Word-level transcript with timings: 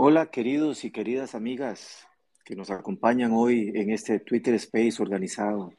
Hola 0.00 0.30
queridos 0.30 0.84
y 0.84 0.92
queridas 0.92 1.34
amigas 1.34 2.06
que 2.44 2.54
nos 2.54 2.70
acompañan 2.70 3.32
hoy 3.32 3.72
en 3.74 3.90
este 3.90 4.20
Twitter 4.20 4.54
Space 4.54 5.02
organizado 5.02 5.74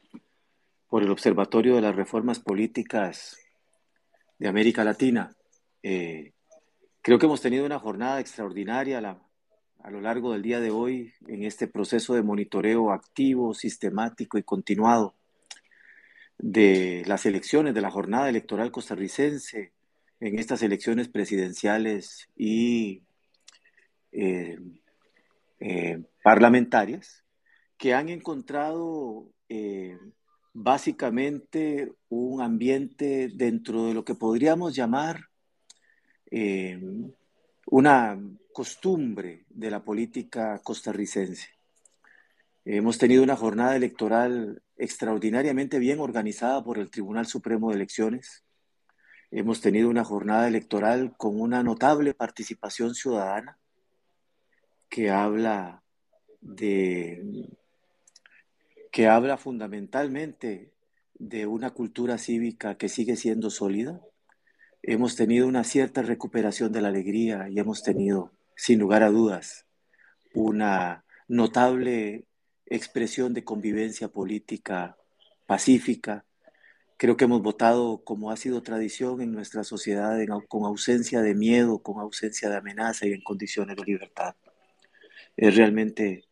por 0.90 1.02
el 1.02 1.10
Observatorio 1.10 1.74
de 1.74 1.80
las 1.80 1.96
Reformas 1.96 2.38
Políticas 2.38 3.38
de 4.38 4.46
América 4.46 4.84
Latina. 4.84 5.34
Eh, 5.82 6.34
creo 7.00 7.18
que 7.18 7.24
hemos 7.24 7.40
tenido 7.40 7.64
una 7.64 7.78
jornada 7.78 8.20
extraordinaria 8.20 8.98
a 8.98 9.90
lo 9.90 10.02
largo 10.02 10.32
del 10.34 10.42
día 10.42 10.60
de 10.60 10.70
hoy 10.70 11.14
en 11.26 11.44
este 11.44 11.66
proceso 11.66 12.12
de 12.12 12.22
monitoreo 12.22 12.92
activo, 12.92 13.54
sistemático 13.54 14.36
y 14.36 14.42
continuado 14.42 15.14
de 16.36 17.04
las 17.06 17.24
elecciones, 17.24 17.72
de 17.72 17.80
la 17.80 17.90
jornada 17.90 18.28
electoral 18.28 18.70
costarricense, 18.70 19.72
en 20.20 20.38
estas 20.38 20.62
elecciones 20.62 21.08
presidenciales 21.08 22.28
y 22.36 23.00
eh, 24.12 24.58
eh, 25.60 26.02
parlamentarias, 26.22 27.24
que 27.76 27.94
han 27.94 28.08
encontrado 28.08 29.30
eh, 29.48 29.98
básicamente 30.52 31.92
un 32.08 32.42
ambiente 32.42 33.30
dentro 33.34 33.86
de 33.86 33.94
lo 33.94 34.04
que 34.04 34.14
podríamos 34.14 34.74
llamar 34.74 35.26
una 37.66 38.20
costumbre 38.52 39.44
de 39.48 39.70
la 39.70 39.82
política 39.82 40.60
costarricense. 40.62 41.48
Hemos 42.64 42.98
tenido 42.98 43.24
una 43.24 43.34
jornada 43.34 43.74
electoral 43.74 44.62
extraordinariamente 44.76 45.78
bien 45.80 45.98
organizada 45.98 46.62
por 46.62 46.78
el 46.78 46.90
Tribunal 46.90 47.26
Supremo 47.26 47.70
de 47.70 47.76
Elecciones. 47.76 48.44
Hemos 49.32 49.60
tenido 49.60 49.90
una 49.90 50.04
jornada 50.04 50.46
electoral 50.46 51.14
con 51.16 51.40
una 51.40 51.62
notable 51.64 52.14
participación 52.14 52.94
ciudadana 52.94 53.60
que 54.90 55.10
habla 55.10 55.82
de 56.40 57.48
que 58.92 59.06
habla 59.06 59.38
fundamentalmente 59.38 60.72
de 61.14 61.46
una 61.46 61.70
cultura 61.70 62.18
cívica 62.18 62.76
que 62.76 62.88
sigue 62.88 63.14
siendo 63.16 63.50
sólida. 63.50 64.00
Hemos 64.82 65.14
tenido 65.14 65.46
una 65.46 65.62
cierta 65.62 66.02
recuperación 66.02 66.72
de 66.72 66.80
la 66.80 66.88
alegría 66.88 67.48
y 67.48 67.58
hemos 67.60 67.82
tenido, 67.82 68.32
sin 68.56 68.80
lugar 68.80 69.04
a 69.04 69.10
dudas, 69.10 69.66
una 70.34 71.04
notable 71.28 72.24
expresión 72.66 73.32
de 73.32 73.44
convivencia 73.44 74.08
política 74.08 74.96
pacífica. 75.46 76.24
Creo 76.96 77.16
que 77.16 77.24
hemos 77.24 77.42
votado 77.42 78.02
como 78.02 78.32
ha 78.32 78.36
sido 78.36 78.62
tradición 78.62 79.20
en 79.20 79.32
nuestra 79.32 79.62
sociedad, 79.62 80.18
con 80.48 80.64
ausencia 80.64 81.20
de 81.22 81.34
miedo, 81.34 81.80
con 81.80 82.00
ausencia 82.00 82.48
de 82.48 82.56
amenaza 82.56 83.06
y 83.06 83.12
en 83.12 83.22
condiciones 83.22 83.76
de 83.76 83.84
libertad. 83.84 84.34
Es 85.36 85.56
realmente 85.56 86.24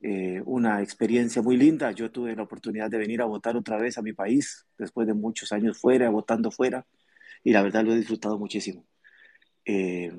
eh, 0.00 0.42
una 0.44 0.82
experiencia 0.82 1.42
muy 1.42 1.56
linda. 1.56 1.90
Yo 1.92 2.10
tuve 2.10 2.36
la 2.36 2.42
oportunidad 2.42 2.90
de 2.90 2.98
venir 2.98 3.22
a 3.22 3.26
votar 3.26 3.56
otra 3.56 3.78
vez 3.78 3.98
a 3.98 4.02
mi 4.02 4.12
país, 4.12 4.66
después 4.78 5.06
de 5.06 5.14
muchos 5.14 5.52
años 5.52 5.78
fuera, 5.78 6.10
votando 6.10 6.50
fuera, 6.50 6.86
y 7.44 7.52
la 7.52 7.62
verdad 7.62 7.84
lo 7.84 7.92
he 7.92 7.96
disfrutado 7.96 8.38
muchísimo. 8.38 8.84
Eh, 9.64 10.12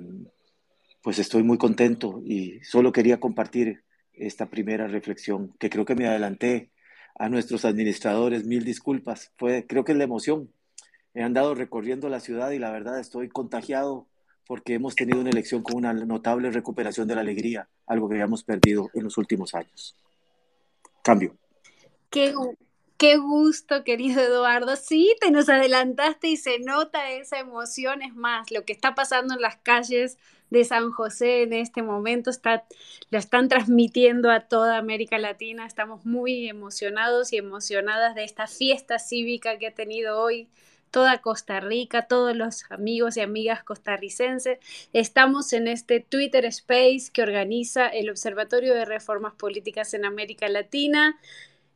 pues 1.01 1.19
estoy 1.19 1.43
muy 1.43 1.57
contento 1.57 2.21
y 2.23 2.59
solo 2.63 2.91
quería 2.91 3.19
compartir 3.19 3.83
esta 4.13 4.49
primera 4.49 4.87
reflexión, 4.87 5.55
que 5.59 5.69
creo 5.69 5.85
que 5.85 5.95
me 5.95 6.07
adelanté 6.07 6.71
a 7.17 7.29
nuestros 7.29 7.65
administradores, 7.65 8.45
mil 8.45 8.63
disculpas, 8.63 9.31
fue, 9.37 9.65
creo 9.67 9.83
que 9.83 9.93
es 9.93 9.97
la 9.97 10.03
emoción. 10.03 10.51
He 11.13 11.23
andado 11.23 11.55
recorriendo 11.55 12.09
la 12.09 12.19
ciudad 12.19 12.51
y 12.51 12.59
la 12.59 12.71
verdad 12.71 12.99
estoy 12.99 13.29
contagiado 13.29 14.07
porque 14.49 14.73
hemos 14.73 14.95
tenido 14.95 15.19
una 15.19 15.29
elección 15.29 15.61
con 15.61 15.75
una 15.75 15.93
notable 15.93 16.49
recuperación 16.49 17.07
de 17.07 17.13
la 17.13 17.21
alegría, 17.21 17.69
algo 17.85 18.09
que 18.09 18.15
habíamos 18.15 18.43
perdido 18.43 18.89
en 18.95 19.03
los 19.03 19.15
últimos 19.19 19.53
años. 19.53 19.95
Cambio. 21.03 21.37
Qué, 22.09 22.33
qué 22.97 23.17
gusto, 23.17 23.83
querido 23.83 24.23
Eduardo. 24.23 24.75
Sí, 24.75 25.15
te 25.21 25.29
nos 25.29 25.49
adelantaste 25.49 26.29
y 26.29 26.35
se 26.35 26.57
nota 26.57 27.11
esa 27.11 27.37
emoción. 27.37 28.01
Es 28.01 28.15
más, 28.15 28.49
lo 28.49 28.65
que 28.65 28.73
está 28.73 28.95
pasando 28.95 29.35
en 29.35 29.41
las 29.41 29.57
calles 29.57 30.17
de 30.49 30.65
San 30.65 30.89
José 30.89 31.43
en 31.43 31.53
este 31.53 31.83
momento, 31.83 32.31
está, 32.31 32.65
la 33.11 33.19
están 33.19 33.49
transmitiendo 33.49 34.31
a 34.31 34.39
toda 34.39 34.79
América 34.79 35.19
Latina. 35.19 35.67
Estamos 35.67 36.07
muy 36.07 36.49
emocionados 36.49 37.33
y 37.33 37.37
emocionadas 37.37 38.15
de 38.15 38.23
esta 38.23 38.47
fiesta 38.47 38.97
cívica 38.97 39.59
que 39.59 39.67
ha 39.67 39.75
tenido 39.75 40.19
hoy 40.19 40.49
toda 40.91 41.21
Costa 41.21 41.59
Rica, 41.59 42.07
todos 42.07 42.35
los 42.35 42.63
amigos 42.69 43.17
y 43.17 43.21
amigas 43.21 43.63
costarricenses. 43.63 44.59
Estamos 44.93 45.53
en 45.53 45.67
este 45.67 45.99
Twitter 45.99 46.45
Space 46.45 47.09
que 47.13 47.21
organiza 47.21 47.87
el 47.87 48.09
Observatorio 48.09 48.73
de 48.73 48.85
Reformas 48.85 49.33
Políticas 49.33 49.93
en 49.93 50.05
América 50.05 50.47
Latina, 50.49 51.19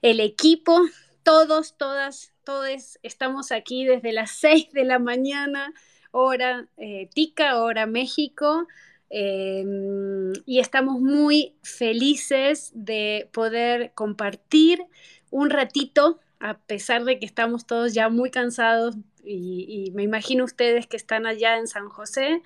el 0.01 0.19
equipo, 0.19 0.79
todos, 1.23 1.77
todas, 1.77 2.33
todos 2.43 2.99
estamos 3.03 3.51
aquí 3.51 3.85
desde 3.85 4.11
las 4.11 4.31
6 4.39 4.71
de 4.71 4.83
la 4.83 4.99
mañana 4.99 5.73
hora 6.11 6.67
eh, 6.77 7.09
Tica, 7.13 7.59
hora 7.61 7.85
México. 7.85 8.67
Em, 9.09 10.33
y 10.47 10.59
estamos 10.59 10.99
muy 10.99 11.55
felices 11.61 12.71
de 12.73 13.29
poder 13.31 13.91
compartir 13.93 14.83
un 15.29 15.51
ratito, 15.51 16.19
a 16.39 16.57
pesar 16.57 17.03
de 17.03 17.19
que 17.19 17.25
estamos 17.25 17.67
todos 17.67 17.93
ya 17.93 18.09
muy 18.09 18.31
cansados 18.31 18.95
y, 19.23 19.91
me 19.93 20.03
imagino 20.03 20.43
ustedes 20.43 20.87
que 20.87 20.97
están 20.97 21.25
allá 21.25 21.57
en 21.57 21.67
San 21.67 21.89
José, 21.89 22.41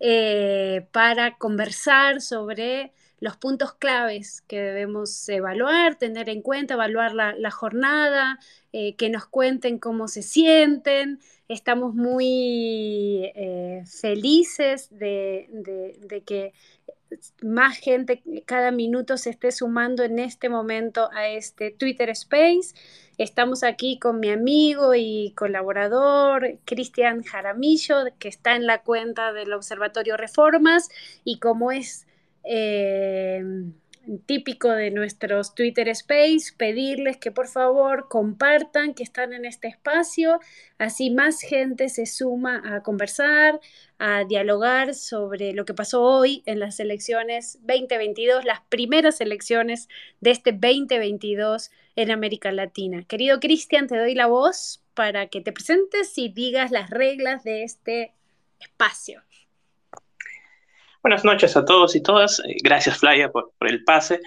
eh, 0.00 0.86
para 0.92 1.36
conversar 1.36 2.20
sobre 2.20 2.92
los 3.20 3.36
puntos 3.36 3.74
claves 3.74 4.42
que 4.42 4.60
debemos 4.60 5.28
evaluar, 5.28 5.96
tener 5.96 6.28
en 6.28 6.42
cuenta, 6.42 6.74
evaluar 6.74 7.14
la, 7.14 7.50
jornada, 7.50 8.38
eh, 8.72 8.96
que 8.96 9.08
nos 9.08 9.26
cuenten 9.26 9.78
cómo 9.78 10.08
se 10.08 10.22
sienten, 10.22 11.20
Estamos 11.46 11.94
muy 11.94 13.30
eh, 13.34 13.82
felices 13.84 14.88
de, 14.90 16.22
que 16.24 16.54
más 17.42 17.78
gente 17.78 18.22
cada 18.46 18.70
minuto 18.70 19.16
se 19.16 19.30
esté 19.30 19.52
sumando 19.52 20.02
en 20.02 20.18
este 20.18 20.48
momento 20.48 21.10
a 21.12 21.28
este 21.28 21.70
Twitter 21.70 22.10
Space. 22.10 22.74
Estamos 23.18 23.62
aquí 23.62 23.98
con 23.98 24.20
mi 24.20 24.30
amigo 24.30 24.94
y 24.94 25.32
colaborador 25.36 26.58
Cristian 26.64 27.22
Jaramillo, 27.22 27.96
que 28.18 28.28
está 28.28 28.56
en 28.56 28.66
la 28.66 28.82
cuenta 28.82 29.32
del 29.32 29.52
Observatorio 29.52 30.16
Reformas 30.16 30.88
y 31.24 31.38
como 31.38 31.72
es... 31.72 32.06
Eh, 32.44 33.42
típico 34.26 34.70
de 34.70 34.90
nuestros 34.90 35.54
Twitter 35.54 35.88
Space, 35.88 36.52
pedirles 36.56 37.16
que 37.16 37.30
por 37.30 37.48
favor 37.48 38.08
compartan 38.08 38.94
que 38.94 39.02
están 39.02 39.32
en 39.32 39.44
este 39.44 39.68
espacio, 39.68 40.40
así 40.78 41.10
más 41.10 41.40
gente 41.40 41.88
se 41.88 42.06
suma 42.06 42.62
a 42.64 42.82
conversar, 42.82 43.60
a 43.98 44.24
dialogar 44.24 44.94
sobre 44.94 45.52
lo 45.52 45.64
que 45.64 45.74
pasó 45.74 46.02
hoy 46.02 46.42
en 46.46 46.60
las 46.60 46.80
elecciones 46.80 47.58
2022, 47.62 48.44
las 48.44 48.60
primeras 48.68 49.20
elecciones 49.20 49.88
de 50.20 50.30
este 50.30 50.52
2022 50.52 51.70
en 51.96 52.10
América 52.10 52.52
Latina. 52.52 53.04
Querido 53.06 53.40
Cristian, 53.40 53.86
te 53.86 53.96
doy 53.96 54.14
la 54.14 54.26
voz 54.26 54.82
para 54.94 55.26
que 55.28 55.40
te 55.40 55.52
presentes 55.52 56.16
y 56.18 56.28
digas 56.28 56.70
las 56.70 56.90
reglas 56.90 57.44
de 57.44 57.64
este 57.64 58.12
espacio. 58.60 59.22
Buenas 61.04 61.22
noches 61.22 61.54
a 61.54 61.66
todos 61.66 61.94
y 61.96 62.02
todas. 62.02 62.40
Eh, 62.40 62.56
gracias, 62.62 62.96
Flaya, 62.96 63.30
por, 63.30 63.52
el 63.60 63.84
pase. 63.84 64.22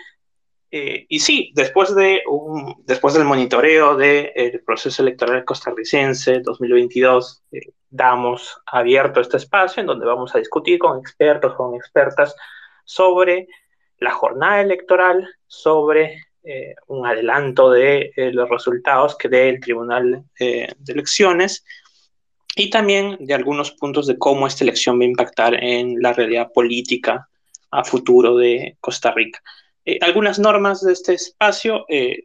Eh, 0.69 1.07
y 1.09 1.17
sí, 1.17 1.51
después, 1.55 1.95
de 1.95 2.21
un, 2.29 2.75
después 2.85 3.15
del 3.15 3.23
monitoreo 3.23 3.97
del 3.97 4.61
proceso 4.63 5.01
electoral 5.01 5.43
costarricense 5.43 6.39
2022, 6.41 7.41
eh, 7.51 7.61
damos 7.89 8.61
abierto 8.67 9.21
este 9.21 9.37
espacio 9.37 9.81
en 9.81 9.87
donde 9.87 10.05
vamos 10.05 10.35
a 10.35 10.37
discutir 10.37 10.77
con 10.77 10.99
expertos, 10.99 11.55
con 11.55 11.73
expertas 11.73 12.35
sobre 12.85 13.47
la 13.97 14.11
jornada 14.11 14.61
electoral, 14.61 15.27
sobre 15.47 16.25
un 16.85 17.07
adelanto 17.07 17.71
de 17.71 18.13
los 18.31 18.47
resultados 18.47 19.17
que 19.17 19.27
dé 19.27 19.49
el 19.49 19.59
Tribunal 19.59 20.23
de 20.39 20.75
Elecciones 20.87 21.65
y 22.57 22.71
también 22.71 23.17
de 23.19 23.35
algunos 23.35 23.71
puntos 23.71 24.07
de 24.07 24.17
cómo 24.17 24.47
esta 24.47 24.63
elección 24.63 24.99
va 24.99 25.03
a 25.03 25.07
impactar 25.07 25.63
en 25.63 26.01
la 26.01 26.11
realidad 26.11 26.51
política 26.51 27.29
a 27.69 27.83
futuro 27.83 28.35
de 28.35 28.77
Costa 28.81 29.11
Rica. 29.11 29.41
Eh, 29.85 29.99
algunas 30.01 30.39
normas 30.39 30.81
de 30.81 30.91
este 30.91 31.13
espacio, 31.13 31.85
eh, 31.87 32.23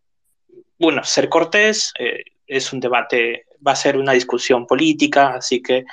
bueno, 0.79 1.05
ser 1.05 1.29
cortés 1.29 1.93
eh, 1.99 2.25
es 2.47 2.73
un 2.73 2.81
debate, 2.81 3.45
va 3.65 3.73
a 3.73 3.77
ser 3.77 3.99
una 3.99 4.13
discusión 4.13 4.67
política, 4.67 5.35
así 5.35 5.63
que 5.63 5.85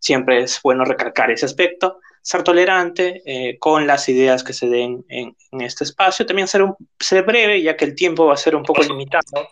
siempre 0.00 0.42
es 0.42 0.60
bueno 0.60 0.84
recalcar 0.84 1.30
ese 1.30 1.46
aspecto. 1.46 2.00
Ser 2.20 2.42
tolerante 2.42 3.22
con 3.58 3.86
las 3.86 4.08
ideas 4.08 4.42
que 4.42 4.54
se 4.54 4.66
den 4.66 5.04
en, 5.10 5.36
este 5.60 5.84
espacio, 5.84 6.24
también 6.24 6.48
ser, 6.48 6.62
un, 6.62 6.74
ser 6.98 7.22
breve, 7.22 7.60
ya 7.60 7.76
que 7.76 7.84
el 7.84 7.94
tiempo 7.94 8.24
va 8.24 8.32
a 8.32 8.38
ser 8.38 8.56
un 8.56 8.62
poco 8.62 8.82
limitado. 8.82 9.46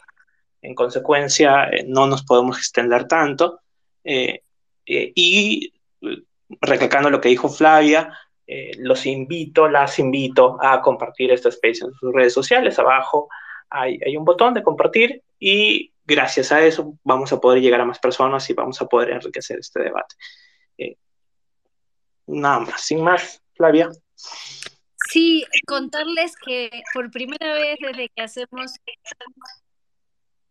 En 0.63 0.75
consecuencia, 0.75 1.69
no 1.87 2.07
nos 2.07 2.23
podemos 2.23 2.57
extender 2.57 3.07
tanto. 3.07 3.61
Eh, 4.05 4.43
eh, 4.87 5.13
y 5.15 5.73
recalcando 6.61 7.11
lo 7.11 7.21
que 7.21 7.29
dijo 7.29 7.49
Flavia, 7.49 8.19
eh, 8.47 8.73
los 8.79 9.07
invito, 9.07 9.69
las 9.69 9.99
invito 9.99 10.59
a 10.61 10.83
compartir 10.83 11.31
este 11.31 11.49
space 11.49 11.85
en 11.85 11.93
sus 11.95 12.13
redes 12.13 12.33
sociales. 12.33 12.79
Abajo 12.79 13.29
hay, 13.71 13.99
hay, 14.05 14.17
un 14.17 14.25
botón 14.25 14.53
de 14.53 14.63
compartir 14.63 15.23
y 15.39 15.93
gracias 16.05 16.53
a 16.53 16.63
eso 16.63 16.99
vamos 17.05 17.33
a 17.33 17.41
poder 17.41 17.63
llegar 17.63 17.81
a 17.81 17.85
más 17.85 17.99
personas 17.99 18.49
y 18.51 18.53
vamos 18.53 18.81
a 18.83 18.87
poder 18.87 19.11
enriquecer 19.11 19.59
este 19.59 19.83
debate. 19.83 20.15
Eh, 20.77 20.97
nada 22.27 22.61
más, 22.61 22.83
sin 22.83 23.03
más, 23.03 23.43
Flavia. 23.55 23.91
Sí, 25.09 25.45
contarles 25.67 26.35
que 26.37 26.83
por 26.95 27.11
primera 27.11 27.55
vez 27.55 27.79
desde 27.81 28.09
que 28.09 28.23
hacemos 28.23 28.75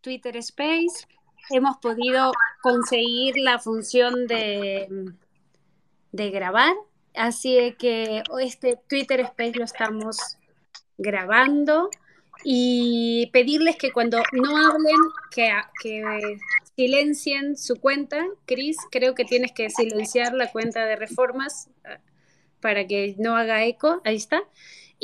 Twitter 0.00 0.36
Space 0.38 1.06
hemos 1.52 1.78
podido 1.78 2.32
conseguir 2.62 3.36
la 3.36 3.58
función 3.58 4.26
de, 4.26 5.12
de 6.12 6.30
grabar 6.30 6.74
Así 7.14 7.74
que 7.78 8.22
este 8.40 8.78
Twitter 8.88 9.20
Space 9.20 9.58
lo 9.58 9.64
estamos 9.64 10.16
grabando 10.96 11.90
y 12.44 13.28
pedirles 13.32 13.76
que 13.76 13.92
cuando 13.92 14.18
no 14.32 14.56
hablen, 14.56 14.96
que, 15.30 15.50
que 15.82 16.38
silencien 16.76 17.56
su 17.56 17.76
cuenta. 17.76 18.24
Cris, 18.46 18.76
creo 18.90 19.14
que 19.14 19.24
tienes 19.24 19.52
que 19.52 19.68
silenciar 19.68 20.32
la 20.32 20.50
cuenta 20.50 20.86
de 20.86 20.96
reformas 20.96 21.68
ah, 21.84 21.98
para 22.60 22.86
que 22.86 23.14
no 23.18 23.36
haga 23.36 23.64
eco. 23.64 24.00
Ahí 24.04 24.16
está. 24.16 24.42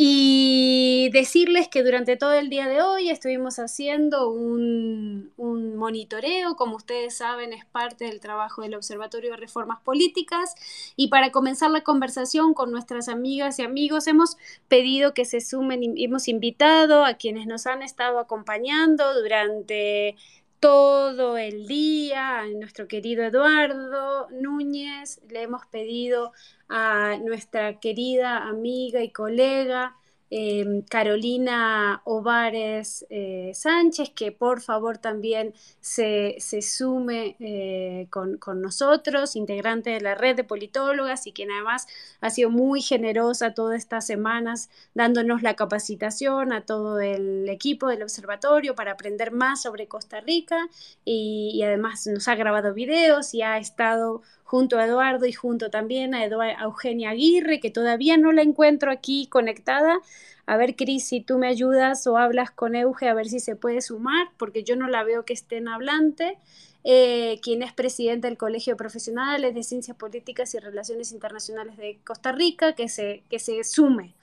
Y 0.00 1.10
decirles 1.12 1.66
que 1.66 1.82
durante 1.82 2.16
todo 2.16 2.32
el 2.34 2.50
día 2.50 2.68
de 2.68 2.82
hoy 2.82 3.10
estuvimos 3.10 3.58
haciendo 3.58 4.30
un, 4.30 5.32
monitoreo, 5.76 6.54
como 6.54 6.76
ustedes 6.76 7.16
saben, 7.16 7.52
es 7.52 7.64
parte 7.64 8.04
del 8.04 8.20
trabajo 8.20 8.62
del 8.62 8.76
Observatorio 8.76 9.32
de 9.32 9.38
Reformas 9.38 9.80
Políticas. 9.80 10.54
Y 10.94 11.08
para 11.08 11.32
comenzar 11.32 11.72
la 11.72 11.82
conversación 11.82 12.54
con 12.54 12.70
nuestras 12.70 13.08
amigas 13.08 13.58
y 13.58 13.62
amigos, 13.62 14.06
hemos 14.06 14.36
pedido 14.68 15.14
que 15.14 15.24
se 15.24 15.40
sumen, 15.40 15.80
hemos 15.96 16.28
invitado 16.28 17.04
a 17.04 17.14
quienes 17.14 17.48
nos 17.48 17.66
han 17.66 17.82
estado 17.82 18.20
acompañando 18.20 19.20
durante 19.20 20.14
todo 20.60 21.38
el 21.38 21.66
día, 21.66 22.40
a 22.40 22.46
nuestro 22.46 22.88
querido 22.88 23.22
Eduardo 23.24 24.28
Núñez, 24.30 25.20
le 25.28 25.42
hemos 25.42 25.66
pedido 25.66 26.32
a 26.68 27.16
nuestra 27.18 27.78
querida 27.78 28.48
amiga 28.48 29.02
y 29.02 29.10
colega 29.10 29.96
Em, 30.30 30.82
Carolina 30.82 32.02
Ovares 32.04 33.06
eh, 33.08 33.50
Sánchez, 33.54 34.10
que 34.10 34.30
por 34.30 34.60
favor 34.60 34.98
también 34.98 35.54
se, 35.80 36.36
sume 36.60 37.36
eh, 37.40 38.08
con, 38.10 38.38
nosotros, 38.60 39.36
integrante 39.36 39.90
de 39.90 40.00
la 40.02 40.14
red 40.14 40.36
de 40.36 40.44
politólogas 40.44 41.26
y 41.26 41.32
quien 41.32 41.50
además 41.50 41.86
ha 42.20 42.28
sido 42.28 42.50
muy 42.50 42.82
generosa 42.82 43.54
todas 43.54 43.78
estas 43.78 44.06
semanas 44.06 44.68
dándonos 44.92 45.42
la 45.42 45.56
capacitación 45.56 46.52
a 46.52 46.60
todo 46.66 47.00
el 47.00 47.48
equipo 47.48 47.88
del 47.88 48.02
observatorio 48.02 48.74
para 48.74 48.92
aprender 48.92 49.32
más 49.32 49.62
sobre 49.62 49.88
Costa 49.88 50.20
Rica. 50.20 50.68
Y 51.04 51.62
además 51.62 52.06
nos 52.06 52.28
ha 52.28 52.34
grabado 52.34 52.74
videos 52.74 53.32
y 53.32 53.40
ha 53.40 53.56
estado 53.56 54.22
junto 54.48 54.78
a 54.78 54.86
Eduardo 54.86 55.26
y 55.26 55.32
junto 55.34 55.68
también 55.68 56.14
a, 56.14 56.24
Eugenia 56.24 57.10
Aguirre, 57.10 57.60
que 57.60 57.70
todavía 57.70 58.16
no 58.16 58.32
la 58.32 58.40
encuentro 58.40 58.90
aquí 58.90 59.26
conectada. 59.26 60.00
A 60.46 60.56
ver, 60.56 60.74
Cris, 60.74 61.06
si 61.06 61.20
tú 61.20 61.36
me 61.36 61.48
ayudas 61.48 62.06
o 62.06 62.16
hablas 62.16 62.50
con 62.50 62.74
Euge 62.74 63.10
a 63.10 63.14
ver 63.14 63.28
si 63.28 63.40
se 63.40 63.56
puede 63.56 63.82
sumar, 63.82 64.28
porque 64.38 64.64
yo 64.64 64.74
no 64.74 64.88
la 64.88 65.04
veo 65.04 65.26
que 65.26 65.34
esté 65.34 65.58
en 65.58 65.68
hablante. 65.68 66.38
Eh, 66.84 67.40
quien 67.42 67.62
es 67.62 67.74
presidente 67.74 68.28
del 68.28 68.38
Colegio 68.38 68.72
de 68.72 68.78
Profesionales 68.78 69.54
de 69.54 69.62
Ciencias 69.62 69.96
Políticas 69.96 70.54
y 70.54 70.58
Relaciones 70.58 71.12
Internacionales 71.12 71.76
de 71.76 71.98
Costa 72.02 72.32
Rica, 72.32 72.72
que 72.72 72.88
se, 72.88 73.24
que 73.28 73.38
se 73.38 73.62
sume. 73.64 74.14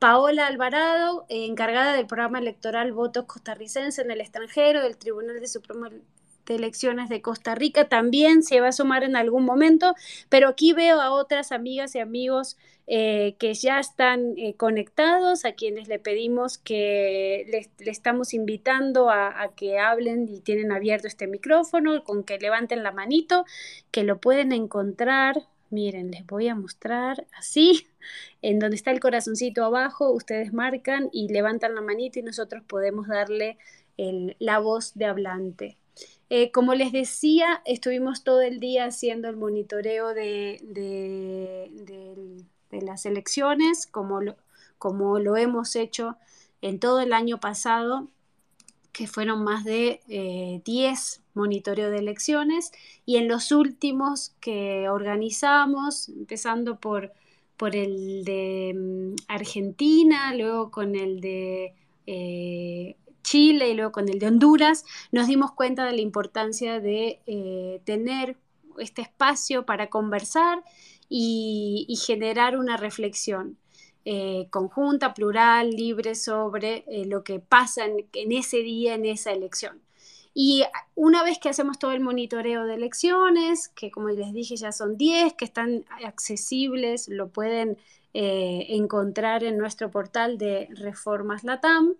Paola 0.00 0.48
Alvarado, 0.48 1.24
encargada 1.28 1.92
del 1.92 2.06
programa 2.06 2.40
electoral 2.40 2.92
Votos 2.92 3.26
Costarricense 3.26 4.02
en 4.02 4.10
el 4.10 4.20
extranjero 4.20 4.82
del 4.82 4.96
Tribunal 4.96 5.38
de 5.38 5.46
Supremo 6.48 6.68
elecciones 6.68 7.08
de 7.08 7.22
Costa 7.22 7.54
Rica 7.54 7.88
también 7.88 8.42
se 8.42 8.60
va 8.60 8.68
a 8.68 8.72
sumar 8.72 9.04
en 9.04 9.16
algún 9.16 9.44
momento, 9.44 9.94
pero 10.28 10.48
aquí 10.48 10.72
veo 10.72 11.00
a 11.00 11.10
otras 11.10 11.52
amigas 11.52 11.94
y 11.94 12.00
amigos 12.00 12.56
eh, 12.86 13.36
que 13.38 13.54
ya 13.54 13.80
están 13.80 14.34
eh, 14.38 14.54
conectados, 14.54 15.44
a 15.44 15.52
quienes 15.52 15.88
le 15.88 15.98
pedimos 15.98 16.58
que 16.58 17.46
le, 17.50 17.90
estamos 17.90 18.32
invitando 18.32 19.10
a, 19.10 19.52
que 19.56 19.78
hablen 19.78 20.28
y 20.28 20.40
tienen 20.40 20.72
abierto 20.72 21.06
este 21.06 21.26
micrófono, 21.26 22.02
con 22.04 22.24
que 22.24 22.38
levanten 22.38 22.82
la 22.82 22.92
manito, 22.92 23.44
que 23.90 24.04
lo 24.04 24.18
pueden 24.18 24.52
encontrar. 24.52 25.48
Miren, 25.70 26.10
les 26.10 26.26
voy 26.26 26.48
a 26.48 26.54
mostrar 26.54 27.26
así, 27.36 27.86
en 28.40 28.58
donde 28.58 28.76
está 28.76 28.90
el 28.90 29.00
corazoncito 29.00 29.64
abajo, 29.64 30.10
ustedes 30.12 30.54
marcan 30.54 31.10
y 31.12 31.28
levantan 31.28 31.74
la 31.74 31.82
manito 31.82 32.18
y 32.18 32.22
nosotros 32.22 32.62
podemos 32.66 33.06
darle 33.06 33.58
la 34.38 34.60
voz 34.60 34.94
de 34.94 35.04
hablante. 35.04 35.76
Eh, 36.30 36.50
como 36.52 36.74
les 36.74 36.92
decía, 36.92 37.62
estuvimos 37.64 38.22
todo 38.22 38.42
el 38.42 38.60
día 38.60 38.84
haciendo 38.86 39.28
el 39.28 39.36
monitoreo 39.36 40.12
de, 40.12 40.60
las 42.70 43.06
elecciones, 43.06 43.86
como 43.86 44.20
lo, 44.20 44.36
como 44.78 45.18
lo 45.18 45.36
hemos 45.36 45.74
hecho 45.74 46.16
en 46.60 46.78
todo 46.80 47.00
el 47.00 47.12
año 47.12 47.40
pasado, 47.40 48.08
que 48.92 49.06
fueron 49.06 49.44
más 49.44 49.64
de 49.64 50.00
10 50.64 51.16
eh, 51.16 51.20
monitoreos 51.34 51.90
de 51.90 51.98
elecciones, 51.98 52.72
y 53.06 53.16
en 53.16 53.28
los 53.28 53.52
últimos 53.52 54.34
que 54.40 54.88
organizamos, 54.88 56.08
empezando 56.10 56.78
por, 56.78 57.12
por 57.56 57.74
el 57.74 58.24
de 58.24 58.74
mm, 58.76 59.14
Argentina, 59.28 60.34
luego 60.34 60.70
con 60.70 60.94
el 60.94 61.20
de 61.20 61.74
eh, 62.06 62.96
Chile 63.28 63.68
y 63.68 63.74
luego 63.74 63.92
con 63.92 64.08
el 64.08 64.18
de 64.18 64.26
Honduras, 64.26 64.86
nos 65.12 65.26
dimos 65.26 65.52
cuenta 65.52 65.84
de 65.84 65.92
la 65.92 66.00
importancia 66.00 66.80
de 66.80 67.20
eh, 67.26 67.82
tener 67.84 68.36
este 68.78 69.02
espacio 69.02 69.66
para 69.66 69.88
conversar 69.88 70.64
y, 71.10 71.94
generar 72.06 72.56
una 72.56 72.78
reflexión. 72.78 73.58
Eh, 74.06 74.46
conjunta, 74.50 75.12
plural, 75.12 75.70
libre 75.70 76.14
sobre 76.14 76.84
eh, 76.88 77.04
lo 77.04 77.22
que 77.22 77.38
pasa 77.40 77.84
en, 77.84 78.32
ese 78.32 78.58
día, 78.58 78.94
en 78.94 79.04
esa 79.04 79.32
elección. 79.32 79.82
Y 80.32 80.64
una 80.94 81.22
vez 81.22 81.38
que 81.38 81.50
hacemos 81.50 81.78
todo 81.78 81.92
el 81.92 82.00
monitoreo 82.00 82.64
de 82.64 82.76
elecciones, 82.76 83.68
que 83.68 83.90
como 83.90 84.08
les 84.08 84.32
dije 84.32 84.56
ya 84.56 84.72
son 84.72 84.96
10, 84.96 85.34
que 85.34 85.44
están 85.44 85.84
accesibles, 86.02 87.08
lo 87.08 87.28
pueden 87.28 87.76
encontrar 88.14 89.44
en 89.44 89.58
nuestro 89.58 89.90
portal 89.90 90.38
de 90.38 90.68
Reformas 90.70 91.44
Latam, 91.44 91.94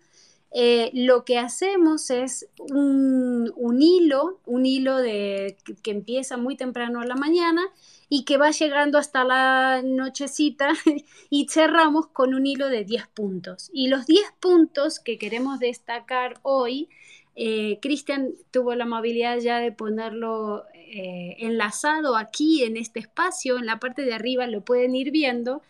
eh, 0.50 0.90
lo 0.94 1.24
que 1.24 1.38
hacemos 1.38 2.10
es 2.10 2.48
un, 2.58 3.52
hilo, 3.80 4.40
un 4.46 4.64
hilo 4.64 4.96
que, 4.96 5.56
empieza 5.84 6.36
muy 6.36 6.56
temprano 6.56 7.00
a 7.00 7.06
la 7.06 7.16
mañana 7.16 7.62
y 8.08 8.24
que 8.24 8.38
va 8.38 8.50
llegando 8.50 8.96
hasta 8.96 9.24
la 9.24 9.82
nochecita 9.84 10.70
y 11.30 11.48
cerramos 11.48 12.06
con 12.06 12.34
un 12.34 12.46
hilo 12.46 12.68
de 12.68 12.84
10 12.84 13.08
puntos. 13.08 13.70
Y 13.72 13.88
los 13.88 14.06
10 14.06 14.22
puntos 14.40 15.00
que 15.00 15.18
queremos 15.18 15.58
destacar 15.58 16.40
hoy, 16.42 16.88
eh, 17.36 17.78
Cristian 17.82 18.30
tuvo 18.50 18.74
la 18.74 18.84
amabilidad 18.84 19.38
ya 19.38 19.58
de 19.58 19.70
ponerlo 19.70 20.64
eh, 20.74 21.36
enlazado 21.40 22.16
aquí 22.16 22.64
en 22.64 22.78
este 22.78 23.00
espacio, 23.00 23.58
en 23.58 23.66
la 23.66 23.78
parte 23.78 24.02
de 24.02 24.14
arriba 24.14 24.46
lo 24.46 24.62
pueden 24.62 24.96
ir 24.96 25.10
viendo 25.10 25.60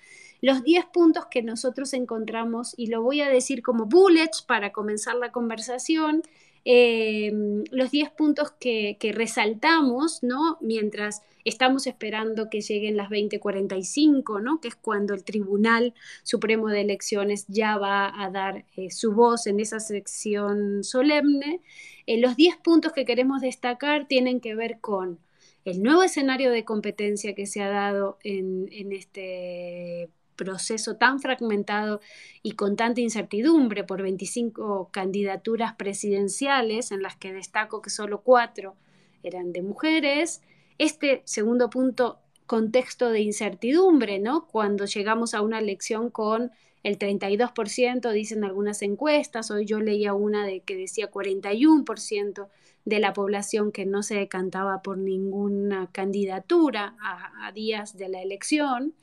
los 0.40 0.62
10 0.62 0.86
puntos 0.86 1.26
que 1.30 1.42
nosotros 1.42 1.92
encontramos, 1.92 2.74
y 2.76 2.86
lo 2.88 3.02
voy 3.02 3.20
a 3.20 3.28
decir 3.28 3.62
como 3.62 3.86
bullets 3.86 4.42
para 4.42 4.72
comenzar 4.72 5.16
la 5.16 5.32
conversación, 5.32 6.22
eh, 6.70 7.32
los 7.70 7.90
10 7.90 8.10
puntos 8.10 8.50
que, 8.60 8.98
resaltamos, 9.14 10.22
¿no? 10.22 10.58
Mientras 10.60 11.22
estamos 11.44 11.86
esperando 11.86 12.50
que 12.50 12.60
lleguen 12.60 12.96
las 12.96 13.08
2045, 13.08 14.40
¿no? 14.40 14.60
Que 14.60 14.68
es 14.68 14.74
cuando 14.74 15.14
el 15.14 15.24
Tribunal 15.24 15.94
Supremo 16.24 16.68
de 16.68 16.82
Elecciones 16.82 17.46
ya 17.48 17.78
va 17.78 18.12
a 18.22 18.30
dar 18.30 18.66
eh, 18.76 18.90
su 18.90 19.12
voz 19.14 19.46
en 19.46 19.60
esa 19.60 19.80
sección 19.80 20.84
solemne. 20.84 21.62
Eh, 22.06 22.20
los 22.20 22.36
10 22.36 22.58
puntos 22.58 22.92
que 22.92 23.06
queremos 23.06 23.40
destacar 23.40 24.06
tienen 24.06 24.40
que 24.40 24.54
ver 24.54 24.78
con 24.80 25.18
el 25.64 25.82
nuevo 25.82 26.02
escenario 26.02 26.50
de 26.50 26.64
competencia 26.64 27.34
que 27.34 27.46
se 27.46 27.62
ha 27.62 27.68
dado 27.68 28.18
en, 28.24 28.68
en 28.72 28.92
este 28.92 30.10
proceso 30.38 30.96
tan 30.96 31.20
fragmentado 31.20 32.00
y 32.42 32.52
con 32.52 32.76
tanta 32.76 33.02
incertidumbre 33.02 33.84
por 33.84 34.00
25 34.00 34.88
candidaturas 34.90 35.74
presidenciales, 35.74 36.92
en 36.92 37.02
las 37.02 37.16
que 37.16 37.34
destaco 37.34 37.82
que 37.82 37.90
solo 37.90 38.22
cuatro 38.22 38.76
eran 39.22 39.52
de 39.52 39.60
mujeres. 39.60 40.40
Este 40.78 41.22
segundo 41.26 41.68
punto, 41.68 42.20
contexto 42.46 43.10
de 43.10 43.20
incertidumbre, 43.20 44.20
¿no? 44.20 44.46
Cuando 44.46 44.86
llegamos 44.86 45.34
a 45.34 45.42
una 45.42 45.58
elección 45.58 46.08
con 46.08 46.52
el 46.84 46.98
32%, 46.98 48.12
dicen 48.12 48.44
algunas 48.44 48.80
encuestas, 48.82 49.50
hoy 49.50 49.66
yo 49.66 49.80
leía 49.80 50.14
una 50.14 50.46
de 50.46 50.60
que 50.60 50.76
decía 50.76 51.10
41% 51.10 52.48
de 52.84 53.00
la 53.00 53.12
población 53.12 53.72
que 53.72 53.84
no 53.84 54.02
se 54.02 54.14
decantaba 54.14 54.80
por 54.82 54.96
ninguna 54.96 55.90
candidatura 55.92 56.96
a 57.02 57.52
días 57.52 57.98
de 57.98 58.08
la 58.08 58.22
elección. 58.22 58.94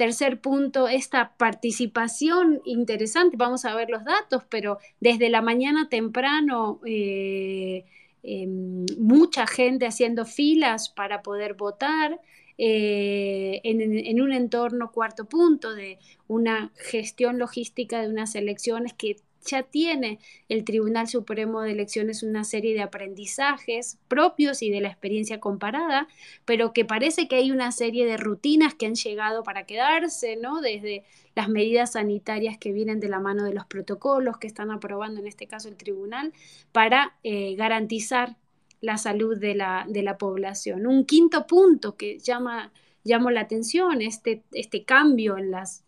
Tercer 0.00 0.40
punto, 0.40 0.88
esta 0.88 1.36
participación 1.36 2.62
interesante, 2.64 3.36
vamos 3.36 3.66
a 3.66 3.74
ver 3.74 3.90
los 3.90 4.02
datos, 4.02 4.44
pero 4.48 4.78
desde 4.98 5.28
la 5.28 5.42
mañana 5.42 5.90
temprano... 5.90 6.80
Eh, 6.86 7.84
em, 8.22 8.84
mucha 8.98 9.46
gente 9.46 9.86
haciendo 9.86 10.26
filas 10.26 10.90
para 10.90 11.22
poder 11.22 11.54
votar, 11.54 12.20
eh, 12.58 13.60
en, 13.64 14.20
un 14.20 14.32
entorno 14.32 14.92
cuarto 14.92 15.24
punto 15.24 15.74
de 15.74 15.98
una 16.28 16.70
gestión 16.76 17.38
logística 17.38 18.02
de 18.02 18.08
unas 18.08 18.34
elecciones 18.34 18.92
que 18.92 19.16
ya 19.46 19.62
tiene 19.62 20.18
el 20.48 20.64
Tribunal 20.64 21.08
Supremo 21.08 21.62
de 21.62 21.72
Elecciones 21.72 22.22
una 22.22 22.44
serie 22.44 22.74
de 22.74 22.82
aprendizajes 22.82 23.98
propios 24.08 24.62
y 24.62 24.70
de 24.70 24.80
la 24.80 24.88
experiencia 24.88 25.40
comparada, 25.40 26.08
pero 26.44 26.72
que 26.72 26.84
parece 26.84 27.28
que 27.28 27.36
hay 27.36 27.50
una 27.50 27.72
serie 27.72 28.06
de 28.06 28.16
rutinas 28.16 28.74
que 28.74 28.86
han 28.86 28.94
llegado 28.94 29.42
para 29.42 29.64
quedarse, 29.64 30.36
¿no? 30.36 30.60
Desde 30.60 31.04
las 31.34 31.48
medidas 31.48 31.92
sanitarias 31.92 32.58
que 32.58 32.72
vienen 32.72 33.00
de 33.00 33.08
la 33.08 33.20
mano 33.20 33.44
de 33.44 33.54
los 33.54 33.66
protocolos 33.66 34.38
que 34.38 34.46
están 34.46 34.70
aprobando 34.70 35.20
en 35.20 35.26
este 35.26 35.46
caso 35.46 35.68
el 35.68 35.76
tribunal 35.76 36.32
para 36.72 37.16
eh, 37.22 37.54
garantizar 37.56 38.36
la 38.80 38.98
salud 38.98 39.38
de 39.38 39.54
la, 39.54 39.86
de 39.88 40.02
la 40.02 40.18
población. 40.18 40.86
Un 40.86 41.04
quinto 41.04 41.46
punto 41.46 41.96
que 41.96 42.18
llama, 42.18 42.72
la 43.04 43.40
atención, 43.40 44.02
este, 44.02 44.42
este 44.52 44.84
cambio 44.84 45.38
en 45.38 45.50
las... 45.50 45.84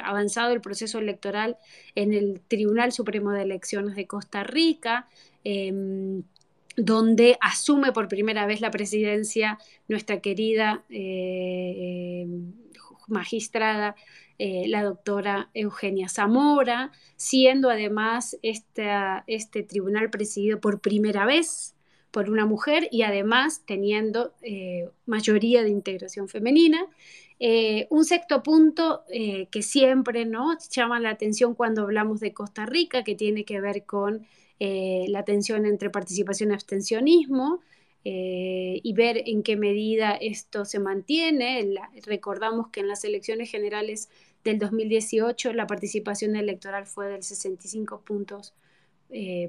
avanzado 0.00 0.52
el 0.52 0.60
proceso 0.60 0.98
electoral 0.98 1.56
en 1.94 2.12
el 2.12 2.40
Tribunal 2.40 2.92
Supremo 2.92 3.30
de 3.32 3.42
Elecciones 3.42 3.96
de 3.96 4.06
Costa 4.06 4.44
Rica, 4.44 5.08
em, 5.44 6.22
donde 6.76 7.36
asume 7.40 7.92
por 7.92 8.08
primera 8.08 8.46
vez 8.46 8.60
la 8.60 8.70
presidencia 8.70 9.58
nuestra 9.88 10.20
querida 10.20 10.84
eh, 10.90 12.22
em, 12.22 12.52
magistrada, 13.08 13.94
eh, 14.38 14.64
la 14.68 14.82
doctora 14.82 15.50
Eugenia 15.54 16.08
Zamora, 16.08 16.90
siendo 17.16 17.70
además 17.70 18.36
este 18.42 19.62
tribunal 19.62 20.10
presidido 20.10 20.60
por 20.60 20.80
primera 20.80 21.24
vez 21.26 21.74
por 22.14 22.30
una 22.30 22.46
mujer 22.46 22.86
y 22.92 23.02
además 23.02 23.62
teniendo 23.66 24.34
eh, 24.40 24.88
mayoría 25.04 25.64
de 25.64 25.70
integración 25.70 26.28
femenina. 26.28 26.86
Eh, 27.46 27.88
un 27.90 28.06
sexto 28.06 28.42
punto 28.42 29.04
eh, 29.10 29.48
que 29.50 29.60
siempre 29.60 30.24
¿no? 30.24 30.56
llama 30.70 30.98
la 30.98 31.10
atención 31.10 31.54
cuando 31.54 31.82
hablamos 31.82 32.20
de 32.20 32.32
Costa 32.32 32.64
Rica, 32.64 33.04
que 33.04 33.14
tiene 33.14 33.44
que 33.44 33.60
ver 33.60 33.84
con 33.84 34.26
la 34.58 35.24
tensión 35.26 35.66
entre 35.66 35.90
participación 35.90 36.50
y 36.50 36.54
abstencionismo. 36.54 37.60
y 38.02 38.92
ver 38.94 39.22
en 39.26 39.42
qué 39.42 39.56
medida 39.56 40.12
esto 40.12 40.64
se 40.64 40.78
mantiene. 40.78 41.74
recordamos 42.06 42.68
que 42.68 42.80
en 42.80 42.88
las 42.88 43.04
elecciones 43.04 43.50
generales 43.50 44.08
del 44.42 44.58
2018 44.58 45.52
la 45.52 45.66
participación 45.66 46.36
electoral 46.36 46.86
fue 46.86 47.08
del 47.08 47.22
65 47.22 48.00
puntos 48.00 48.54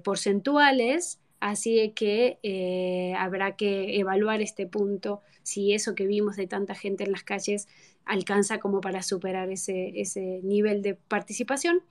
porcentuales 0.03 1.19
Así 1.39 1.91
que 1.95 2.39
eh, 2.43 3.13
habrá 3.17 3.55
que 3.55 3.99
evaluar 3.99 4.41
este 4.41 4.67
punto, 4.67 5.21
si 5.43 5.73
eso 5.73 5.95
que 5.95 6.07
vimos 6.07 6.35
de 6.35 6.47
tanta 6.47 6.75
gente 6.75 7.03
en 7.03 7.11
las 7.11 7.23
calles 7.23 7.67
alcanza 8.05 8.59
como 8.59 8.81
para 8.81 9.03
superar 9.03 9.49
ese, 9.51 9.99
ese 9.99 10.39
nivel 10.43 10.81
de 10.81 10.95
participación. 10.95 11.83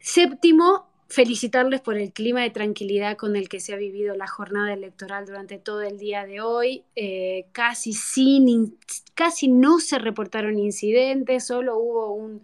Séptimo, 0.00 0.86
felicitarles 1.08 1.80
por 1.80 1.96
el 1.96 2.12
clima 2.12 2.40
de 2.40 2.50
tranquilidad 2.50 3.16
con 3.16 3.36
el 3.36 3.48
que 3.48 3.60
se 3.60 3.74
ha 3.74 3.76
vivido 3.76 4.16
la 4.16 4.26
jornada 4.26 4.72
electoral 4.72 5.26
durante 5.26 5.58
todo 5.58 5.82
el 5.82 5.98
día 5.98 6.24
de 6.24 6.40
hoy. 6.40 6.84
Eh, 6.96 7.46
casi, 7.52 7.92
sin, 7.92 8.78
casi 9.14 9.48
no 9.48 9.78
se 9.78 9.98
reportaron 9.98 10.58
incidentes, 10.58 11.46
solo 11.46 11.78
hubo 11.78 12.12
un, 12.12 12.42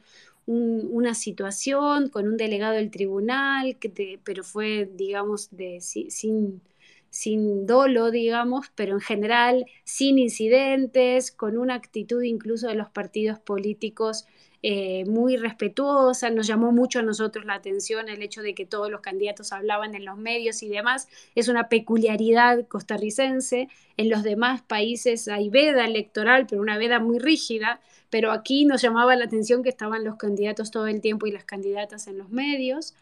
una 0.48 1.14
situación 1.14 2.08
con 2.08 2.26
un 2.26 2.36
delegado 2.38 2.74
del 2.74 2.90
tribunal, 2.90 3.78
que 3.78 4.18
pero 4.24 4.42
fue, 4.44 4.90
digamos, 4.94 5.50
de, 5.50 5.80
sin, 5.80 6.62
sin 7.10 7.66
dolo, 7.66 8.10
digamos, 8.10 8.70
pero 8.74 8.94
en 8.94 9.00
general 9.00 9.66
sin 9.84 10.18
incidentes, 10.18 11.32
con 11.32 11.58
una 11.58 11.74
actitud 11.74 12.22
incluso 12.22 12.68
de 12.68 12.74
los 12.76 12.88
partidos 12.90 13.38
políticos 13.38 14.26
eh, 14.62 15.04
muy 15.06 15.36
respetuosa, 15.36 16.30
nos 16.30 16.46
llamó 16.46 16.72
mucho 16.72 16.98
a 16.98 17.02
nosotros 17.02 17.44
la 17.44 17.54
atención 17.54 18.08
el 18.08 18.22
hecho 18.22 18.42
de 18.42 18.54
que 18.54 18.66
todos 18.66 18.90
los 18.90 19.00
candidatos 19.00 19.52
hablaban 19.52 19.94
en 19.94 20.04
los 20.04 20.16
medios 20.16 20.62
y 20.62 20.68
demás, 20.68 21.08
es 21.34 21.48
una 21.48 21.68
peculiaridad 21.68 22.66
costarricense, 22.66 23.68
en 23.96 24.10
los 24.10 24.22
demás 24.22 24.62
países 24.62 25.28
hay 25.28 25.48
veda 25.48 25.84
electoral, 25.84 26.46
pero 26.48 26.60
una 26.60 26.76
veda 26.76 26.98
muy 26.98 27.18
rígida, 27.18 27.80
pero 28.10 28.32
aquí 28.32 28.64
nos 28.64 28.82
llamaba 28.82 29.14
la 29.16 29.26
atención 29.26 29.62
que 29.62 29.68
estaban 29.68 30.04
los 30.04 30.16
candidatos 30.16 30.70
todo 30.70 30.86
el 30.86 31.00
tiempo 31.00 31.26
y 31.26 31.32
las 31.32 31.44
candidatas 31.44 32.06
en 32.08 32.18
los 32.18 32.30
medios. 32.30 32.94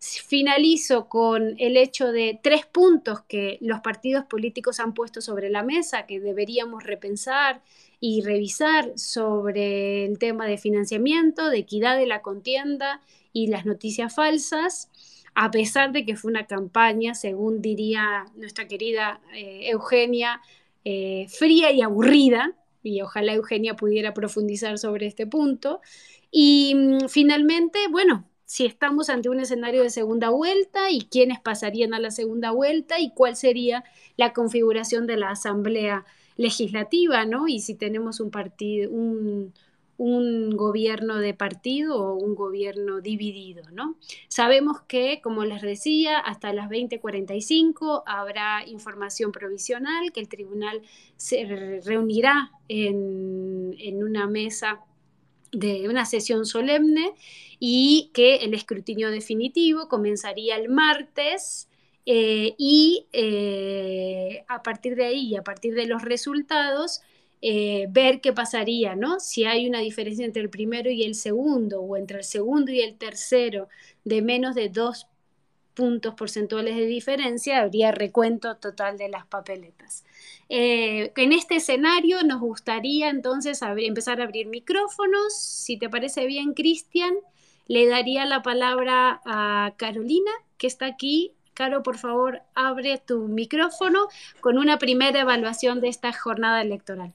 Finalizo 0.00 1.08
con 1.08 1.56
el 1.58 1.76
hecho 1.76 2.12
de 2.12 2.38
tres 2.40 2.66
puntos 2.66 3.22
que 3.22 3.58
los 3.60 3.80
partidos 3.80 4.24
políticos 4.24 4.78
han 4.78 4.94
puesto 4.94 5.20
sobre 5.20 5.50
la 5.50 5.64
mesa 5.64 6.06
que 6.06 6.20
deberíamos 6.20 6.84
repensar 6.84 7.62
y 7.98 8.22
revisar 8.22 8.92
sobre 8.96 10.04
el 10.04 10.18
tema 10.18 10.46
de 10.46 10.56
financiamiento, 10.56 11.50
de 11.50 11.58
equidad 11.58 11.98
de 11.98 12.06
la 12.06 12.22
contienda 12.22 13.00
y 13.32 13.48
las 13.48 13.66
noticias 13.66 14.14
falsas, 14.14 14.88
a 15.34 15.50
pesar 15.50 15.92
de 15.92 16.04
que 16.04 16.16
fue 16.16 16.30
una 16.30 16.46
campaña, 16.46 17.14
según 17.14 17.60
diría 17.60 18.26
nuestra 18.36 18.68
querida 18.68 19.20
eh, 19.34 19.70
Eugenia, 19.70 20.40
eh, 20.84 21.26
fría 21.28 21.72
y 21.72 21.82
aburrida, 21.82 22.54
y 22.82 23.00
ojalá 23.02 23.34
Eugenia 23.34 23.74
pudiera 23.74 24.14
profundizar 24.14 24.78
sobre 24.78 25.06
este 25.06 25.26
punto. 25.26 25.80
Y 26.30 26.74
mm, 26.74 27.08
finalmente, 27.08 27.78
bueno, 27.90 28.28
si 28.48 28.64
estamos 28.64 29.10
ante 29.10 29.28
un 29.28 29.40
escenario 29.40 29.82
de 29.82 29.90
segunda 29.90 30.30
vuelta 30.30 30.90
y 30.90 31.02
quiénes 31.02 31.38
pasarían 31.38 31.92
a 31.92 32.00
la 32.00 32.10
segunda 32.10 32.50
vuelta 32.50 32.98
y 32.98 33.10
cuál 33.10 33.36
sería 33.36 33.84
la 34.16 34.32
configuración 34.32 35.06
de 35.06 35.18
la 35.18 35.28
Asamblea 35.28 36.06
Legislativa, 36.38 37.26
¿no? 37.26 37.46
Y 37.46 37.60
si 37.60 37.74
tenemos 37.74 38.20
un 38.20 38.30
partido, 38.30 38.90
un, 38.90 39.52
un 39.98 40.56
gobierno 40.56 41.18
de 41.18 41.34
partido 41.34 42.02
o 42.02 42.14
un 42.14 42.34
gobierno 42.34 43.02
dividido, 43.02 43.64
¿no? 43.70 43.96
Sabemos 44.28 44.80
que, 44.88 45.20
como 45.20 45.44
les 45.44 45.60
decía, 45.60 46.18
hasta 46.18 46.54
las 46.54 46.70
20:45 46.70 48.04
habrá 48.06 48.66
información 48.66 49.30
provisional, 49.30 50.10
que 50.10 50.20
el 50.20 50.28
tribunal 50.28 50.80
se 51.18 51.44
reunirá 51.84 52.50
en, 52.68 54.02
una 54.02 54.26
mesa 54.26 54.80
de 55.52 55.86
una 55.86 56.06
sesión 56.06 56.46
solemne 56.46 57.12
y 57.60 58.10
que 58.14 58.36
el 58.36 58.54
escrutinio 58.54 59.10
definitivo 59.10 59.88
comenzaría 59.88 60.56
el 60.56 60.68
martes 60.68 61.68
eh, 62.06 62.54
y 62.56 63.06
eh, 63.12 64.44
a 64.48 64.62
partir 64.62 64.96
de 64.96 65.04
ahí 65.04 65.36
a 65.36 65.42
partir 65.42 65.74
de 65.74 65.86
los 65.86 66.02
resultados 66.02 67.02
eh, 67.42 67.86
ver 67.90 68.20
qué 68.20 68.32
pasaría, 68.32 68.96
¿no? 68.96 69.20
Si 69.20 69.44
hay 69.44 69.68
una 69.68 69.80
diferencia 69.80 70.24
entre 70.24 70.42
el 70.42 70.50
primero 70.50 70.90
y 70.90 71.04
el 71.04 71.14
segundo, 71.14 71.80
o 71.82 71.96
entre 71.96 72.18
el 72.18 72.24
segundo 72.24 72.72
y 72.72 72.80
el 72.80 72.96
tercero 72.96 73.68
de 74.04 74.22
menos 74.22 74.56
de 74.56 74.70
dos 74.70 75.06
puntos 75.74 76.14
porcentuales 76.14 76.74
de 76.76 76.86
diferencia, 76.86 77.60
habría 77.60 77.92
recuento 77.92 78.56
total 78.56 78.98
de 78.98 79.08
las 79.08 79.24
papeletas. 79.26 80.04
En 80.48 81.32
este 81.32 81.56
escenario 81.56 82.24
nos 82.24 82.40
gustaría 82.40 83.08
entonces 83.10 83.60
empezar 83.76 84.20
a 84.20 84.24
abrir 84.24 84.48
micrófonos. 84.48 85.36
Si 85.36 85.76
te 85.78 85.88
parece 85.88 86.26
bien, 86.26 86.54
Cristian, 86.54 87.14
le 87.68 87.86
daría 87.86 88.26
la 88.26 88.42
palabra 88.42 89.20
a 89.24 89.74
Carolina, 89.76 90.32
que 90.56 90.66
está 90.66 90.86
aquí 90.86 91.34
Caro, 91.58 91.82
por 91.82 91.98
favor, 91.98 92.40
abre 92.54 93.02
tu 93.04 93.26
micrófono 93.26 94.06
con 94.40 94.58
una 94.58 94.78
primera 94.78 95.22
evaluación 95.22 95.80
de 95.80 95.88
esta 95.88 96.12
jornada 96.12 96.62
electoral. 96.62 97.12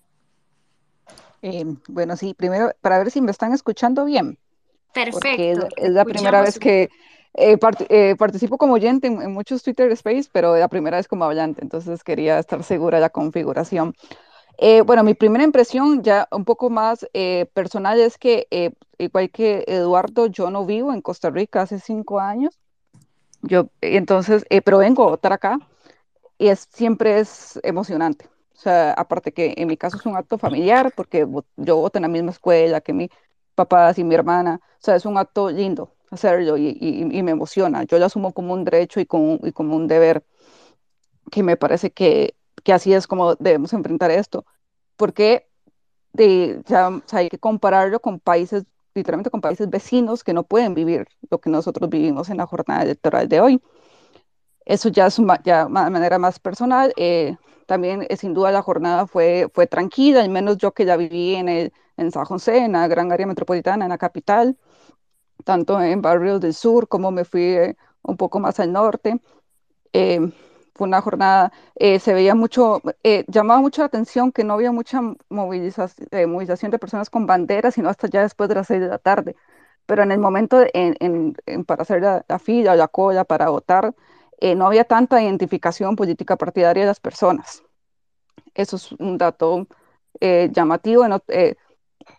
Eh, 1.42 1.64
bueno, 1.88 2.18
sí, 2.18 2.34
primero 2.34 2.74
para 2.82 2.98
ver 2.98 3.10
si 3.10 3.22
me 3.22 3.32
están 3.32 3.54
escuchando 3.54 4.04
bien. 4.04 4.38
Perfecto. 4.94 5.70
es, 5.78 5.90
la 5.90 6.04
primera 6.04 6.42
vez 6.42 6.60
que 6.60 6.90
eh, 7.36 7.58
eh, 7.88 8.16
participo 8.18 8.58
como 8.58 8.74
oyente 8.74 9.08
en, 9.08 9.32
muchos 9.32 9.64
Twitter 9.64 9.90
Space, 9.94 10.30
pero 10.30 10.58
la 10.58 10.68
primera 10.68 10.98
vez 10.98 11.08
como 11.08 11.24
hablante, 11.24 11.62
entonces 11.62 12.04
quería 12.04 12.38
estar 12.38 12.66
segura 12.66 12.98
de 12.98 13.02
la 13.04 13.10
configuración. 13.12 13.96
Bueno, 14.86 15.04
mi 15.04 15.14
primera 15.14 15.44
impresión 15.44 16.04
ya 16.04 16.28
un 16.32 16.46
poco 16.46 16.70
más 16.70 17.06
personal 17.54 18.00
es 18.00 18.18
que, 18.18 18.48
igual 18.98 19.30
que 19.30 19.64
Eduardo, 19.68 20.28
yo 20.28 20.50
no 20.50 20.66
vivo 20.66 20.94
en 20.94 21.02
Costa 21.02 21.30
Rica 21.30 21.62
hace 21.62 21.80
cinco 21.80 22.20
años. 22.20 22.60
Yo, 23.42 23.68
entonces, 23.82 24.46
pero 24.64 24.78
vengo 24.78 25.04
a 25.04 25.10
votar 25.10 25.34
acá 25.34 25.60
y 26.38 26.48
es, 26.48 26.68
siempre 26.72 27.20
es 27.20 27.60
emocionante. 27.64 28.30
O 28.56 28.60
sea, 28.60 28.94
aparte 28.94 29.34
que 29.34 29.54
en 29.58 29.68
mi 29.68 29.78
caso 29.78 29.98
es 29.98 30.06
un 30.06 30.16
acto 30.16 30.38
familiar, 30.38 30.94
porque 30.96 31.28
yo 31.58 31.78
voto 31.78 31.98
en 31.98 32.04
la 32.04 32.08
misma 32.08 32.32
escuela 32.32 32.82
que 32.82 32.94
mi 32.94 33.10
papá 33.56 33.94
y 33.96 34.04
mi 34.04 34.16
hermana. 34.16 34.62
O 34.64 34.78
sea, 34.80 34.96
es 34.96 35.06
un 35.06 35.18
acto 35.18 35.50
lindo 35.50 35.94
hacerlo 36.12 36.58
y, 36.58 36.78
y, 36.80 37.24
me 37.24 37.32
emociona. 37.32 37.84
Yo 37.84 37.98
lo 38.00 38.06
asumo 38.06 38.34
como 38.34 38.54
un 38.54 38.64
derecho 38.64 39.00
y 39.00 39.06
como, 39.06 39.40
y 39.44 39.52
como 39.52 39.76
un 39.76 39.88
deber, 39.88 40.24
que 41.32 41.44
me 41.44 41.58
parece 41.58 41.92
que, 41.92 42.36
que 42.64 42.74
así 42.74 42.94
es 42.94 43.08
como 43.08 43.36
debemos 43.36 43.74
enfrentar 43.74 44.12
esto. 44.12 44.46
Porque 44.98 45.48
de, 46.14 46.62
ya, 46.68 47.02
hay 47.12 47.30
que 47.30 47.40
compararlo 47.40 48.00
con 48.00 48.20
países, 48.20 48.66
literalmente 48.94 49.32
con 49.32 49.42
países 49.42 49.70
vecinos 49.70 50.24
que 50.24 50.34
no 50.34 50.44
pueden 50.44 50.74
vivir 50.74 51.08
lo 51.30 51.40
que 51.40 51.50
nosotros 51.50 51.90
vivimos 51.90 52.30
en 52.30 52.38
la 52.38 52.46
jornada 52.48 52.84
electoral 52.84 53.28
de 53.28 53.42
hoy. 53.42 53.62
Eso 54.66 54.90
ya 54.90 55.08
es 55.08 55.18
ya 55.44 55.66
de 55.66 55.70
manera 55.70 56.20
más 56.20 56.40
personal. 56.40 56.94
Eh, 56.96 57.36
también, 57.66 58.06
eh, 58.10 58.18
sin 58.18 58.34
duda, 58.34 58.52
la 58.52 58.62
jornada 58.62 59.08
fue, 59.08 59.50
fue 59.54 59.68
tranquila, 59.68 60.22
al 60.22 60.30
menos 60.30 60.58
yo 60.58 60.74
que 60.74 60.86
ya 60.86 60.96
viví 60.98 61.36
en, 61.36 61.50
en 61.50 62.12
San 62.12 62.26
José, 62.26 62.58
en 62.60 62.74
la 62.74 62.88
gran 62.88 63.12
área 63.12 63.28
metropolitana, 63.28 63.86
en 63.86 63.90
la 63.90 63.98
capital, 63.98 64.58
tanto 65.44 65.82
en 65.82 66.02
barrios 66.02 66.42
del 66.42 66.54
sur 66.54 66.88
como 66.88 67.12
me 67.12 67.26
fui 67.26 67.44
eh, 67.44 67.78
un 68.04 68.18
poco 68.18 68.40
más 68.40 68.60
al 68.60 68.72
norte. 68.72 69.20
Fue 70.76 70.88
una 70.88 71.02
jornada, 71.02 71.52
se 71.78 72.14
veía 72.14 72.36
mucho, 72.36 72.82
llamaba 73.28 73.62
mucho 73.62 73.82
la 73.82 73.88
atención 73.88 74.32
que 74.32 74.44
no 74.44 74.54
había 74.54 74.72
mucha 74.72 75.02
movilización, 75.30 76.08
movilización 76.32 76.72
de 76.72 76.80
personas 76.80 77.10
con 77.10 77.26
banderas, 77.28 77.76
sino 77.76 77.90
hasta 77.90 78.08
ya 78.08 78.22
después 78.24 78.50
de 78.50 78.56
las 78.56 78.68
seis 78.68 78.82
de 78.82 78.88
la 78.88 78.98
tarde. 78.98 79.36
Pero 79.86 80.04
en 80.04 80.12
el 80.12 80.20
momento 80.20 80.64
en, 80.74 80.96
en, 81.46 81.66
para 81.66 81.84
hacer 81.84 82.02
la, 82.02 82.26
la 82.28 82.40
fila, 82.40 82.76
la 82.76 82.88
cola, 82.88 83.24
para 83.26 83.50
votar, 83.50 83.94
eh, 84.44 84.56
no 84.56 84.68
había 84.68 84.84
tanta 84.84 85.22
identificación 85.22 85.96
política 85.96 86.36
partidaria 86.36 86.84
de 86.84 86.88
las 86.88 87.00
personas. 87.00 87.64
Eso 88.54 88.76
es 88.76 88.92
un 88.94 89.18
dato 89.18 89.68
eh, 90.20 90.50
llamativo. 90.52 91.06
Eh, 91.30 91.56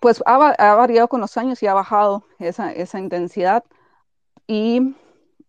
pues 0.01 0.23
ha, 0.27 0.39
variado 0.39 1.09
con 1.09 1.21
los 1.21 1.37
años 1.37 1.63
y 1.63 1.67
ha 1.67 1.75
bajado 1.75 2.25
esa, 2.39 2.73
esa 2.73 2.99
intensidad. 2.99 3.65
Y, 4.47 4.97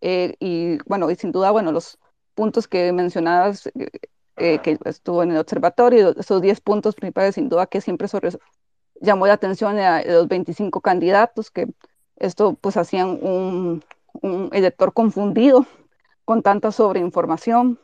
y, 0.01 0.77
bueno, 0.85 1.09
y 1.11 1.15
sin 1.15 1.31
duda, 1.31 1.51
bueno, 1.51 1.71
los 1.71 1.97
puntos 2.35 2.67
que 2.67 2.91
mencionabas, 2.91 3.69
que 4.35 4.77
estuvo 4.85 5.23
en 5.23 5.31
el 5.31 5.37
observatorio, 5.37 6.13
esos 6.17 6.41
10 6.41 6.61
puntos 6.61 6.95
principales, 6.95 7.35
sin 7.35 7.49
duda 7.49 7.67
que 7.67 7.81
siempre 7.81 8.07
sobre, 8.07 8.29
llamó 9.01 9.27
la 9.27 9.33
atención 9.33 9.77
a 9.79 10.03
los 10.03 10.27
25 10.27 10.81
candidatos, 10.81 11.49
que 11.49 11.67
esto 12.17 12.53
pues 12.55 12.77
hacían 12.77 13.19
un, 13.21 13.83
un 14.21 14.49
elector 14.53 14.93
confundido 14.93 15.65
con 16.25 16.41
tanta 16.41 16.71
sobreinformación. 16.71 17.79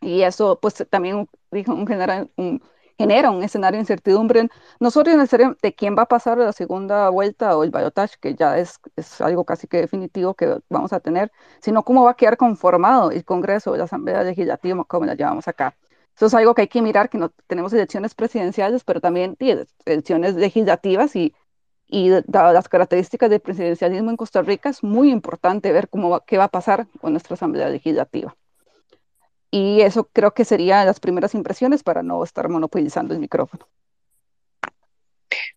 Y 0.00 0.22
eso 0.22 0.58
pues 0.60 0.84
también 0.90 1.28
un, 1.50 1.86
genera, 1.86 2.26
un, 2.36 2.62
genera 2.98 3.30
un 3.30 3.42
escenario 3.42 3.76
de 3.78 3.82
incertidumbre, 3.82 4.48
no 4.80 4.90
solo 4.90 5.10
el 5.12 5.56
de 5.62 5.74
quién 5.74 5.96
va 5.96 6.02
a 6.02 6.06
pasar 6.06 6.38
la 6.38 6.52
segunda 6.52 7.08
vuelta 7.10 7.56
o 7.56 7.64
el 7.64 7.70
balotaje, 7.70 8.16
que 8.20 8.34
ya 8.34 8.58
es, 8.58 8.80
es 8.96 9.20
algo 9.20 9.44
casi 9.44 9.66
que 9.66 9.78
definitivo 9.78 10.34
que 10.34 10.58
vamos 10.68 10.92
a 10.92 11.00
tener, 11.00 11.30
sino 11.60 11.82
cómo 11.84 12.04
va 12.04 12.12
a 12.12 12.14
quedar 12.16 12.36
conformado 12.36 13.10
el 13.10 13.24
Congreso, 13.24 13.76
la 13.76 13.84
Asamblea 13.84 14.22
Legislativa, 14.22 14.84
como 14.84 15.06
la 15.06 15.14
llevamos 15.14 15.48
acá. 15.48 15.76
Eso 16.16 16.26
es 16.26 16.34
algo 16.34 16.54
que 16.54 16.62
hay 16.62 16.68
que 16.68 16.80
mirar, 16.82 17.10
que 17.10 17.18
no 17.18 17.30
tenemos 17.46 17.72
elecciones 17.72 18.14
presidenciales, 18.14 18.84
pero 18.84 19.00
también 19.00 19.36
elecciones 19.84 20.34
legislativas 20.34 21.14
y 21.16 21.34
y 21.88 22.10
dadas 22.26 22.52
las 22.54 22.68
características 22.68 23.30
del 23.30 23.40
presidencialismo 23.40 24.10
en 24.10 24.16
Costa 24.16 24.42
Rica, 24.42 24.68
es 24.70 24.82
muy 24.82 25.10
importante 25.10 25.72
ver 25.72 25.88
cómo 25.88 26.20
qué 26.26 26.38
va 26.38 26.44
a 26.44 26.48
pasar 26.48 26.88
con 27.00 27.12
nuestra 27.12 27.34
Asamblea 27.34 27.68
Legislativa. 27.68 28.36
Y 29.50 29.80
eso 29.80 30.08
creo 30.12 30.32
que 30.32 30.44
serían 30.44 30.86
las 30.86 31.00
primeras 31.00 31.34
impresiones 31.34 31.82
para 31.82 32.02
no 32.02 32.22
estar 32.22 32.48
monopolizando 32.48 33.14
el 33.14 33.20
micrófono. 33.20 33.66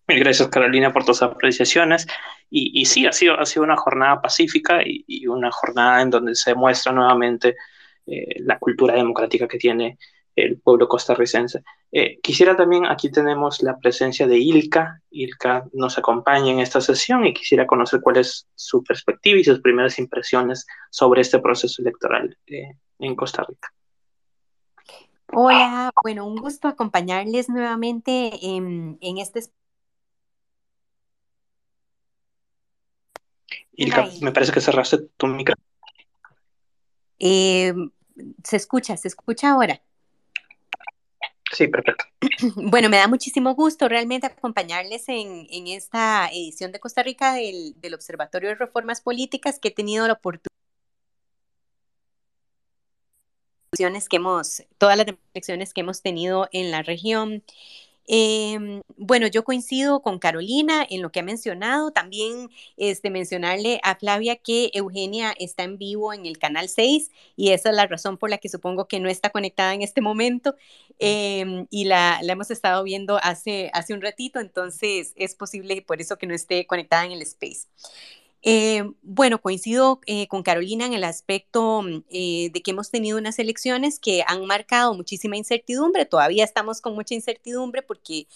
Mil 0.06 0.20
gracias, 0.20 0.48
Carolina, 0.48 0.92
por 0.92 1.04
tus 1.04 1.22
apreciaciones. 1.22 2.06
Y, 2.50 2.80
y 2.80 2.84
sí, 2.86 3.06
ha 3.06 3.12
sido, 3.12 3.38
ha 3.38 3.46
sido 3.46 3.64
una 3.64 3.76
jornada 3.76 4.20
pacífica 4.20 4.80
y, 4.84 5.26
una 5.26 5.50
jornada 5.52 6.02
en 6.02 6.10
donde 6.10 6.34
se 6.34 6.54
muestra 6.54 6.92
nuevamente 6.92 7.56
eh, 8.06 8.40
la 8.40 8.58
cultura 8.58 8.94
democrática 8.94 9.46
que 9.46 9.58
tiene 9.58 9.98
el 10.36 10.58
pueblo 10.60 10.88
costarricense. 10.88 11.62
Eh, 11.92 12.18
quisiera 12.20 12.56
también, 12.56 12.86
aquí 12.86 13.10
tenemos 13.10 13.62
la 13.62 13.78
presencia 13.78 14.26
de 14.26 14.38
Ilka. 14.38 15.00
Ilka 15.10 15.64
nos 15.72 15.98
acompaña 15.98 16.52
en 16.52 16.60
esta 16.60 16.80
sesión 16.80 17.26
y 17.26 17.34
quisiera 17.34 17.66
conocer 17.66 18.00
cuál 18.00 18.18
es 18.18 18.46
su 18.54 18.82
perspectiva 18.82 19.38
y 19.38 19.44
sus 19.44 19.60
primeras 19.60 19.98
impresiones 19.98 20.66
sobre 20.90 21.20
este 21.20 21.38
proceso 21.38 21.82
electoral 21.82 22.36
eh, 22.46 22.72
en 22.98 23.16
Costa 23.16 23.44
Rica. 23.46 23.72
Hola, 25.32 25.92
bueno, 26.02 26.26
un 26.26 26.36
gusto 26.36 26.68
acompañarles 26.68 27.48
nuevamente 27.48 28.30
en, 28.42 28.98
este 29.18 29.40
Ilka, 33.72 34.08
me 34.20 34.32
parece 34.32 34.52
que 34.52 34.60
cerraste 34.60 34.98
tu 35.16 35.26
micrófono. 35.26 35.64
Eh, 37.18 37.72
se 38.42 38.56
escucha, 38.56 38.96
se 38.96 39.08
escucha 39.08 39.50
ahora. 39.50 39.80
Sí, 41.52 41.68
perfecto. 41.68 42.04
Bueno, 42.56 42.88
me 42.88 42.96
da 42.96 43.08
muchísimo 43.08 43.54
gusto 43.54 43.88
realmente 43.88 44.26
acompañarles 44.26 45.04
en, 45.08 45.46
esta 45.66 46.28
edición 46.28 46.72
de 46.72 46.80
Costa 46.80 47.02
Rica 47.02 47.34
del, 47.34 47.94
Observatorio 47.94 48.50
de 48.50 48.54
Reformas 48.54 49.00
Políticas 49.00 49.58
que 49.58 49.68
he 49.68 49.72
tenido 49.72 50.06
la 50.06 50.14
oportunidad 50.14 50.59
que 54.08 54.16
hemos, 54.16 54.64
todas 54.78 54.96
las 54.96 55.06
reflexiones 55.06 55.72
que 55.72 55.82
hemos 55.82 56.02
tenido 56.02 56.48
en 56.50 56.72
la 56.72 56.82
región 56.82 57.44
Em, 58.12 58.82
bueno, 58.96 59.28
yo 59.28 59.44
coincido 59.44 60.02
con 60.02 60.18
Carolina 60.18 60.84
en 60.90 61.00
lo 61.00 61.12
que 61.12 61.20
ha 61.20 61.22
mencionado. 61.22 61.92
También 61.92 62.50
este, 62.76 63.08
mencionarle 63.08 63.78
a 63.84 63.94
Flavia 63.94 64.34
que 64.34 64.70
Eugenia 64.74 65.32
está 65.38 65.62
en 65.62 65.78
vivo 65.78 66.12
en 66.12 66.26
el 66.26 66.36
canal 66.36 66.68
6 66.68 67.08
y 67.36 67.50
esa 67.50 67.70
es 67.70 67.76
la 67.76 67.86
razón 67.86 68.18
por 68.18 68.28
la 68.28 68.38
que 68.38 68.48
supongo 68.48 68.88
que 68.88 68.98
no 68.98 69.08
está 69.08 69.30
conectada 69.30 69.74
en 69.74 69.82
este 69.82 70.00
momento 70.00 70.56
em, 70.98 71.68
y 71.70 71.84
la, 71.84 72.18
la, 72.22 72.32
hemos 72.32 72.50
estado 72.50 72.82
viendo 72.82 73.16
hace, 73.22 73.70
hace 73.74 73.94
un 73.94 74.00
ratito, 74.00 74.40
entonces 74.40 75.12
es 75.14 75.36
posible 75.36 75.80
por 75.80 76.00
eso 76.00 76.18
que 76.18 76.26
no 76.26 76.34
esté 76.34 76.66
conectada 76.66 77.04
en 77.04 77.12
el 77.12 77.22
space. 77.22 77.68
Eh, 78.42 78.84
bueno, 79.02 79.40
coincido 79.40 80.00
eh, 80.06 80.26
con 80.28 80.42
Carolina 80.42 80.86
en 80.86 80.94
el 80.94 81.04
aspecto 81.04 81.82
mm, 81.82 82.04
eh, 82.10 82.50
de 82.52 82.62
que 82.62 82.70
hemos 82.70 82.90
tenido 82.90 83.18
unas 83.18 83.38
elecciones 83.38 83.98
que 83.98 84.24
han 84.26 84.46
marcado 84.46 84.94
muchísima 84.94 85.36
incertidumbre. 85.36 86.06
Todavía 86.06 86.44
estamos 86.44 86.80
con 86.80 86.94
mucha 86.94 87.14
incertidumbre 87.14 87.82
porque 87.82 88.26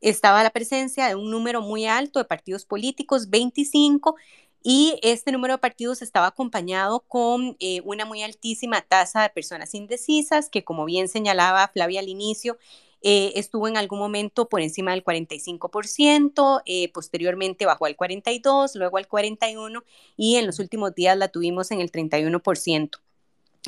estaba 0.00 0.42
la 0.42 0.50
presencia 0.50 1.08
de 1.08 1.14
un 1.14 1.30
número 1.30 1.60
muy 1.60 1.86
alto 1.86 2.18
de 2.18 2.24
partidos 2.24 2.64
políticos, 2.64 3.28
25, 3.28 4.16
y 4.62 4.98
este 5.02 5.32
número 5.32 5.54
de 5.54 5.58
partidos 5.58 6.02
estaba 6.02 6.26
acompañado 6.26 7.00
con 7.00 7.56
una 7.84 8.04
muy 8.04 8.22
altísima 8.22 8.82
tasa 8.82 9.22
de 9.22 9.30
personas 9.30 9.74
indecisas, 9.74 10.50
que 10.50 10.64
como 10.64 10.84
bien 10.84 11.08
señalaba 11.08 11.68
Flavia 11.68 12.00
al 12.00 12.08
inicio, 12.08 12.58
eh, 13.02 13.32
estuvo 13.36 13.68
en 13.68 13.76
algún 13.76 13.98
momento 13.98 14.48
por 14.48 14.60
encima 14.60 14.92
del 14.92 15.04
45%, 15.04 16.62
eh, 16.66 16.90
posteriormente 16.92 17.66
bajó 17.66 17.86
al 17.86 17.96
42%, 17.96 18.74
luego 18.74 18.98
al 18.98 19.08
41% 19.08 19.82
y 20.16 20.36
en 20.36 20.46
los 20.46 20.58
últimos 20.58 20.94
días 20.94 21.16
la 21.16 21.28
tuvimos 21.28 21.70
en 21.70 21.80
el 21.80 21.90
31%. 21.90 23.00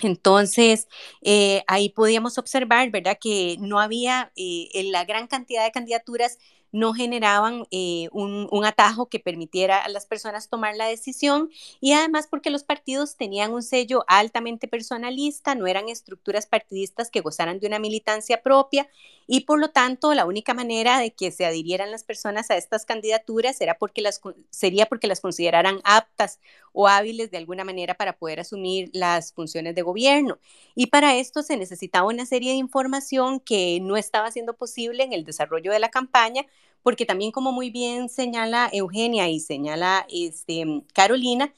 Entonces, 0.03 0.89
eh, 1.21 1.63
ahí 1.67 1.91
podíamos 1.91 2.39
observar, 2.39 2.91
¿verdad?, 2.91 3.19
que 3.21 3.57
no 3.61 3.79
había 3.79 4.33
la 4.37 5.05
gran 5.05 5.27
cantidad 5.27 5.65
de 5.65 5.73
candidaturas 5.73 6.39
no 6.73 6.95
generaban 6.95 7.65
eh, 7.71 8.09
un, 8.13 8.49
atajo 8.65 9.07
que 9.07 9.21
permitiera 9.21 9.79
a 9.79 9.89
las 9.89 10.07
personas 10.07 10.49
tomar 10.49 10.77
la 10.77 10.87
decisión 10.87 11.51
y 11.81 11.93
además 11.93 12.27
porque 12.31 12.51
los 12.51 12.65
partidos 12.65 13.17
tenían 13.17 13.53
un 13.53 13.63
sello 13.63 14.05
altamente 14.09 14.69
personalista, 14.69 15.55
no 15.55 15.67
eran 15.67 15.89
estructuras 15.89 16.47
partidistas 16.47 17.11
que 17.11 17.21
gozaran 17.21 17.61
de 17.61 17.67
una 17.67 17.79
militancia 17.79 18.43
propia 18.43 18.89
y 19.27 19.41
por 19.41 19.59
lo 19.59 19.71
tanto 19.71 20.15
la 20.15 20.27
única 20.27 20.55
manera 20.55 20.99
de 20.99 21.13
que 21.13 21.31
se 21.31 21.45
adhirieran 21.45 21.91
las 21.91 22.05
personas 22.05 22.51
a 22.51 22.57
estas 22.57 22.87
candidaturas 22.87 23.61
era 23.61 23.79
porque 23.79 24.01
las, 24.01 24.21
sería 24.51 24.87
porque 24.87 25.07
las 25.07 25.21
consideraran 25.21 25.81
aptas 25.85 26.41
o 26.73 26.89
hábiles 26.89 27.31
de 27.31 27.39
alguna 27.39 27.65
manera 27.65 27.95
para 27.95 28.17
poder 28.17 28.41
asumir 28.41 28.91
las 28.93 29.33
funciones 29.33 29.75
de 29.75 29.83
gobierno. 29.83 30.39
Y 30.75 30.87
para 30.87 31.17
esto 31.17 31.43
se 31.43 31.57
necesitaba 31.57 32.09
una 32.09 32.27
serie 32.27 32.53
de 32.53 32.59
información 32.59 33.41
que 33.41 33.79
no 33.81 33.97
estaba 33.97 34.31
siendo 34.31 34.55
posible 34.55 35.05
en 35.05 35.13
el 35.13 35.25
desarrollo 35.25 35.73
de 35.73 35.79
la 35.79 35.91
campaña, 35.91 36.47
porque 36.83 37.07
también 37.07 37.31
como 37.31 37.53
muy 37.53 37.71
bien 37.71 38.09
señala 38.09 38.69
Eugenia 38.73 39.29
y 39.29 39.41
señala 39.41 40.07
este, 40.11 40.65
Carolina, 40.95 41.53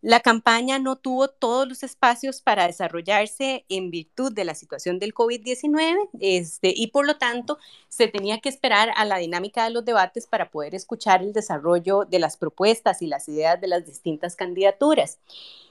la 0.00 0.20
campaña 0.20 0.78
no 0.78 0.96
tuvo 0.96 1.28
todos 1.28 1.68
los 1.68 1.82
espacios 1.82 2.40
para 2.40 2.66
desarrollarse 2.66 3.64
en 3.68 3.90
virtud 3.90 4.32
de 4.32 4.44
la 4.44 4.54
situación 4.54 4.98
del 4.98 5.12
COVID-19 5.12 6.08
este, 6.20 6.72
y 6.74 6.88
por 6.88 7.06
lo 7.06 7.16
tanto 7.18 7.58
se 7.88 8.06
tenía 8.06 8.40
que 8.40 8.48
esperar 8.48 8.90
a 8.96 9.04
la 9.04 9.18
dinámica 9.18 9.64
de 9.64 9.70
los 9.70 9.84
debates 9.84 10.26
para 10.26 10.50
poder 10.50 10.74
escuchar 10.74 11.22
el 11.22 11.32
desarrollo 11.32 12.04
de 12.04 12.20
las 12.20 12.36
propuestas 12.36 13.02
y 13.02 13.06
las 13.06 13.28
ideas 13.28 13.60
de 13.60 13.68
las 13.68 13.84
distintas 13.86 14.36
candidaturas. 14.36 15.18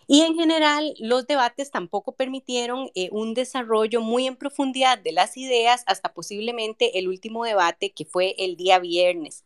Y 0.08 0.22
en 0.22 0.36
general, 0.36 0.94
los 1.00 1.28
debates 1.28 1.70
tampoco 1.70 2.14
permitieron 2.14 2.90
eh, 2.96 3.10
un 3.12 3.34
desarrollo 3.34 4.02
muy 4.02 4.26
en 4.26 4.38
profundidad 4.38 4.98
de 4.98 5.12
las 5.12 5.36
ideas 5.38 5.84
hasta 5.86 6.14
posiblemente 6.14 6.98
el 6.98 7.10
último 7.10 7.44
debate 7.44 7.92
que 7.92 8.06
fue 8.06 8.36
el 8.38 8.56
día 8.56 8.80
viernes 8.80 9.44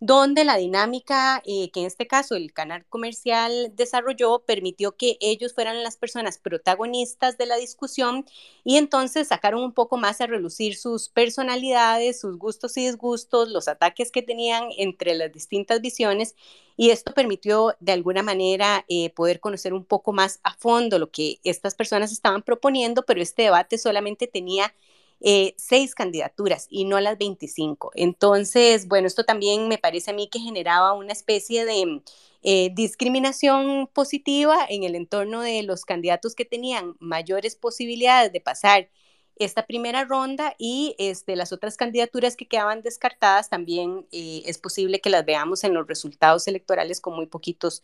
donde 0.00 0.44
la 0.44 0.56
dinámica 0.56 1.42
eh, 1.46 1.70
que 1.70 1.80
en 1.80 1.86
este 1.86 2.06
caso 2.06 2.34
el 2.34 2.52
canal 2.52 2.84
comercial 2.90 3.72
desarrolló 3.74 4.40
permitió 4.40 4.96
que 4.96 5.16
ellos 5.20 5.54
fueran 5.54 5.82
las 5.82 5.96
personas 5.96 6.36
protagonistas 6.36 7.38
de 7.38 7.46
la 7.46 7.56
discusión 7.56 8.26
y 8.64 8.76
entonces 8.76 9.28
sacaron 9.28 9.62
un 9.62 9.72
poco 9.72 9.96
más 9.96 10.20
a 10.20 10.26
relucir 10.26 10.76
sus 10.76 11.08
personalidades, 11.08 12.20
sus 12.20 12.36
gustos 12.38 12.76
y 12.76 12.86
disgustos, 12.86 13.48
los 13.48 13.68
ataques 13.68 14.10
que 14.10 14.22
tenían 14.22 14.64
entre 14.76 15.14
las 15.14 15.32
distintas 15.32 15.80
visiones 15.80 16.34
y 16.76 16.90
esto 16.90 17.12
permitió 17.14 17.74
de 17.80 17.92
alguna 17.92 18.22
manera 18.22 18.84
eh, 18.88 19.10
poder 19.10 19.40
conocer 19.40 19.72
un 19.74 19.84
poco 19.84 20.12
más 20.12 20.40
a 20.42 20.54
fondo 20.54 20.98
lo 20.98 21.10
que 21.10 21.38
estas 21.44 21.74
personas 21.74 22.12
estaban 22.12 22.42
proponiendo, 22.42 23.04
pero 23.04 23.22
este 23.22 23.42
debate 23.42 23.78
solamente 23.78 24.26
tenía 24.26 24.74
eh, 25.20 25.54
seis 25.56 25.94
candidaturas 25.94 26.66
y 26.70 26.84
no 26.84 27.00
las 27.00 27.16
25. 27.16 27.92
Entonces, 27.94 28.88
bueno, 28.88 29.06
esto 29.06 29.24
también 29.24 29.68
me 29.68 29.78
parece 29.78 30.10
a 30.10 30.14
mí 30.14 30.28
que 30.30 30.40
generaba 30.40 30.92
una 30.92 31.12
especie 31.12 31.64
de 31.64 32.02
eh, 32.42 32.70
discriminación 32.74 33.88
positiva 33.92 34.66
en 34.68 34.82
el 34.84 34.94
entorno 34.96 35.40
de 35.40 35.62
los 35.62 35.84
candidatos 35.84 36.34
que 36.34 36.44
tenían 36.44 36.96
mayores 36.98 37.56
posibilidades 37.56 38.32
de 38.32 38.40
pasar 38.40 38.88
esta 39.36 39.66
primera 39.66 40.04
ronda 40.04 40.54
y 40.58 40.94
este, 40.98 41.36
las 41.36 41.52
otras 41.52 41.76
candidaturas 41.76 42.36
que 42.36 42.46
quedaban 42.46 42.82
descartadas 42.82 43.50
también 43.50 44.06
eh, 44.12 44.42
es 44.46 44.58
posible 44.58 45.00
que 45.00 45.10
las 45.10 45.24
veamos 45.24 45.64
en 45.64 45.74
los 45.74 45.86
resultados 45.86 46.46
electorales 46.48 47.00
con 47.00 47.14
muy 47.14 47.26
poquitos, 47.26 47.82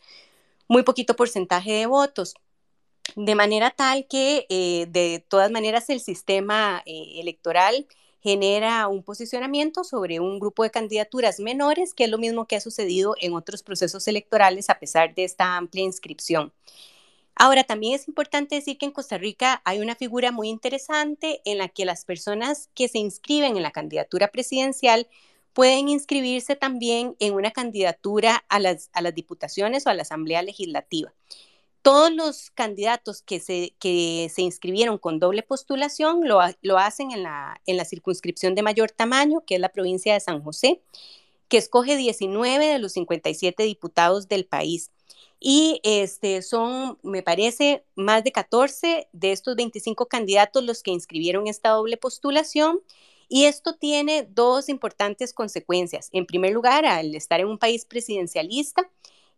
muy 0.67 0.83
poquito 0.83 1.15
porcentaje 1.15 1.71
de 1.71 1.85
votos 1.85 2.35
de 3.15 3.35
manera 3.35 3.71
tal 3.71 4.07
que 4.07 4.45
eh, 4.49 4.87
de 4.89 5.23
todas 5.27 5.51
maneras 5.51 5.89
el 5.89 5.99
sistema 5.99 6.81
eh, 6.85 7.19
electoral 7.19 7.87
genera 8.21 8.87
un 8.87 9.03
posicionamiento 9.03 9.83
sobre 9.83 10.19
un 10.19 10.39
grupo 10.39 10.63
de 10.63 10.69
candidaturas 10.69 11.39
menores, 11.39 11.93
que 11.93 12.03
es 12.03 12.09
lo 12.09 12.19
mismo 12.19 12.45
que 12.45 12.55
ha 12.55 12.61
sucedido 12.61 13.15
en 13.19 13.33
otros 13.33 13.63
procesos 13.63 14.07
electorales 14.07 14.69
a 14.69 14.79
pesar 14.79 15.15
de 15.15 15.23
esta 15.23 15.57
amplia 15.57 15.83
inscripción. 15.83 16.53
Ahora, 17.43 17.63
también 17.63 17.95
es 17.95 18.07
importante 18.07 18.53
decir 18.53 18.77
que 18.77 18.85
en 18.85 18.91
Costa 18.91 19.17
Rica 19.17 19.63
hay 19.65 19.79
una 19.79 19.95
figura 19.95 20.31
muy 20.31 20.47
interesante 20.47 21.41
en 21.43 21.57
la 21.57 21.69
que 21.69 21.85
las 21.85 22.05
personas 22.05 22.69
que 22.75 22.87
se 22.87 22.99
inscriben 22.99 23.57
en 23.57 23.63
la 23.63 23.71
candidatura 23.71 24.27
presidencial 24.27 25.07
pueden 25.51 25.89
inscribirse 25.89 26.55
también 26.55 27.15
en 27.17 27.33
una 27.33 27.49
candidatura 27.49 28.45
a 28.47 28.59
las, 28.59 28.91
a 28.93 29.01
las 29.01 29.15
diputaciones 29.15 29.87
o 29.87 29.89
a 29.89 29.95
la 29.95 30.03
Asamblea 30.03 30.43
Legislativa 30.43 31.15
todos 31.81 32.13
los 32.13 32.51
candidatos 32.51 33.23
que 33.23 33.39
se, 33.39 33.73
que 33.79 34.29
se 34.31 34.43
inscribieron 34.43 34.99
con 34.99 35.17
doble 35.17 35.41
postulación 35.41 36.27
lo, 36.27 36.41
lo 36.61 36.77
hacen 36.77 37.09
en 37.09 37.23
la, 37.23 37.59
en 37.65 37.75
la 37.75 37.85
circunscripción 37.85 38.53
de 38.53 38.61
mayor 38.61 38.91
tamaño, 38.91 39.41
que 39.47 39.55
es 39.55 39.61
la 39.61 39.69
provincia 39.69 40.13
de 40.13 40.19
San 40.19 40.43
José, 40.43 40.79
que 41.47 41.57
escoge 41.57 41.97
19 41.97 42.67
de 42.67 42.77
los 42.77 42.91
57 42.91 43.63
diputados 43.63 44.27
del 44.27 44.45
país. 44.45 44.91
Y 45.43 45.81
este, 45.83 46.43
son, 46.43 46.99
me 47.01 47.23
parece, 47.23 47.83
más 47.95 48.23
de 48.23 48.31
14 48.31 49.09
de 49.11 49.31
estos 49.31 49.55
25 49.55 50.05
candidatos 50.05 50.63
los 50.63 50.83
que 50.83 50.91
inscribieron 50.91 51.47
esta 51.47 51.69
doble 51.69 51.97
postulación. 51.97 52.79
Y 53.27 53.45
esto 53.45 53.75
tiene 53.75 54.27
dos 54.29 54.69
importantes 54.69 55.33
consecuencias. 55.33 56.09
En 56.11 56.27
primer 56.27 56.53
lugar, 56.53 56.85
al 56.85 57.15
estar 57.15 57.39
en 57.39 57.47
un 57.47 57.57
país 57.57 57.85
presidencialista, 57.85 58.87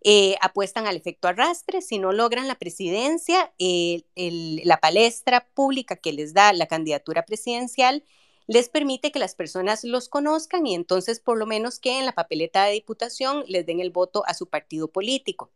eh, 0.03 0.35
apuestan 0.41 0.87
al 0.87 0.97
efecto 0.97 1.29
arrastre, 1.29 1.81
si 1.81 1.99
no 1.99 2.11
logran 2.11 2.49
la 2.49 2.55
presidencia, 2.55 3.53
la 3.57 4.77
palestra 4.81 5.47
pública 5.53 5.95
que 5.95 6.11
les 6.11 6.33
da 6.33 6.51
la 6.51 6.67
candidatura 6.67 7.23
presidencial 7.23 8.03
les 8.47 8.67
permite 8.67 9.13
que 9.13 9.19
las 9.19 9.35
personas 9.35 9.85
los 9.85 10.09
conozcan 10.09 10.67
y 10.67 10.75
entonces 10.75 11.21
por 11.21 11.37
lo 11.37 11.45
menos 11.45 11.79
que 11.79 11.97
en 11.97 12.05
la 12.05 12.11
papeleta 12.11 12.65
de 12.65 12.73
diputación 12.73 13.45
les 13.47 13.65
den 13.65 13.79
el 13.79 13.91
voto 13.91 14.23
a 14.27 14.33
su 14.33 14.47
partido 14.47 14.89
político. 14.89 15.49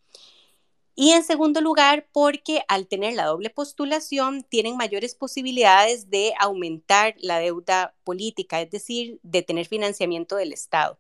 Y 1.00 1.12
en 1.12 1.24
segundo 1.24 1.62
lugar, 1.62 2.08
porque 2.12 2.64
al 2.68 2.88
tener 2.88 3.14
la 3.14 3.26
doble 3.26 3.52
postulación 3.52 4.42
tienen 4.42 4.78
mayores 4.78 5.14
posibilidades 5.14 6.10
de 6.10 6.34
aumentar 6.40 7.14
la 7.20 7.38
deuda 7.38 7.94
política, 8.04 8.60
es 8.62 8.72
decir, 8.72 9.20
de 9.22 9.44
tener 9.44 9.68
financiamiento 9.68 10.36
del 10.36 10.54
Estado. 10.54 10.98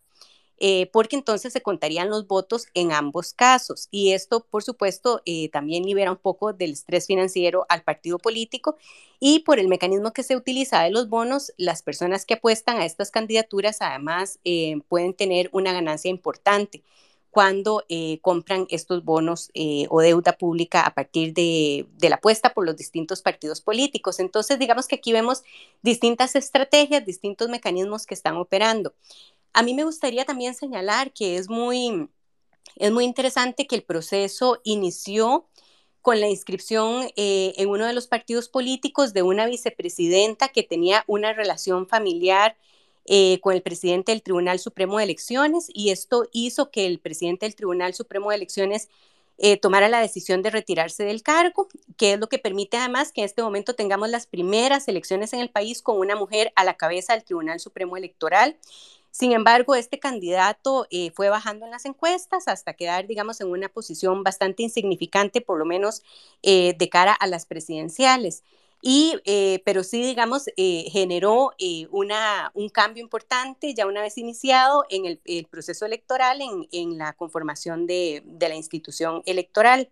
Eh, 0.60 0.88
porque 0.94 1.16
entonces 1.16 1.52
se 1.52 1.62
contarían 1.62 2.10
los 2.12 2.28
votos 2.28 2.68
en 2.76 2.92
ambos 2.92 3.34
casos. 3.34 3.88
Y 3.90 4.12
esto, 4.12 4.46
por 4.46 4.64
supuesto, 4.64 5.24
eh, 5.26 5.50
también 5.50 5.84
libera 5.84 6.12
un 6.12 6.18
poco 6.18 6.54
del 6.54 6.74
estrés 6.74 7.08
financiero 7.08 7.66
al 7.68 7.82
partido 7.84 8.20
político 8.20 8.78
y 9.20 9.40
por 9.40 9.58
el 9.58 9.68
mecanismo 9.68 10.14
que 10.14 10.22
se 10.22 10.36
utiliza 10.36 10.84
de 10.84 10.92
los 10.92 11.10
bonos, 11.10 11.54
las 11.58 11.82
personas 11.82 12.24
que 12.28 12.36
apuestan 12.36 12.78
a 12.78 12.86
estas 12.86 13.10
candidaturas 13.10 13.78
además 13.82 14.40
eh, 14.44 14.76
pueden 14.90 15.16
tener 15.16 15.50
una 15.54 15.74
ganancia 15.74 16.12
importante 16.12 16.84
cuando 17.30 17.84
compran 18.22 18.66
estos 18.70 19.04
bonos 19.04 19.52
o 19.90 20.02
deuda 20.02 20.34
pública 20.34 20.82
a 20.82 20.94
partir 20.94 21.34
de, 21.34 21.86
de, 21.98 22.10
la 22.10 22.16
apuesta 22.16 22.54
por 22.54 22.66
los 22.66 22.76
distintos 22.76 23.22
partidos 23.22 23.62
políticos. 23.62 24.20
Entonces, 24.20 24.58
digamos 24.58 24.88
que 24.88 24.96
aquí 24.96 25.14
vemos 25.14 25.44
distintas 25.84 26.36
estrategias, 26.36 27.06
distintos 27.06 27.50
mecanismos 27.50 28.06
que 28.06 28.16
están 28.16 28.38
operando. 28.38 28.94
A 29.54 29.64
mí 29.64 29.74
me 29.74 29.84
gustaría 29.84 30.26
también 30.26 30.54
señalar 30.54 31.12
que 31.14 31.38
es 31.38 31.50
muy, 31.50 32.10
es 32.76 32.92
muy 32.92 33.06
interesante 33.06 33.68
que 33.68 33.76
el 33.76 33.84
proceso 33.84 34.62
inició 34.64 35.48
con 36.02 36.20
la 36.22 36.30
inscripción 36.30 37.10
eh, 37.16 37.54
en 37.58 37.68
uno 37.70 37.86
de 37.86 37.94
los 37.94 38.08
partidos 38.08 38.50
políticos 38.50 39.14
de 39.14 39.24
una 39.24 39.46
vicepresidenta 39.46 40.48
que 40.50 40.64
tenía 40.64 41.04
una 41.08 41.34
relación 41.34 41.88
familiar 41.88 42.56
eh, 43.10 43.40
con 43.40 43.56
el 43.56 43.62
presidente 43.62 44.12
del 44.12 44.22
Tribunal 44.22 44.60
Supremo 44.60 44.98
de 44.98 45.06
Elecciones 45.06 45.70
y 45.74 45.92
esto 45.92 46.28
hizo 46.34 46.72
que 46.72 46.86
el 46.86 47.00
presidente 47.00 47.46
del 47.46 47.56
Tribunal 47.56 47.94
Supremo 47.94 48.30
de 48.30 48.36
Elecciones 48.36 48.90
eh, 49.38 49.56
tomara 49.56 49.88
la 49.88 50.02
decisión 50.02 50.42
de 50.42 50.50
retirarse 50.50 51.06
del 51.06 51.24
cargo, 51.24 51.70
que 51.96 52.14
es 52.14 52.20
lo 52.20 52.28
que 52.28 52.38
permite 52.38 52.76
además 52.76 53.14
que 53.14 53.22
en 53.22 53.26
este 53.26 53.42
momento 53.42 53.76
tengamos 53.76 54.10
las 54.10 54.28
primeras 54.28 54.90
elecciones 54.90 55.32
en 55.32 55.40
el 55.40 55.50
país 55.50 55.82
con 55.82 56.00
una 56.00 56.18
mujer 56.18 56.52
a 56.58 56.66
la 56.66 56.74
cabeza 56.74 57.14
del 57.14 57.24
Tribunal 57.24 57.62
Supremo 57.62 57.96
Electoral. 57.96 58.58
Sin 59.12 59.32
embargo, 59.32 59.76
este 59.76 60.00
candidato 60.00 60.86
eh, 60.92 61.12
fue 61.12 61.30
bajando 61.30 61.64
en 61.66 61.72
las 61.72 61.86
encuestas 61.86 62.50
hasta 62.50 62.74
quedar, 62.74 63.08
digamos, 63.08 63.40
en 63.40 63.48
una 63.48 63.70
posición 63.70 64.22
bastante 64.24 64.64
insignificante, 64.64 65.40
por 65.40 65.58
lo 65.58 65.66
menos 65.66 66.04
de 66.44 66.90
cara 66.92 67.14
a 67.14 67.26
las 67.26 67.46
presidenciales. 67.46 68.44
Y, 68.82 69.20
eh, 69.26 69.62
pero 69.66 69.84
sí, 69.84 70.02
digamos, 70.02 70.46
generó 70.56 71.52
una, 71.92 72.52
un 72.54 72.70
cambio 72.70 73.04
importante 73.04 73.74
ya 73.74 73.88
una 73.88 74.02
vez 74.02 74.18
iniciado 74.18 74.86
en 74.90 75.06
el, 75.06 75.46
proceso 75.48 75.86
electoral, 75.86 76.42
en, 76.42 76.68
en 76.72 76.98
la 76.98 77.14
conformación 77.14 77.88
de, 77.88 78.22
de 78.26 78.50
la 78.50 78.56
institución 78.56 79.24
electoral. 79.26 79.90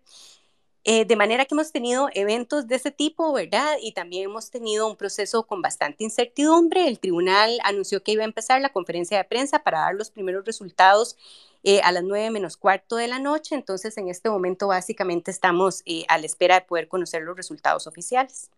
Eh, 0.88 1.04
de 1.04 1.16
manera 1.16 1.44
que 1.46 1.54
hemos 1.56 1.72
tenido 1.72 2.08
eventos 2.14 2.68
de 2.68 2.76
ese 2.76 2.92
tipo, 2.92 3.32
¿verdad? 3.32 3.76
Y 3.82 3.90
también 3.90 4.26
hemos 4.26 4.52
tenido 4.52 4.86
un 4.86 4.94
proceso 4.94 5.44
con 5.44 5.60
bastante 5.60 6.04
incertidumbre. 6.04 6.86
El 6.86 7.00
tribunal 7.00 7.58
anunció 7.64 8.04
que 8.04 8.12
iba 8.12 8.22
a 8.22 8.24
empezar 8.24 8.60
la 8.60 8.68
conferencia 8.68 9.18
de 9.18 9.24
prensa 9.24 9.64
para 9.64 9.80
dar 9.80 9.96
los 9.96 10.12
primeros 10.12 10.44
resultados 10.44 11.16
eh, 11.64 11.80
a 11.82 11.90
las 11.90 12.04
nueve 12.04 12.30
menos 12.30 12.56
cuarto 12.56 12.94
de 12.94 13.08
la 13.08 13.18
noche. 13.18 13.56
Entonces, 13.56 13.98
en 13.98 14.08
este 14.08 14.30
momento, 14.30 14.68
básicamente 14.68 15.32
estamos 15.32 15.82
eh, 15.86 16.04
a 16.06 16.18
la 16.18 16.26
espera 16.26 16.60
de 16.60 16.66
poder 16.66 16.86
conocer 16.86 17.22
los 17.22 17.36
resultados 17.36 17.88
oficiales. 17.88 18.50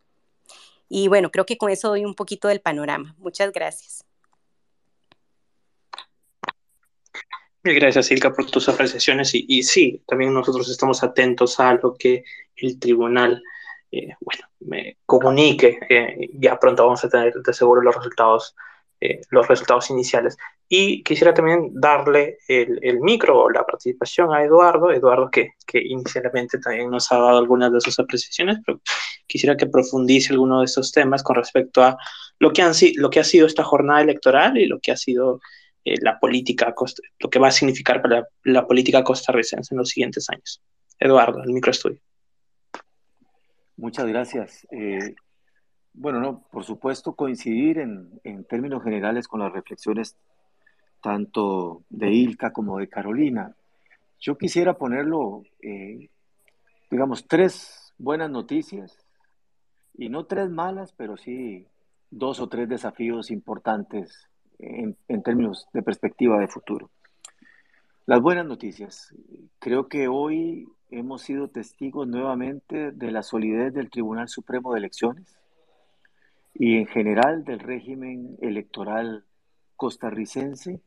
Y 0.89 1.09
bueno, 1.09 1.31
creo 1.31 1.45
que 1.45 1.59
con 1.59 1.71
eso 1.71 1.89
doy 1.89 2.05
un 2.05 2.15
poquito 2.15 2.49
del 2.49 2.61
panorama. 2.61 3.15
Muchas 3.19 3.53
gracias. 3.53 4.05
gracias, 7.63 8.07
Silka, 8.07 8.33
por 8.33 8.51
tus 8.51 8.69
apreciaciones. 8.69 9.33
Y, 9.35 9.63
sí, 9.63 10.03
también 10.07 10.33
nosotros 10.33 10.71
estamos 10.71 11.03
atentos 11.03 11.61
a 11.61 11.75
lo 11.75 11.95
que 11.95 12.25
el 12.57 12.79
tribunal, 12.79 13.43
eh, 13.93 14.15
bueno, 14.21 14.49
me 14.61 14.97
comunique. 15.05 15.79
Eh, 15.89 16.31
ya 16.35 16.59
pronto 16.59 16.85
vamos 16.85 17.05
a 17.05 17.09
tener 17.09 17.35
de 17.35 17.53
seguro 17.53 17.83
los 17.83 17.95
resultados, 17.95 18.57
eh, 19.01 19.21
los 19.31 19.47
resultados 19.47 19.91
iniciales. 19.91 20.37
Y 20.69 21.03
quisiera 21.03 21.33
también 21.33 21.71
darle 21.73 22.39
el, 22.49 22.79
el, 22.83 23.01
micro 23.01 23.43
o 23.43 23.51
la 23.51 23.65
participación 23.65 24.35
a 24.35 24.43
Eduardo, 24.43 24.91
Eduardo 24.91 25.31
que, 25.31 25.51
que 25.67 25.79
inicialmente 25.79 26.59
también 26.59 26.91
nos 26.91 27.11
ha 27.13 27.17
dado 27.17 27.39
algunas 27.39 27.73
de 27.73 27.81
sus 27.81 27.99
apreciaciones, 27.99 28.59
pero 28.67 28.81
quisiera 29.27 29.57
que 29.57 29.67
profundice 29.67 30.33
alguno 30.33 30.59
de 30.59 30.65
estos 30.65 30.91
temas 30.91 31.23
con 31.23 31.37
respecto 31.37 31.83
a 31.83 31.97
lo 32.39 32.53
que, 32.53 32.63
han, 32.63 32.73
lo 32.97 33.11
que 33.11 33.21
ha 33.21 33.25
sido 33.25 33.47
esta 33.47 33.65
jornada 33.65 34.01
electoral 34.01 34.59
y 34.59 34.67
lo 34.67 34.81
que 34.81 34.93
ha 34.93 34.97
sido 34.97 35.41
eh, 35.85 35.95
la 36.01 36.19
política, 36.19 36.75
lo 37.21 37.31
que 37.31 37.39
va 37.39 37.49
a 37.49 37.53
significar 37.53 38.03
para 38.03 38.27
la, 38.45 38.67
política 38.67 39.05
costarricense 39.05 39.75
en 39.75 39.79
los 39.79 39.91
siguientes 39.91 40.29
años. 40.29 40.61
Eduardo, 40.99 41.43
el 41.43 41.53
microestudio. 41.53 42.01
Muchas 43.77 44.07
gracias. 44.07 44.67
Eh, 44.73 45.15
bueno, 45.95 46.21
no, 46.21 46.43
por 46.51 46.65
supuesto 46.65 47.15
coincidir 47.15 47.79
en, 47.79 48.21
en, 48.25 48.45
términos 48.45 48.83
generales 48.83 49.27
con 49.27 49.41
las 49.41 49.53
reflexiones 49.53 50.17
tanto 51.01 51.83
de 51.89 52.11
Ilka 52.13 52.53
como 52.53 52.79
de 52.79 52.89
Carolina. 52.89 53.55
Yo 54.21 54.37
quisiera 54.37 54.75
ponerlo, 54.75 55.43
eh, 55.61 56.09
digamos, 56.91 57.27
tres, 57.27 57.95
buenas 57.99 58.31
noticias 58.31 58.97
y 59.95 60.09
no 60.09 60.27
tres 60.27 60.51
malas, 60.51 60.93
pero 60.93 61.17
sí 61.17 61.67
dos 62.11 62.41
o 62.41 62.49
tres 62.49 62.69
desafíos 62.69 63.31
importantes 63.31 64.29
en, 64.59 64.97
en 65.09 65.23
términos 65.23 65.69
de 65.73 65.83
perspectiva 65.83 66.39
de 66.41 66.49
futuro. 66.49 66.91
Las 68.07 68.21
buenas 68.23 68.47
noticias. 68.47 69.15
Creo 69.59 69.89
que 69.89 70.09
hoy 70.09 70.67
hemos 70.91 71.23
sido 71.23 71.49
testigos 71.49 72.09
nuevamente 72.09 72.93
de 72.93 73.11
la 73.11 73.23
solidez 73.23 73.75
del 73.75 73.91
Tribunal 73.91 74.29
Supremo 74.29 74.73
de 74.73 74.79
Elecciones 74.79 75.38
y 76.59 76.77
en 76.77 76.87
general 76.87 77.45
del 77.45 77.61
régimen 77.61 78.37
electoral 78.43 79.25
costarricense. 79.77 80.81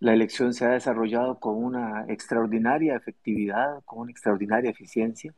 La 0.00 0.12
elección 0.12 0.52
se 0.52 0.64
ha 0.64 0.70
desarrollado 0.70 1.38
con 1.38 1.62
una 1.62 2.04
extraordinaria 2.08 2.96
efectividad, 2.96 3.82
con 3.84 4.00
una 4.00 4.10
extraordinaria 4.10 4.70
eficiencia. 4.70 5.32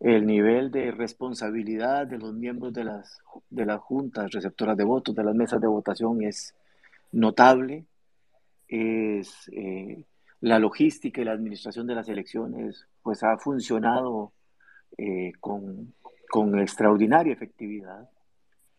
El 0.00 0.26
nivel 0.26 0.70
de 0.70 0.90
responsabilidad 0.90 2.06
de 2.06 2.18
los 2.18 2.34
miembros 2.34 2.72
de 2.74 2.84
las, 2.84 3.18
de 3.48 3.64
las 3.64 3.80
juntas 3.80 4.30
receptoras 4.30 4.76
de 4.76 4.84
votos, 4.84 5.14
de 5.14 5.24
las 5.24 5.34
mesas 5.34 5.60
de 5.60 5.66
votación, 5.66 6.22
es 6.22 6.54
notable. 7.10 7.86
Es, 8.68 9.48
eh, 9.50 10.04
la 10.40 10.58
logística 10.58 11.22
y 11.22 11.24
la 11.24 11.32
administración 11.32 11.86
de 11.86 11.94
las 11.94 12.08
elecciones 12.08 12.86
pues 13.02 13.22
ha 13.22 13.38
funcionado 13.38 14.32
eh, 14.98 15.32
con, 15.40 15.94
con 16.28 16.58
extraordinaria 16.60 17.32
efectividad 17.32 18.08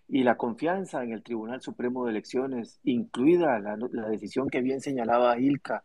y 0.09 0.23
la 0.23 0.37
confianza 0.37 1.03
en 1.03 1.11
el 1.13 1.21
Tribunal 1.21 1.61
Supremo 1.61 2.03
de 2.03 2.11
Elecciones, 2.11 2.79
incluida 2.83 3.59
la, 3.59 3.77
decisión 4.09 4.49
que 4.49 4.61
bien 4.61 4.81
señalaba 4.81 5.37
Ilka 5.39 5.83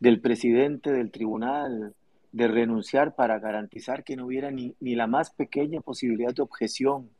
del 0.00 0.20
presidente 0.22 0.90
del 0.90 1.10
tribunal 1.10 1.94
de 2.32 2.48
renunciar 2.48 3.14
para 3.14 3.38
garantizar 3.38 4.04
que 4.04 4.16
no 4.16 4.26
hubiera 4.26 4.50
ni, 4.50 4.74
ni 4.80 4.94
la 4.94 5.06
más 5.06 5.30
pequeña 5.30 5.82
posibilidad 5.82 6.34
de 6.34 6.42
objeción 6.42 7.10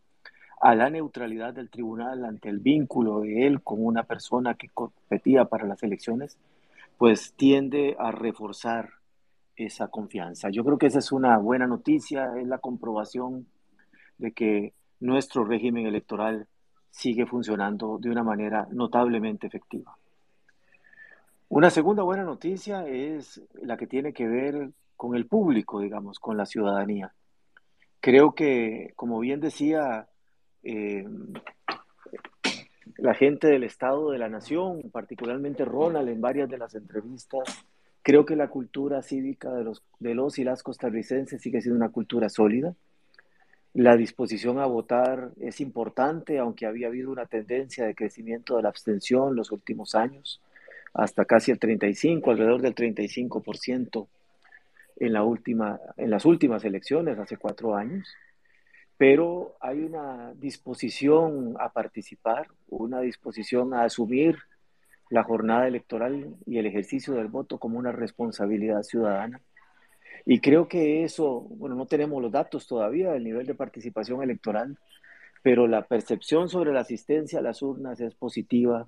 a 0.60 0.74
la 0.74 0.88
neutralidad 0.88 1.52
del 1.52 1.68
tribunal 1.68 2.24
ante 2.24 2.48
el 2.48 2.60
vínculo 2.60 3.20
de 3.20 3.46
él 3.46 3.62
con 3.62 3.84
una 3.84 4.04
persona 4.04 4.54
que 4.54 4.70
competía 4.70 5.44
para 5.44 5.66
las 5.66 5.82
elecciones, 5.82 6.38
pues 6.96 7.34
tiende 7.34 7.94
a 7.98 8.10
reforzar 8.10 8.90
esa 9.54 9.88
confianza. 9.88 10.48
Yo 10.48 10.64
creo 10.64 10.78
que 10.78 10.86
esa 10.86 11.00
es 11.00 11.12
una 11.12 11.36
buena 11.36 11.66
noticia, 11.66 12.32
es 12.38 12.46
la 12.46 12.58
comprobación 12.58 13.46
de 14.16 14.32
que 14.32 14.72
nuestro 15.00 15.44
régimen 15.44 15.86
electoral 15.86 16.46
sigue 16.90 17.26
funcionando 17.26 17.98
de 17.98 18.10
una 18.10 18.22
manera 18.22 18.66
notablemente 18.70 19.46
efectiva. 19.46 19.96
Una 21.48 21.70
segunda 21.70 22.02
buena 22.02 22.24
noticia 22.24 22.86
es 22.86 23.40
la 23.62 23.76
que 23.76 23.86
tiene 23.86 24.12
que 24.12 24.26
ver 24.26 24.70
con 24.96 25.14
el 25.14 25.26
público, 25.26 25.80
digamos, 25.80 26.18
con 26.18 26.36
la 26.36 26.44
ciudadanía. 26.44 27.12
Creo 28.00 28.34
que, 28.34 28.92
como 28.96 29.18
bien 29.20 29.40
decía 29.40 30.08
eh, 30.62 31.06
la 32.96 33.14
gente 33.14 33.46
del 33.46 33.64
Estado 33.64 34.10
de 34.10 34.18
la 34.18 34.28
Nación, 34.28 34.90
particularmente 34.90 35.64
Ronald 35.64 36.08
en 36.08 36.20
varias 36.20 36.50
de 36.50 36.58
las 36.58 36.74
entrevistas, 36.74 37.64
creo 38.02 38.26
que 38.26 38.36
la 38.36 38.48
cultura 38.48 39.02
cívica 39.02 39.50
de 39.52 39.64
los, 39.64 39.82
de 40.00 40.14
los 40.14 40.38
y 40.38 40.44
las 40.44 40.62
costarricenses 40.62 41.40
sigue 41.40 41.60
siendo 41.60 41.76
una 41.76 41.92
cultura 41.92 42.28
sólida 42.28 42.74
la 43.78 43.96
disposición 43.96 44.58
a 44.58 44.66
votar 44.66 45.30
es 45.38 45.60
importante, 45.60 46.40
aunque 46.40 46.66
había 46.66 46.88
habido 46.88 47.12
una 47.12 47.26
tendencia 47.26 47.86
de 47.86 47.94
crecimiento 47.94 48.56
de 48.56 48.64
la 48.64 48.70
abstención 48.70 49.36
los 49.36 49.52
últimos 49.52 49.94
años, 49.94 50.42
hasta 50.94 51.24
casi 51.24 51.52
el 51.52 51.60
35, 51.60 52.28
alrededor 52.28 52.60
del 52.60 52.74
35% 52.74 54.08
en, 54.96 55.12
la 55.12 55.22
última, 55.22 55.78
en 55.96 56.10
las 56.10 56.24
últimas 56.24 56.64
elecciones, 56.64 57.20
hace 57.20 57.36
cuatro 57.36 57.76
años. 57.76 58.12
Pero 58.96 59.54
hay 59.60 59.78
una 59.78 60.34
disposición 60.34 61.54
a 61.60 61.72
participar, 61.72 62.48
una 62.70 62.98
disposición 62.98 63.74
a 63.74 63.84
asumir 63.84 64.38
la 65.08 65.22
jornada 65.22 65.68
electoral 65.68 66.34
y 66.46 66.58
el 66.58 66.66
ejercicio 66.66 67.14
del 67.14 67.28
voto 67.28 67.58
como 67.58 67.78
una 67.78 67.92
responsabilidad 67.92 68.82
ciudadana 68.82 69.40
y 70.30 70.40
creo 70.40 70.68
que 70.68 71.04
eso, 71.04 71.40
bueno, 71.40 71.74
no 71.74 71.86
tenemos 71.86 72.20
los 72.20 72.30
datos 72.30 72.66
todavía 72.66 73.12
del 73.12 73.24
nivel 73.24 73.46
de 73.46 73.54
participación 73.54 74.22
electoral, 74.22 74.76
pero 75.42 75.66
la 75.66 75.86
percepción 75.86 76.50
sobre 76.50 76.70
la 76.70 76.80
asistencia 76.80 77.38
a 77.38 77.42
las 77.42 77.62
urnas 77.62 77.98
es 78.02 78.14
positiva 78.14 78.86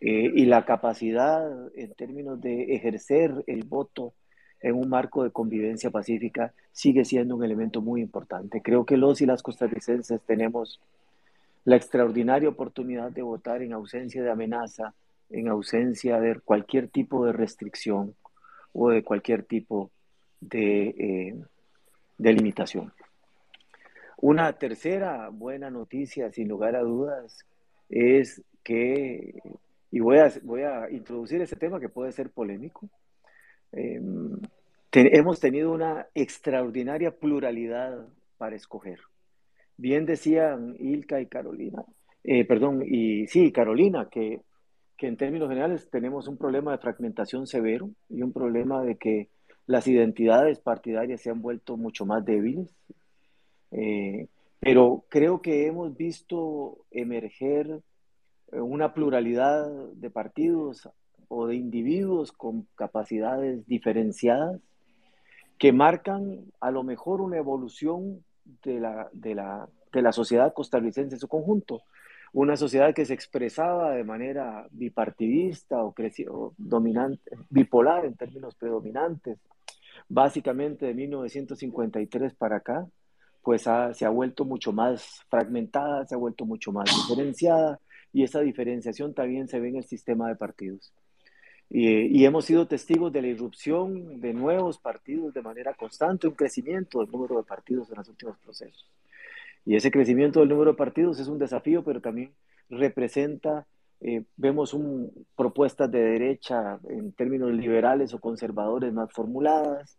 eh, 0.00 0.32
y 0.34 0.46
la 0.46 0.64
capacidad 0.64 1.46
en 1.76 1.92
términos 1.92 2.40
de 2.40 2.74
ejercer 2.74 3.44
el 3.46 3.64
voto 3.64 4.14
en 4.62 4.74
un 4.74 4.88
marco 4.88 5.24
de 5.24 5.30
convivencia 5.30 5.90
pacífica 5.90 6.54
sigue 6.72 7.04
siendo 7.04 7.36
un 7.36 7.44
elemento 7.44 7.82
muy 7.82 8.00
importante. 8.00 8.62
Creo 8.62 8.86
que 8.86 8.96
los 8.96 9.20
y 9.20 9.26
las 9.26 9.42
costarricenses 9.42 10.22
tenemos 10.22 10.80
la 11.66 11.76
extraordinaria 11.76 12.48
oportunidad 12.48 13.10
de 13.10 13.20
votar 13.20 13.60
en 13.60 13.74
ausencia 13.74 14.22
de 14.22 14.30
amenaza, 14.30 14.94
en 15.28 15.48
ausencia 15.48 16.18
de 16.18 16.40
cualquier 16.40 16.88
tipo 16.88 17.26
de 17.26 17.34
restricción 17.34 18.14
o 18.72 18.88
de 18.88 19.04
cualquier 19.04 19.42
tipo 19.42 19.90
de, 20.42 20.88
eh, 20.88 21.34
de 22.18 22.32
limitación. 22.32 22.92
Una 24.18 24.52
tercera 24.52 25.30
buena 25.30 25.70
noticia, 25.70 26.30
sin 26.30 26.48
lugar 26.48 26.76
a 26.76 26.82
dudas, 26.82 27.46
es 27.88 28.42
que, 28.62 29.40
y 29.90 30.00
voy 30.00 30.18
a, 30.18 30.32
voy 30.42 30.62
a 30.62 30.90
introducir 30.90 31.40
ese 31.42 31.56
tema 31.56 31.80
que 31.80 31.88
puede 31.88 32.12
ser 32.12 32.30
polémico, 32.30 32.88
em, 33.72 34.38
hemos 34.92 35.40
tenido 35.40 35.72
una 35.72 36.06
extraordinaria 36.14 37.10
pluralidad 37.10 38.06
para 38.38 38.56
escoger. 38.56 39.00
Bien 39.76 40.06
decían 40.06 40.76
Ilka 40.78 41.20
y 41.20 41.26
Carolina, 41.26 41.84
eh, 42.24 42.44
perdón, 42.44 42.82
y 42.86 43.26
sí, 43.26 43.50
Carolina, 43.50 44.08
que, 44.08 44.42
que 44.96 45.08
en 45.08 45.16
términos 45.16 45.48
generales 45.48 45.90
tenemos 45.90 46.28
un 46.28 46.36
problema 46.36 46.72
de 46.72 46.78
fragmentación 46.78 47.46
severo 47.46 47.90
y 48.08 48.22
un 48.22 48.32
problema 48.32 48.84
de 48.84 48.96
que 48.96 49.28
las 49.66 49.86
identidades 49.86 50.60
partidarias 50.60 51.20
se 51.20 51.30
han 51.30 51.42
vuelto 51.42 51.76
mucho 51.76 52.04
más 52.04 52.24
débiles, 52.24 52.74
eh, 53.70 54.28
pero 54.60 55.04
creo 55.08 55.40
que 55.42 55.66
hemos 55.66 55.96
visto 55.96 56.84
emerger 56.90 57.80
eh, 58.52 58.60
una 58.60 58.94
pluralidad 58.94 59.68
de 59.94 60.10
partidos 60.10 60.88
o 61.28 61.46
de 61.46 61.56
individuos 61.56 62.32
con 62.32 62.66
capacidades 62.74 63.66
diferenciadas 63.66 64.60
que 65.58 65.72
marcan 65.72 66.44
a 66.60 66.70
lo 66.70 66.82
mejor 66.82 67.20
una 67.20 67.38
evolución 67.38 68.24
de 68.64 68.80
la, 68.80 69.08
de 69.12 69.34
la, 69.34 69.68
de 69.92 70.02
la 70.02 70.12
sociedad 70.12 70.52
costarricense 70.52 71.14
en 71.14 71.20
su 71.20 71.28
conjunto. 71.28 71.82
Una 72.34 72.56
sociedad 72.56 72.94
que 72.94 73.04
se 73.04 73.14
expresaba 73.14 73.92
de 73.92 74.04
manera 74.04 74.66
bipartidista 74.70 75.84
o, 75.84 75.94
o 76.30 76.54
dominante, 76.56 77.30
bipolar 77.50 78.06
en 78.06 78.16
términos 78.16 78.54
predominantes, 78.54 79.38
básicamente 80.08 80.86
de 80.86 80.94
1953 80.94 82.34
para 82.34 82.56
acá, 82.56 82.86
pues 83.42 83.62
se 83.62 84.04
ha 84.04 84.08
vuelto 84.10 84.44
mucho 84.44 84.72
más 84.72 85.22
fragmentada, 85.28 86.06
se 86.06 86.14
ha 86.14 86.18
vuelto 86.18 86.44
mucho 86.44 86.72
más 86.72 86.84
diferenciada 86.84 87.80
y 88.12 88.22
esa 88.22 88.40
diferenciación 88.40 89.14
también 89.14 89.48
se 89.48 89.58
ve 89.58 89.70
en 89.70 89.76
el 89.76 89.84
sistema 89.84 90.28
de 90.28 90.36
partidos. 90.36 90.92
Y, 91.68 92.20
y, 92.20 92.26
hemos 92.26 92.44
sido 92.44 92.66
testigos 92.66 93.10
de 93.12 93.22
la 93.22 93.28
irrupción 93.28 94.20
de 94.20 94.34
nuevos 94.34 94.78
partidos 94.78 95.32
de 95.32 95.40
manera 95.40 95.72
constante, 95.72 96.28
un 96.28 96.34
crecimiento 96.34 97.00
del 97.00 97.10
número 97.10 97.38
de 97.38 97.44
partidos 97.44 97.88
en 97.90 97.96
los 97.96 98.08
últimos 98.10 98.36
procesos. 98.38 98.86
Y 99.64 99.76
ese 99.76 99.90
crecimiento 99.90 100.40
del 100.40 100.50
número 100.50 100.72
de 100.72 100.76
partidos 100.76 101.18
es 101.18 101.28
un 101.28 101.38
desafío, 101.38 101.82
pero 101.82 102.02
también 102.02 102.32
representa, 102.68 103.66
eh, 104.04 104.24
vemos 104.36 104.74
un, 104.74 105.26
propuestas 105.36 105.88
de 105.90 106.02
derecha 106.02 106.80
en 106.88 107.12
términos 107.12 107.52
liberales 107.52 108.12
o 108.12 108.18
conservadores 108.18 108.92
más 108.92 109.12
formuladas, 109.12 109.96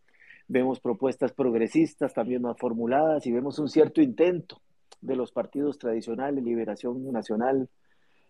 vemos 0.48 0.82
propuestas 0.82 1.32
progresistas 1.32 2.14
también 2.14 2.42
más 2.42 2.58
formuladas 2.58 3.26
y 3.26 3.32
vemos 3.32 3.60
un 3.60 3.70
cierto 3.70 4.02
intento 4.02 4.62
de 5.00 5.16
los 5.16 5.32
partidos 5.32 5.78
tradicionales, 5.78 6.44
Liberación 6.44 7.12
Nacional 7.14 7.70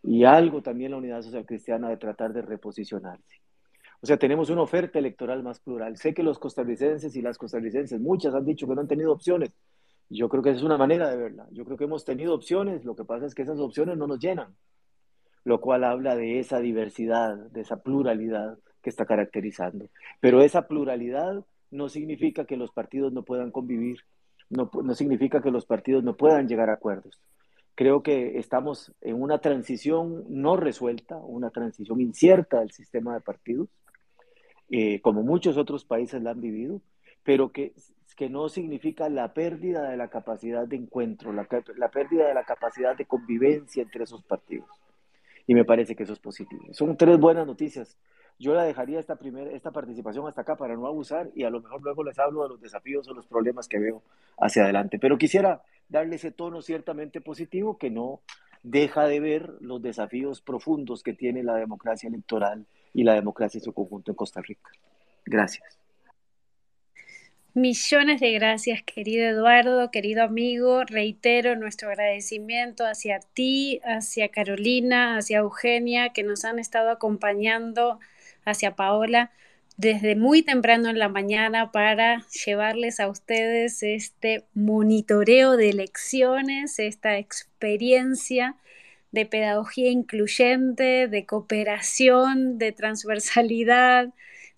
y 0.04 0.26
algo 0.26 0.62
también 0.62 0.92
la 0.92 0.98
Unidad 0.98 1.24
Social 1.24 1.46
Cristiana 1.46 1.90
de 1.90 1.98
tratar 1.98 2.34
de 2.34 2.44
reposicionarse. 2.44 3.42
O 4.00 4.06
sea, 4.06 4.18
tenemos 4.18 4.52
una 4.52 4.62
oferta 4.62 5.00
electoral 5.00 5.42
más 5.42 5.60
plural. 5.60 5.98
Sé 5.98 6.14
que 6.14 6.22
los 6.22 6.38
costarricenses 6.38 7.16
y 7.16 7.22
las 7.24 7.38
costarricenses, 7.40 8.00
muchas 8.00 8.36
han 8.36 8.46
dicho 8.46 8.68
que 8.68 8.76
no 8.76 8.82
han 8.82 8.88
tenido 8.88 9.12
opciones. 9.12 9.52
Yo 10.10 10.30
creo 10.30 10.44
que 10.44 10.50
esa 10.50 10.58
es 10.58 10.64
una 10.64 10.78
manera 10.78 11.10
de 11.10 11.18
verla. 11.18 11.48
Yo 11.52 11.66
creo 11.66 11.78
que 11.78 11.86
hemos 11.86 12.06
tenido 12.06 12.36
opciones, 12.36 12.86
lo 12.86 12.96
que 12.96 13.06
pasa 13.06 13.26
es 13.26 13.34
que 13.34 13.42
esas 13.42 13.60
opciones 13.60 13.98
no 13.98 14.06
nos 14.06 14.20
llenan, 14.20 14.54
lo 15.44 15.60
cual 15.62 15.84
habla 15.84 16.16
de 16.16 16.40
esa 16.40 16.60
diversidad, 16.60 17.36
de 17.36 17.62
esa 17.62 17.82
pluralidad 17.82 18.58
que 18.82 18.90
está 18.90 19.06
caracterizando. 19.06 19.90
Pero 20.20 20.42
esa 20.42 20.68
pluralidad 20.68 21.46
no 21.72 21.90
significa 21.90 22.46
que 22.46 22.58
los 22.58 22.72
partidos 22.72 23.14
no 23.14 23.24
puedan 23.24 23.52
convivir, 23.52 24.00
no, 24.50 24.70
no 24.84 24.94
significa 24.94 25.42
que 25.42 25.52
los 25.52 25.66
partidos 25.66 26.04
no 26.04 26.16
puedan 26.16 26.48
llegar 26.48 26.70
a 26.70 26.74
acuerdos. 26.74 27.20
Creo 27.76 28.04
que 28.04 28.38
estamos 28.38 28.94
en 29.02 29.22
una 29.22 29.40
transición 29.40 30.26
no 30.30 30.56
resuelta, 30.58 31.18
una 31.18 31.50
transición 31.50 32.02
incierta 32.02 32.60
del 32.60 32.72
sistema 32.72 33.16
de 33.16 33.22
partidos, 33.22 33.70
eh, 34.70 35.02
como 35.02 35.24
muchos 35.24 35.58
otros 35.58 35.84
países 35.84 36.22
la 36.22 36.32
han 36.32 36.42
vivido, 36.42 36.82
pero 37.24 37.52
que 37.52 37.74
que 38.16 38.30
no 38.30 38.50
significa 38.50 39.10
la 39.10 39.34
pérdida 39.34 39.90
de 39.90 39.98
la 39.98 40.08
capacidad 40.08 40.68
de 40.68 40.76
encuentro, 40.76 41.34
la, 41.34 41.48
la 41.78 41.90
pérdida 41.90 42.28
de 42.28 42.34
la 42.34 42.44
capacidad 42.44 42.96
de 42.96 43.06
convivencia 43.06 43.84
entre 43.84 44.04
esos 44.04 44.24
partidos. 44.24 44.70
Y 45.46 45.54
me 45.54 45.66
parece 45.66 45.96
que 45.96 46.04
eso 46.04 46.14
es 46.14 46.20
positivo. 46.20 46.64
Son 46.72 46.96
tres 46.96 47.20
buenas 47.20 47.46
noticias. 47.46 47.98
Yo 48.40 48.54
la 48.54 48.64
dejaría 48.64 49.00
esta, 49.00 49.16
primera, 49.16 49.52
esta 49.52 49.72
participación 49.72 50.28
hasta 50.28 50.42
acá 50.42 50.56
para 50.56 50.76
no 50.76 50.88
abusar 50.88 51.30
y 51.36 51.44
a 51.44 51.50
lo 51.50 51.62
mejor 51.62 51.82
luego 51.82 52.04
les 52.04 52.18
hablo 52.18 52.44
de 52.44 52.50
los 52.50 52.62
desafíos 52.62 53.08
o 53.08 53.14
los 53.14 53.28
problemas 53.28 53.68
que 53.68 53.80
veo 53.80 54.02
hacia 54.40 54.64
adelante. 54.64 55.00
Pero 55.00 55.18
quisiera 55.18 55.62
darle 55.90 56.16
ese 56.16 56.32
tono 56.32 56.62
ciertamente 56.62 57.22
positivo 57.22 57.78
que 57.78 57.90
no 57.90 58.22
deja 58.64 59.06
de 59.06 59.20
ver 59.20 59.54
los 59.60 59.82
desafíos 59.82 60.42
profundos 60.42 61.04
que 61.04 61.14
tiene 61.14 61.44
la 61.44 61.56
democracia 61.56 62.08
electoral 62.08 62.66
y 62.94 63.04
la 63.04 63.14
democracia 63.14 63.60
en 63.60 63.64
su 63.64 63.74
conjunto 63.74 64.12
en 64.12 64.16
Costa 64.16 64.42
Rica. 64.42 64.72
Gracias. 65.26 65.83
Millones 67.56 68.20
de 68.20 68.32
gracias, 68.32 68.82
querido 68.82 69.28
Eduardo, 69.28 69.92
querido 69.92 70.24
amigo. 70.24 70.86
Reitero 70.86 71.56
nuestro 71.56 71.90
agradecimiento 71.90 72.84
hacia 72.84 73.20
ti, 73.20 73.80
hacia 73.84 74.30
Carolina, 74.30 75.18
hacia 75.18 75.38
Eugenia, 75.40 76.10
que 76.14 76.24
nos 76.24 76.46
han 76.46 76.58
estado 76.58 76.90
acompañando, 76.90 78.00
hacia 78.44 78.76
Paola, 78.76 79.32
desde 79.78 80.16
muy 80.16 80.42
temprano 80.42 80.90
en 80.90 80.98
la 80.98 81.10
mañana 81.10 81.72
para 81.72 82.26
llevarles 82.44 83.00
a 83.00 83.08
ustedes 83.08 83.84
este 83.84 84.46
monitoreo 84.56 85.56
de 85.56 85.70
elecciones, 85.70 86.80
esta 86.80 87.20
experiencia 87.20 88.56
de 89.12 89.28
pedagogía 89.28 89.92
incluyente, 89.92 91.08
de 91.08 91.26
cooperación, 91.28 92.58
de 92.58 92.72
transversalidad, 92.72 94.10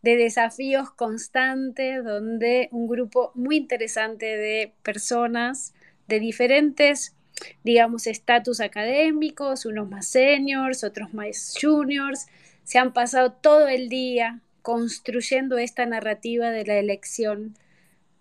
de 0.06 0.18
desafíos 0.18 0.92
constantes, 0.92 2.04
donde 2.04 2.70
un 2.72 2.88
grupo 2.88 3.32
muy 3.34 3.58
interesante 3.58 4.38
de 4.38 4.72
personas 4.84 5.74
de 6.08 6.20
diferentes, 6.20 7.16
digamos, 7.64 8.06
estatus 8.06 8.60
académicos, 8.60 9.66
unos 9.66 9.90
más 9.90 10.06
seniors, 10.08 10.84
otros 10.84 11.16
más 11.16 11.56
juniors, 11.60 12.28
se 12.64 12.78
han 12.78 12.94
pasado 12.94 13.32
todo 13.32 13.68
el 13.68 13.90
día 13.90 14.42
construyendo 14.62 15.58
esta 15.58 15.88
narrativa 15.88 16.52
de 16.52 16.66
la 16.66 16.76
elección 16.76 17.58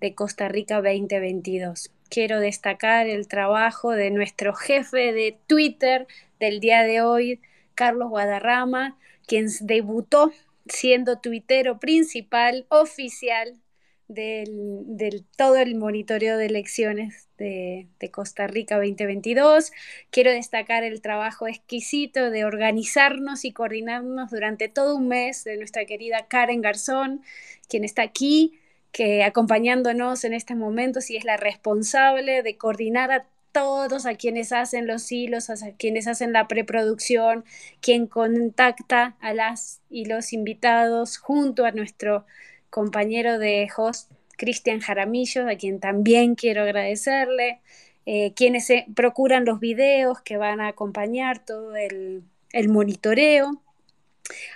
de 0.01 0.14
Costa 0.14 0.49
Rica 0.49 0.77
2022. 0.77 1.90
Quiero 2.09 2.40
destacar 2.40 3.09
el 3.09 3.29
trabajo 3.29 3.90
de 3.90 4.11
nuestro 4.11 4.55
jefe 4.55 5.12
de 5.12 5.37
Twitter 5.47 6.07
del 6.40 6.61
día 6.61 6.83
de 6.83 7.03
hoy, 7.03 7.40
Carlos 7.75 8.09
Guadarrama, 8.09 8.97
quien 9.27 9.49
debutó 9.61 10.33
siendo 10.66 11.20
tuitero 11.20 11.79
principal, 11.79 12.66
oficial 12.68 13.61
del, 14.09 15.24
todo 15.37 15.57
el 15.57 15.74
monitoreo 15.77 16.37
de 16.37 16.46
elecciones 16.46 17.29
de, 17.38 17.88
de, 17.98 18.11
Costa 18.11 18.46
Rica 18.46 18.77
2022. 18.77 19.72
Quiero 20.11 20.31
destacar 20.31 20.85
el 20.85 21.00
trabajo 21.00 21.46
exquisito 21.48 22.31
de 22.31 22.44
organizarnos 22.44 23.44
y 23.44 23.53
coordinarnos 23.53 24.31
durante 24.31 24.68
todo 24.68 24.96
un 24.96 25.09
mes 25.09 25.44
de 25.44 25.57
nuestra 25.57 25.85
querida 25.87 26.27
Karen 26.29 26.61
Garzón, 26.61 27.22
quien 27.68 27.85
está 27.85 28.03
aquí 28.03 28.59
que 28.92 29.24
acompañándonos 29.24 30.22
en 30.24 30.35
este 30.35 30.55
momento, 30.55 31.00
y 31.09 31.16
es 31.16 31.24
la 31.24 31.37
responsable 31.37 32.44
de 32.44 32.57
coordinar 32.57 33.11
a 33.11 33.27
todos, 33.55 34.05
a 34.05 34.17
quienes 34.17 34.53
hacen 34.53 34.87
los 34.87 35.11
hilos, 35.11 35.49
a 35.49 35.57
quienes 35.79 36.07
hacen 36.09 36.35
la 36.35 36.49
preproducción, 36.49 37.45
quien 37.81 38.07
contacta 38.07 39.17
a 39.21 39.33
las 39.33 39.81
y 39.88 40.05
los 40.05 40.35
invitados 40.35 41.17
junto 41.17 41.64
a 41.64 41.71
nuestro 41.71 42.27
compañero 42.69 43.38
de 43.38 43.69
host, 43.75 44.12
Cristian 44.37 44.81
Jaramillo, 44.81 45.49
a 45.49 45.55
quien 45.57 45.81
también 45.81 46.35
quiero 46.35 46.62
agradecerle, 46.62 47.61
eh, 48.05 48.35
quienes 48.35 48.69
procuran 48.95 49.47
los 49.47 49.61
videos 49.61 50.21
que 50.21 50.37
van 50.37 50.61
a 50.61 50.69
acompañar 50.69 51.38
todo 51.45 51.77
el, 51.77 52.25
el 52.53 52.69
monitoreo 52.69 53.63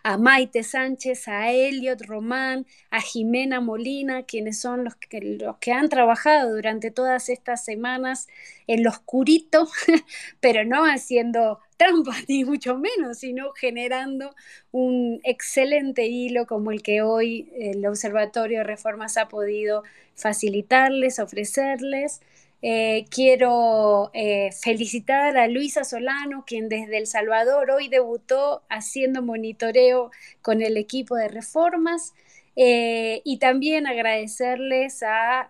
a 0.02 0.16
Maite 0.16 0.62
Sánchez, 0.62 1.28
a 1.28 1.52
Elliot 1.52 2.02
Román, 2.02 2.66
a 2.90 3.00
Jimena 3.00 3.61
Molina, 3.61 4.22
quienes 4.22 4.61
son 4.61 4.85
los 4.85 4.96
que, 4.96 5.20
los 5.20 5.59
que 5.59 5.72
han 5.72 5.88
trabajado 5.88 6.54
durante 6.54 6.90
todas 6.90 7.28
estas 7.28 7.64
semanas 7.64 8.28
en 8.66 8.83
lo 8.83 8.90
oscurito, 8.90 9.68
pero 10.40 10.64
no 10.64 10.85
haciendo 10.85 11.61
trampas 11.76 12.24
ni 12.28 12.44
mucho 12.44 12.76
menos, 12.76 13.18
sino 13.18 13.52
generando 13.52 14.35
un 14.70 15.20
excelente 15.24 16.07
hilo 16.07 16.46
como 16.46 16.70
el 16.70 16.83
que 16.83 17.02
hoy 17.02 17.50
el 17.57 17.87
Observatorio 17.87 18.59
de 18.59 18.64
Reformas 18.64 19.16
ha 19.16 19.28
podido 19.28 19.83
facilitarles, 20.14 21.18
ofrecerles. 21.18 22.20
Eh, 22.61 23.07
quiero 23.11 24.11
eh, 24.14 24.51
felicitar 24.53 25.37
a 25.37 25.47
Luisa 25.47 25.85
Solano, 25.85 26.44
quien 26.44 26.68
desde 26.68 26.99
El 26.99 27.07
Salvador 27.07 27.71
hoy 27.71 27.88
debutó 27.88 28.62
haciendo 28.68 29.23
monitoreo 29.23 30.11
con 30.42 30.61
el 30.62 30.77
equipo 30.77 31.16
de 31.16 31.29
reformas. 31.29 32.14
Eh, 32.57 33.23
y 33.25 33.38
también 33.38 33.87
agradecerles 33.87 35.05
a 35.05 35.49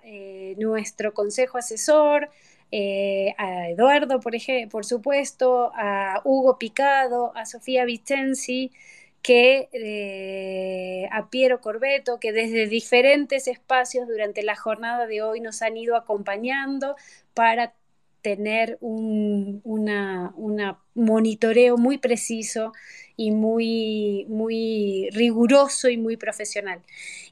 nuestro 0.59 1.15
consejo 1.15 1.57
asesor, 1.57 2.29
a 2.71 3.71
Eduardo, 3.71 4.21
por, 4.21 4.35
ejemplo, 4.35 4.69
por 4.71 4.85
supuesto, 4.85 5.73
a 5.75 6.21
Hugo 6.25 6.59
Picado, 6.59 7.33
a 7.35 7.47
Sofía 7.47 7.87
Vicenzi, 7.87 8.73
que 9.23 9.69
eh, 9.73 11.09
a 11.13 11.29
Piero 11.31 11.61
Corbeto, 11.61 12.19
que 12.21 12.33
desde 12.33 12.67
diferentes 12.67 13.49
espacios 13.49 14.07
durante 14.09 14.43
la 14.43 14.57
jornada 14.57 15.07
de 15.07 15.23
hoy 15.23 15.41
nos 15.41 15.63
han 15.63 15.77
ido 15.77 15.97
acompañando 15.97 16.97
para 17.35 17.75
tener 18.23 18.79
un 18.81 19.63
monitoreo 20.95 21.77
muy 21.77 21.99
preciso 21.99 22.73
y 23.17 23.31
muy, 23.33 24.27
muy 24.29 25.09
riguroso 25.13 25.89
y 25.89 25.97
muy 25.97 26.17
profesional. 26.17 26.81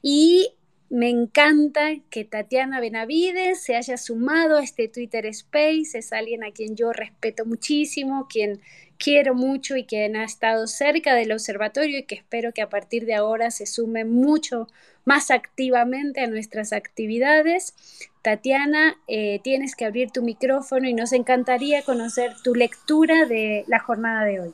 Y 0.01 0.56
me 0.89 1.09
encanta 1.09 1.95
que 2.09 2.23
Tatiana 2.23 2.79
Benavides 2.79 3.61
se 3.61 3.75
haya 3.75 3.97
sumado 3.97 4.57
a 4.57 4.63
este 4.63 4.87
Twitter 4.87 5.25
Space, 5.25 5.97
es 5.97 6.13
alguien 6.13 6.43
a 6.43 6.51
quien 6.51 6.75
yo 6.75 6.93
respeto 6.93 7.45
muchísimo, 7.45 8.27
quien 8.29 8.61
quiero 8.97 9.35
mucho 9.35 9.75
y 9.75 9.85
quien 9.85 10.15
ha 10.15 10.23
estado 10.23 10.65
cerca 10.67 11.13
del 11.13 11.31
observatorio 11.31 11.99
y 11.99 12.03
que 12.03 12.15
espero 12.15 12.53
que 12.53 12.61
a 12.61 12.69
partir 12.69 13.05
de 13.05 13.15
ahora 13.15 13.51
se 13.51 13.65
sume 13.65 14.05
mucho 14.05 14.67
más 15.05 15.29
activamente 15.29 16.21
a 16.21 16.27
nuestras 16.27 16.73
actividades. 16.73 17.75
Tatiana, 18.21 18.97
eh, 19.07 19.39
tienes 19.43 19.75
que 19.75 19.85
abrir 19.85 20.11
tu 20.11 20.21
micrófono 20.21 20.87
y 20.87 20.93
nos 20.93 21.13
encantaría 21.13 21.83
conocer 21.83 22.33
tu 22.43 22.55
lectura 22.55 23.25
de 23.25 23.63
la 23.67 23.79
jornada 23.79 24.25
de 24.25 24.39
hoy. 24.39 24.53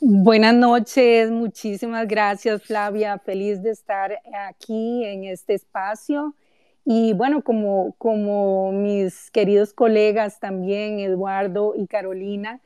Buenas 0.00 0.54
noches, 0.54 1.28
muchísimas 1.32 2.06
gracias 2.06 2.62
Flavia, 2.62 3.18
feliz 3.18 3.62
de 3.62 3.70
estar 3.70 4.20
aquí 4.48 5.04
en 5.04 5.24
este 5.24 5.54
espacio. 5.54 6.36
Y 6.84 7.14
bueno, 7.14 7.42
como, 7.42 7.96
como 7.98 8.70
mis 8.70 9.28
queridos 9.32 9.72
colegas 9.72 10.38
también, 10.38 11.00
Eduardo 11.00 11.74
y 11.76 11.88
Carolina, 11.88 12.60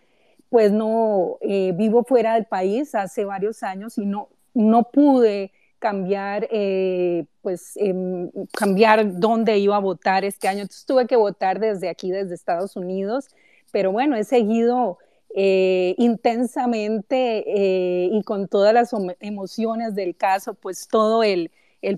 pues 0.51 0.73
no 0.73 1.39
eh, 1.41 1.73
vivo 1.75 2.05
fuera 2.05 2.35
del 2.35 2.45
país 2.45 2.95
hace 2.95 3.25
varios 3.25 3.63
años 3.63 3.97
y 3.97 4.05
no, 4.05 4.29
no 4.53 4.91
pude 4.91 5.53
cambiar, 5.79 6.47
eh, 6.51 7.25
pues, 7.41 7.73
em, 7.77 8.31
cambiar 8.53 9.19
dónde 9.19 9.57
iba 9.57 9.77
a 9.77 9.81
votar 9.81 10.25
este 10.27 10.49
año. 10.49 10.61
Entonces 10.63 10.85
tuve 10.85 11.07
que 11.07 11.17
votar 11.17 11.61
desde 11.61 11.89
aquí, 11.89 12.11
desde 12.11 12.35
Estados 12.35 12.77
Unidos, 12.77 13.29
pero 13.73 13.91
bueno, 13.91 14.17
he 14.17 14.25
seguido 14.25 14.99
eh, 15.35 15.95
intensamente 15.99 17.45
y 17.47 18.23
con 18.25 18.49
todas 18.49 18.75
las 18.75 18.93
emociones 19.21 19.95
del 19.95 20.17
caso, 20.17 20.55
pues 20.55 20.89
todo 20.89 21.23
el, 21.23 21.51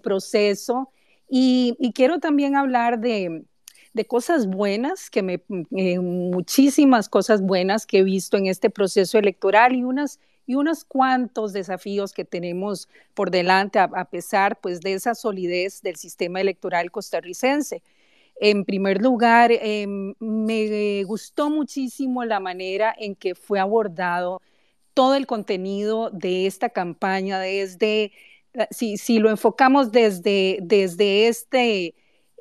proceso. 0.02 0.90
Y, 1.28 1.76
quiero 1.94 2.20
también 2.20 2.56
hablar 2.56 3.00
de, 3.00 3.44
cosas 4.08 4.46
buenas, 4.46 5.10
que 5.10 5.22
me, 5.22 5.42
eh, 5.76 5.98
muchísimas 5.98 7.08
cosas 7.08 7.42
buenas 7.42 7.86
que 7.86 7.98
he 7.98 8.02
visto 8.02 8.36
en 8.36 8.46
este 8.46 8.70
proceso 8.70 9.18
electoral 9.18 9.74
y 9.74 9.84
unas 9.84 10.18
y 10.46 10.54
unos 10.56 10.84
cuantos 10.84 11.52
desafíos 11.52 12.12
que 12.12 12.24
tenemos 12.24 12.88
por 13.14 13.30
delante 13.30 13.78
a, 13.78 14.04
pesar 14.06 14.60
pues 14.60 14.80
de 14.80 14.94
esa 14.94 15.14
solidez 15.14 15.82
del 15.82 15.96
sistema 15.96 16.40
electoral 16.40 16.90
costarricense. 16.90 17.82
En 18.36 18.64
primer 18.64 19.00
lugar, 19.00 19.52
em, 19.52 20.14
me 20.18 21.04
gustó 21.04 21.50
muchísimo 21.50 22.24
la 22.24 22.40
manera 22.40 22.94
en 22.98 23.14
que 23.14 23.34
fue 23.34 23.60
abordado 23.60 24.42
todo 24.94 25.14
el 25.14 25.26
contenido 25.26 26.10
de 26.10 26.46
esta 26.46 26.68
campaña, 26.70 27.40
desde, 27.40 28.12
si, 28.70 28.96
si 28.98 29.18
lo 29.18 29.30
enfocamos 29.30 29.92
desde, 29.92 30.58
desde 30.62 31.28
este 31.28 31.94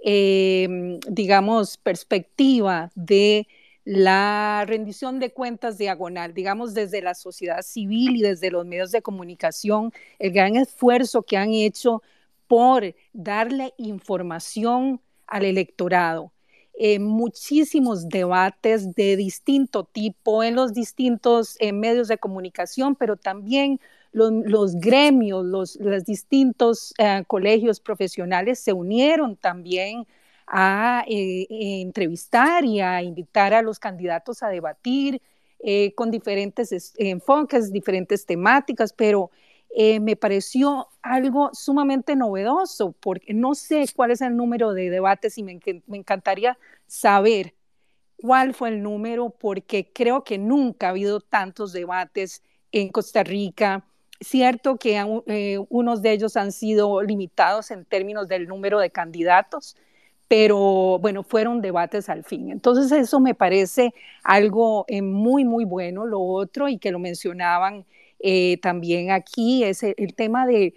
Em, 0.06 1.00
digamos, 1.08 1.78
perspectiva 1.78 2.92
de 2.94 3.48
la 3.86 4.66
rendición 4.68 5.20
de 5.20 5.32
cuentas 5.32 5.78
diagonal, 5.78 6.34
digamos, 6.34 6.74
desde 6.74 7.02
la 7.02 7.16
sociedad 7.16 7.62
civil 7.62 8.18
y 8.18 8.22
desde 8.22 8.52
los 8.52 8.66
medios 8.66 8.92
de 8.92 9.02
comunicación, 9.02 9.94
el 10.20 10.34
gran 10.34 10.58
esfuerzo 10.58 11.24
que 11.24 11.38
han 11.38 11.54
hecho 11.54 12.04
por 12.48 12.94
darle 13.14 13.74
información 13.78 15.00
al 15.34 15.46
electorado. 15.46 16.32
Eh, 16.76 17.00
muchísimos 17.00 18.08
debates 18.08 18.94
de 18.96 19.16
distinto 19.16 19.84
tipo 19.84 20.44
en 20.44 20.56
los 20.56 20.74
distintos 20.74 21.56
eh, 21.60 21.72
medios 21.74 22.08
de 22.08 22.20
comunicación, 22.20 22.96
pero 22.96 23.18
también 23.18 23.80
los, 24.12 24.76
gremios, 24.76 25.44
los, 25.46 26.06
distintos 26.06 26.94
eh, 27.00 27.24
colegios 27.28 27.80
profesionales 27.80 28.60
se 28.60 28.74
unieron 28.74 29.36
también 29.36 30.06
a 30.46 31.04
entrevistar 31.08 32.64
y 32.66 32.80
a 32.80 33.02
invitar 33.02 33.56
a 33.56 33.64
los 33.64 33.80
candidatos 33.80 34.44
a 34.44 34.50
debatir 34.50 35.22
con 35.96 36.12
diferentes 36.12 36.94
enfoques, 36.98 37.72
diferentes 37.72 38.26
temáticas, 38.26 38.94
pero 38.94 39.32
eh, 39.76 40.00
me 40.00 40.16
pareció 40.16 40.90
algo 41.02 41.50
sumamente 41.54 42.16
novedoso, 42.16 42.92
porque 43.00 43.34
no 43.34 43.56
sé 43.56 43.86
cuál 43.96 44.12
es 44.12 44.22
el 44.22 44.38
número 44.38 44.72
de 44.74 44.92
debates 44.92 45.38
y 45.40 45.44
me, 45.44 45.60
encantaría 45.88 46.60
saber 46.86 47.56
cuál 48.18 48.54
fue 48.54 48.70
el 48.70 48.84
número, 48.84 49.32
porque 49.32 49.92
creo 49.92 50.24
que 50.24 50.38
nunca 50.38 50.88
ha 50.88 50.90
habido 50.92 51.22
tantos 51.22 51.74
debates 51.74 52.44
en 52.72 52.90
Costa 52.90 53.24
Rica. 53.24 53.84
Cierto 54.22 54.78
que 54.78 55.04
eh, 55.26 55.58
unos 55.70 56.04
de 56.04 56.12
ellos 56.12 56.38
han 56.38 56.52
sido 56.52 57.02
limitados 57.02 57.72
en 57.72 57.84
términos 57.84 58.28
del 58.28 58.48
número 58.48 58.78
de 58.80 58.92
candidatos, 58.92 59.76
pero 60.28 61.00
bueno, 61.00 61.24
fueron 61.24 61.62
debates 61.62 62.10
al 62.10 62.24
fin. 62.24 62.52
Entonces 62.52 62.92
eso 62.92 63.20
me 63.20 63.34
parece 63.34 63.92
algo 64.24 64.86
eh, 64.88 65.02
muy, 65.02 65.46
muy 65.46 65.66
bueno. 65.66 66.06
Lo 66.06 66.22
otro, 66.22 66.70
y 66.70 66.78
que 66.78 66.92
lo 66.92 67.00
mencionaban 67.00 67.86
eh, 68.26 68.58
también 68.62 69.12
aquí 69.12 69.66
es 69.66 69.84
el, 69.84 70.16
tema 70.16 70.48
de, 70.48 70.74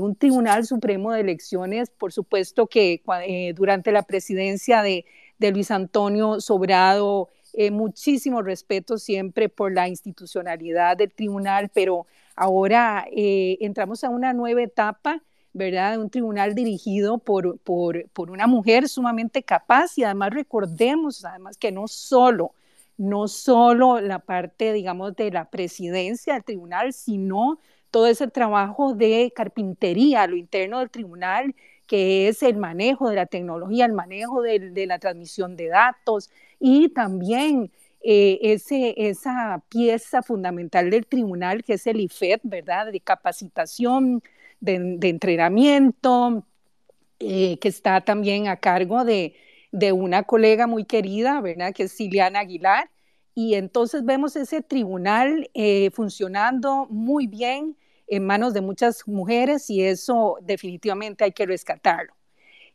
un 0.00 0.16
Tribunal 0.16 0.66
Supremo 0.66 1.12
de 1.12 1.20
Elecciones, 1.20 1.88
por 1.88 2.12
supuesto 2.12 2.66
que 2.66 3.02
eh, 3.26 3.54
durante 3.54 3.90
la 3.90 4.02
presidencia 4.02 4.82
de, 4.82 5.06
Luis 5.38 5.70
Antonio 5.70 6.40
Sobrado, 6.42 7.30
eh, 7.54 7.70
muchísimo 7.70 8.42
respeto 8.42 8.98
siempre 8.98 9.48
por 9.48 9.72
la 9.72 9.88
institucionalidad 9.88 10.98
del 10.98 11.10
tribunal, 11.12 11.70
pero 11.72 12.06
ahora 12.36 13.06
entramos 13.10 14.04
a 14.04 14.10
una 14.10 14.34
nueva 14.34 14.62
etapa, 14.62 15.22
¿verdad? 15.54 15.92
De 15.92 15.98
un 15.98 16.10
tribunal 16.10 16.54
dirigido 16.54 17.16
por, 17.16 17.58
por, 17.60 18.08
por 18.10 18.30
una 18.30 18.46
mujer 18.46 18.88
sumamente 18.88 19.42
capaz 19.42 19.96
y 19.96 20.04
además 20.04 20.34
recordemos, 20.34 21.24
además 21.24 21.56
que 21.56 21.72
no 21.72 21.88
solo 21.88 22.52
no 22.96 23.28
solo 23.28 24.00
la 24.00 24.20
parte, 24.20 24.72
digamos, 24.72 25.16
de 25.16 25.30
la 25.30 25.50
presidencia 25.50 26.34
del 26.34 26.44
tribunal, 26.44 26.92
sino 26.92 27.58
todo 27.90 28.06
ese 28.06 28.28
trabajo 28.28 28.94
de 28.94 29.32
carpintería 29.34 30.26
lo 30.26 30.36
interno 30.36 30.80
del 30.80 30.90
tribunal, 30.90 31.54
que 31.86 32.28
es 32.28 32.42
el 32.42 32.56
manejo 32.56 33.08
de 33.08 33.16
la 33.16 33.26
tecnología, 33.26 33.84
el 33.84 33.92
manejo 33.92 34.42
de, 34.42 34.86
la 34.86 34.98
transmisión 34.98 35.56
de 35.56 35.68
datos 35.68 36.30
y 36.58 36.88
también 36.88 37.70
eh, 38.02 38.38
ese, 38.42 38.94
esa 38.96 39.62
pieza 39.68 40.22
fundamental 40.22 40.90
del 40.90 41.06
tribunal 41.06 41.62
que 41.64 41.74
es 41.74 41.86
el 41.86 42.00
IFED, 42.00 42.40
¿verdad? 42.42 42.90
De 42.90 43.00
capacitación, 43.00 44.22
de, 44.60 44.98
entrenamiento, 45.08 46.44
eh, 47.20 47.58
que 47.58 47.68
está 47.68 48.00
también 48.00 48.48
a 48.48 48.56
cargo 48.56 49.04
de, 49.04 49.34
de 49.74 49.90
una 49.90 50.22
colega 50.22 50.68
muy 50.68 50.84
querida, 50.84 51.40
¿verdad? 51.40 51.74
Que 51.74 51.84
es 51.84 51.96
Ciliana 51.96 52.38
Aguilar. 52.40 52.90
Y 53.34 53.54
entonces 53.54 54.04
vemos 54.04 54.36
ese 54.36 54.62
tribunal 54.62 55.50
eh, 55.52 55.90
funcionando 55.90 56.86
muy 56.90 57.26
bien 57.26 57.76
en 58.06 58.24
manos 58.24 58.54
de 58.54 58.60
muchas 58.60 59.02
mujeres 59.08 59.68
y 59.70 59.82
eso 59.82 60.38
definitivamente 60.42 61.24
hay 61.24 61.32
que 61.32 61.44
rescatarlo. 61.44 62.14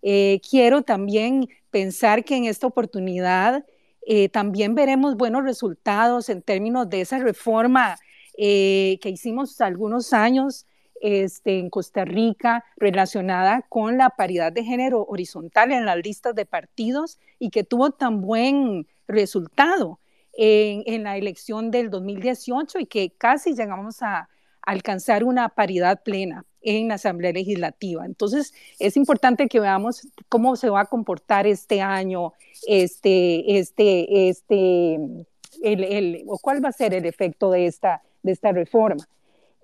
Eh, 0.01 0.41
quiero 0.49 0.81
también 0.81 1.47
pensar 1.71 2.25
que 2.25 2.35
en 2.35 2.43
esta 2.43 2.67
oportunidad 2.67 3.65
eh, 4.05 4.27
también 4.27 4.75
veremos 4.75 5.15
buenos 5.15 5.45
resultados 5.45 6.27
en 6.27 6.41
términos 6.41 6.89
de 6.89 6.99
esa 6.99 7.19
reforma 7.19 7.97
que 8.35 8.99
hicimos 9.03 9.59
algunos 9.59 10.13
años 10.13 10.65
este, 11.01 11.59
en 11.59 11.69
Costa 11.69 12.05
Rica 12.05 12.65
relacionada 12.77 13.65
con 13.69 13.97
la 13.97 14.09
paridad 14.11 14.51
de 14.51 14.63
género 14.63 15.05
horizontal 15.07 15.71
en 15.71 15.85
las 15.85 15.97
listas 15.97 16.35
de 16.35 16.45
partidos 16.45 17.19
y 17.39 17.49
que 17.49 17.63
tuvo 17.63 17.91
tan 17.91 18.21
buen 18.21 18.87
resultado 19.07 19.99
en, 20.33 21.03
la 21.03 21.17
elección 21.17 21.71
del 21.71 21.89
2018 21.89 22.79
y 22.79 22.85
que 22.85 23.11
casi 23.17 23.53
llegamos 23.53 24.01
a, 24.01 24.29
alcanzar 24.61 25.23
una 25.23 25.49
paridad 25.49 26.03
plena 26.03 26.45
en 26.61 26.89
la 26.89 26.95
Asamblea 26.95 27.31
Legislativa. 27.31 28.05
Entonces, 28.05 28.53
es 28.77 28.97
importante 28.97 29.47
que 29.47 29.59
veamos 29.59 30.07
cómo 30.27 30.55
se 30.55 30.69
va 30.69 30.81
a 30.81 30.85
comportar 30.85 31.47
este 31.47 31.81
año, 31.81 32.33
este, 32.67 33.57
este, 33.57 34.29
este, 34.29 34.99
el, 35.63 36.23
o 36.27 36.37
cuál 36.37 36.63
va 36.63 36.69
a 36.69 36.73
ser 36.73 36.93
el 36.93 37.05
efecto 37.05 37.49
de 37.49 37.65
esta, 37.65 38.03
de 38.21 38.31
esta 38.31 38.51
reforma. 38.51 39.07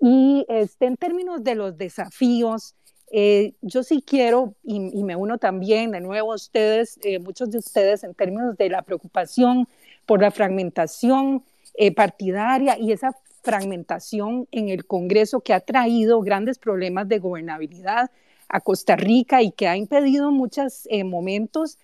Y 0.00 0.44
este, 0.48 0.86
en 0.86 0.96
términos 0.96 1.42
de 1.42 1.54
los 1.54 1.76
desafíos, 1.78 2.74
eh, 3.12 3.54
yo 3.62 3.82
sí 3.82 4.02
quiero, 4.04 4.54
y, 4.64 4.80
me 4.80 5.14
uno 5.16 5.38
también 5.38 5.92
de 5.92 6.00
nuevo 6.00 6.32
a 6.32 6.36
ustedes, 6.36 6.98
eh, 7.02 7.18
muchos 7.18 7.50
de 7.50 7.58
ustedes, 7.58 8.02
en 8.02 8.14
términos 8.14 8.56
de 8.56 8.68
la 8.68 8.82
preocupación 8.82 9.68
por 10.06 10.20
la 10.20 10.30
fragmentación 10.30 11.44
eh, 11.74 11.94
partidaria 11.94 12.78
y 12.78 12.92
esa 12.92 13.16
fragmentación 13.42 14.48
en 14.50 14.70
el 14.70 14.86
Congreso 14.86 15.40
que 15.40 15.54
ha 15.54 15.60
traído 15.60 16.20
grandes 16.20 16.58
problemas 16.58 17.08
de 17.08 17.20
gobernabilidad 17.20 18.10
a 18.48 18.60
Costa 18.60 18.96
Rica 18.96 19.42
y 19.42 19.52
que 19.52 19.68
ha 19.68 19.76
impedido 19.76 20.28
en 20.30 20.34
muchos 20.34 20.88
momentos 21.04 21.78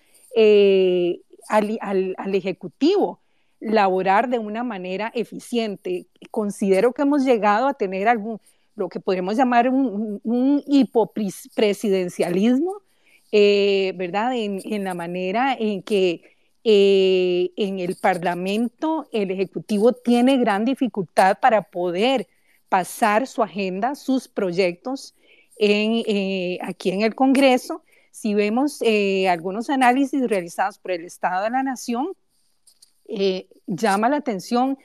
al, 1.47 2.35
Ejecutivo 2.35 3.22
laborar 3.63 4.29
de 4.29 4.39
una 4.39 4.63
manera 4.63 5.11
eficiente. 5.15 6.07
Considero 6.31 6.93
que 6.93 7.03
hemos 7.03 7.23
llegado 7.23 7.67
a 7.67 7.73
tener 7.73 8.07
algún, 8.07 8.39
lo 8.75 8.89
que 8.89 8.99
podríamos 8.99 9.37
llamar 9.37 9.69
un, 9.69 10.19
un 10.23 10.63
hipopresidencialismo, 10.67 12.81
eh, 13.31 13.93
¿verdad? 13.95 14.33
En, 14.35 14.83
la 14.83 14.93
manera 14.93 15.55
en 15.57 15.81
que 15.81 16.35
eh, 16.63 17.51
en 17.55 17.79
el 17.79 17.95
Parlamento 17.95 19.07
el 19.11 19.31
Ejecutivo 19.31 19.93
tiene 19.93 20.37
gran 20.37 20.65
dificultad 20.65 21.39
para 21.39 21.63
poder 21.63 22.27
pasar 22.69 23.25
su 23.27 23.41
agenda, 23.43 23.95
sus 23.95 24.27
proyectos 24.27 25.15
en, 25.57 26.03
eh, 26.05 26.59
aquí 26.61 26.91
en 26.91 27.01
el 27.01 27.15
Congreso. 27.15 27.83
Si 28.11 28.35
vemos 28.35 28.81
algunos 29.27 29.71
análisis 29.71 30.27
realizados 30.27 30.77
por 30.77 30.91
el 30.91 31.05
Estado 31.05 31.45
de 31.45 31.49
la 31.49 31.63
Nación, 31.63 32.13
eh, 33.15 33.47
llama 33.67 34.09
la 34.09 34.17
atención 34.17 34.77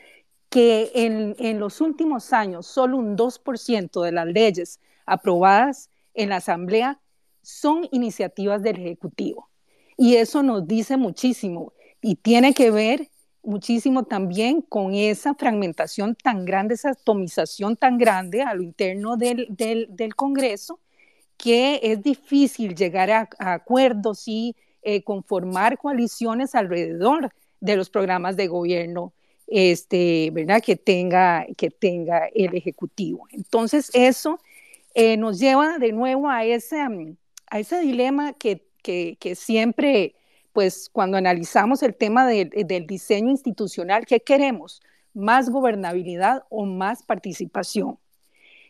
que 0.48 0.90
en, 0.94 1.60
los 1.60 1.80
últimos 1.80 2.32
años 2.32 2.66
solo 2.66 2.96
un 2.96 3.16
2% 3.16 4.02
de 4.02 4.12
las 4.12 4.26
leyes 4.26 4.80
aprobadas 5.06 5.90
en 6.14 6.30
la 6.30 6.36
Asamblea 6.36 7.00
son 7.42 7.88
iniciativas 7.92 8.62
del 8.62 8.76
Ejecutivo. 8.76 9.48
Y 9.96 10.16
eso 10.16 10.42
nos 10.42 10.66
dice 10.66 10.96
muchísimo 10.96 11.72
y 12.00 12.16
tiene 12.16 12.54
que 12.54 12.70
ver 12.70 13.08
muchísimo 13.42 14.04
también 14.04 14.62
con 14.62 14.94
esa 14.94 15.34
fragmentación 15.34 16.14
tan 16.14 16.44
grande, 16.44 16.74
esa 16.74 16.90
atomización 16.90 17.76
tan 17.76 17.98
grande 17.98 18.42
a 18.42 18.54
lo 18.54 18.62
interno 18.62 19.16
del, 19.16 20.14
Congreso, 20.16 20.80
que 21.36 21.80
es 21.82 22.02
difícil 22.02 22.74
llegar 22.74 23.10
a, 23.10 23.28
acuerdos 23.38 24.24
y 24.26 24.54
eh, 24.82 25.02
conformar 25.02 25.78
coaliciones 25.78 26.54
alrededor 26.54 27.32
de 27.60 27.76
los 27.76 27.90
programas 27.90 28.36
de 28.36 28.46
gobierno 28.46 29.12
este, 29.48 30.30
¿verdad? 30.32 30.62
Que, 30.62 30.76
tenga, 30.76 31.46
que 31.56 31.70
tenga 31.70 32.28
el 32.34 32.54
Ejecutivo. 32.54 33.26
Entonces, 33.32 33.90
eso 33.94 34.38
eh, 34.94 35.16
nos 35.16 35.38
lleva 35.38 35.78
de 35.78 35.92
nuevo 35.92 36.28
a 36.28 36.44
ese, 36.44 36.78
a 37.50 37.58
ese 37.58 37.80
dilema 37.80 38.34
que, 38.34 38.66
que, 38.82 39.16
que 39.18 39.34
siempre, 39.34 40.14
pues 40.52 40.88
cuando 40.90 41.16
analizamos 41.16 41.82
el 41.82 41.94
tema 41.94 42.26
del 42.26 42.86
diseño 42.86 43.30
institucional, 43.30 44.06
¿qué 44.06 44.20
queremos? 44.20 44.82
¿Más 45.14 45.50
gobernabilidad 45.50 46.44
o 46.50 46.66
más 46.66 47.02
participación? 47.02 47.98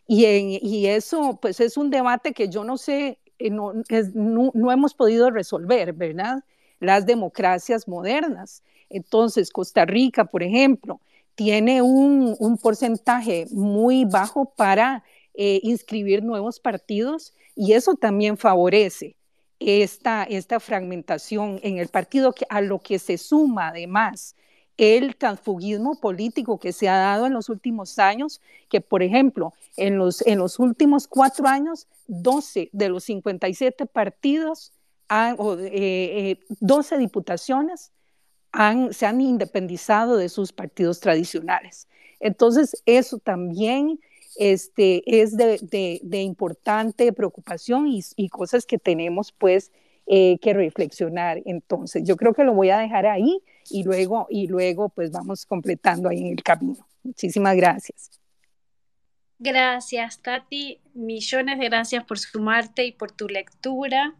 Y, 0.06 0.24
y 0.62 0.86
eso, 0.86 1.38
pues 1.42 1.60
es 1.60 1.76
un 1.76 1.90
debate 1.90 2.32
que 2.32 2.48
yo 2.48 2.64
no 2.64 2.78
sé, 2.78 3.18
eh, 3.38 3.50
no, 3.50 3.74
no, 4.14 4.50
no 4.54 4.72
hemos 4.72 4.94
podido 4.94 5.30
resolver, 5.30 5.92
¿verdad? 5.92 6.44
Las 6.80 7.06
democracias 7.06 7.88
modernas. 7.88 8.62
Entonces, 8.90 9.50
Costa 9.50 9.84
Rica, 9.84 10.24
por 10.24 10.42
ejemplo, 10.42 11.00
tiene 11.34 11.82
un, 11.82 12.36
porcentaje 12.60 13.46
muy 13.50 14.04
bajo 14.04 14.52
para 14.56 15.04
eh, 15.34 15.60
inscribir 15.62 16.22
nuevos 16.22 16.58
partidos 16.58 17.34
y 17.54 17.72
eso 17.74 17.94
también 17.94 18.36
favorece 18.36 19.16
esta, 19.60 20.24
esta 20.24 20.60
fragmentación 20.60 21.60
en 21.62 21.78
el 21.78 21.88
partido, 21.88 22.34
a 22.48 22.60
lo 22.60 22.78
que 22.80 22.98
se 22.98 23.18
suma 23.18 23.68
además 23.68 24.34
el 24.78 25.16
transfugismo 25.16 26.00
político 26.00 26.58
que 26.58 26.72
se 26.72 26.88
ha 26.88 26.96
dado 26.96 27.26
en 27.26 27.34
los 27.34 27.48
últimos 27.48 27.98
años, 27.98 28.40
que 28.68 28.80
por 28.80 29.02
ejemplo, 29.02 29.52
en 29.76 29.98
los, 29.98 30.24
en 30.26 30.38
los 30.38 30.58
últimos 30.60 31.08
cuatro 31.08 31.48
años, 31.48 31.88
12 32.06 32.70
de 32.72 32.88
los 32.88 33.04
57 33.04 33.86
partidos 33.86 34.72
han, 35.08 35.36
o, 35.38 35.56
12 35.56 36.98
diputaciones 36.98 37.92
han, 38.52 38.92
se 38.92 39.06
han 39.06 39.20
independizado 39.20 40.16
de 40.16 40.28
sus 40.28 40.52
partidos 40.52 41.00
tradicionales. 41.00 41.88
Entonces, 42.20 42.82
eso 42.86 43.18
también 43.18 44.00
este, 44.36 45.02
es 45.20 45.36
de, 45.36 45.58
de, 46.02 46.22
importante 46.22 47.12
preocupación 47.12 47.88
y, 47.88 48.02
y, 48.16 48.28
cosas 48.28 48.66
que 48.66 48.78
tenemos 48.78 49.32
pues 49.32 49.72
eh, 50.06 50.38
que 50.40 50.54
reflexionar. 50.54 51.42
Entonces, 51.44 52.02
yo 52.04 52.16
creo 52.16 52.32
que 52.32 52.44
lo 52.44 52.54
voy 52.54 52.70
a 52.70 52.78
dejar 52.78 53.06
ahí 53.06 53.42
y 53.70 53.84
luego, 53.84 54.26
y 54.30 54.46
luego 54.46 54.88
pues 54.88 55.10
vamos 55.10 55.44
completando 55.44 56.08
ahí 56.08 56.20
en 56.20 56.32
el 56.32 56.42
camino. 56.42 56.86
Muchísimas 57.02 57.56
gracias. 57.56 58.18
Gracias, 59.38 60.20
Tati. 60.20 60.80
Millones 60.94 61.58
de 61.58 61.64
gracias 61.66 62.04
por 62.04 62.18
sumarte 62.18 62.86
y 62.86 62.92
por 62.92 63.12
tu 63.12 63.28
lectura. 63.28 64.14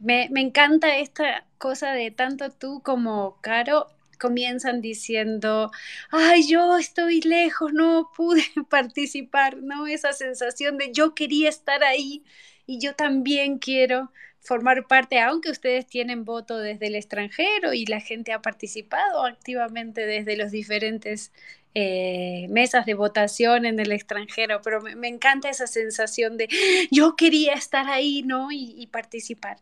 Me, 0.00 0.28
me 0.30 0.40
encanta 0.40 0.98
esta 0.98 1.44
cosa 1.58 1.92
de 1.92 2.10
tanto 2.10 2.50
tú 2.50 2.82
como 2.82 3.38
Caro 3.40 3.86
comienzan 4.18 4.80
diciendo, 4.80 5.70
ay, 6.10 6.46
yo 6.48 6.76
estoy 6.78 7.20
lejos, 7.20 7.72
no 7.72 8.10
pude 8.16 8.42
participar, 8.70 9.58
¿no? 9.58 9.86
Esa 9.86 10.12
sensación 10.12 10.78
de 10.78 10.92
yo 10.92 11.14
quería 11.14 11.48
estar 11.48 11.84
ahí 11.84 12.24
y 12.66 12.78
yo 12.80 12.94
también 12.94 13.58
quiero 13.58 14.10
formar 14.40 14.86
parte, 14.86 15.20
aunque 15.20 15.50
ustedes 15.50 15.86
tienen 15.86 16.24
voto 16.24 16.58
desde 16.58 16.86
el 16.86 16.94
extranjero 16.94 17.72
y 17.72 17.84
la 17.86 18.00
gente 18.00 18.32
ha 18.32 18.40
participado 18.42 19.24
activamente 19.24 20.06
desde 20.06 20.36
los 20.36 20.52
diferentes 20.52 21.32
eh, 21.78 22.46
mesas 22.48 22.86
de 22.86 22.94
votación 22.94 23.66
en 23.66 23.78
el 23.80 23.92
extranjero, 23.92 24.62
pero 24.62 24.80
me, 24.80 25.08
encanta 25.08 25.50
esa 25.50 25.66
sensación 25.66 26.36
de 26.36 26.48
yo 26.90 27.16
quería 27.16 27.54
estar 27.54 27.88
ahí, 27.88 28.22
¿no? 28.22 28.50
y 28.52 28.86
participar. 28.86 29.58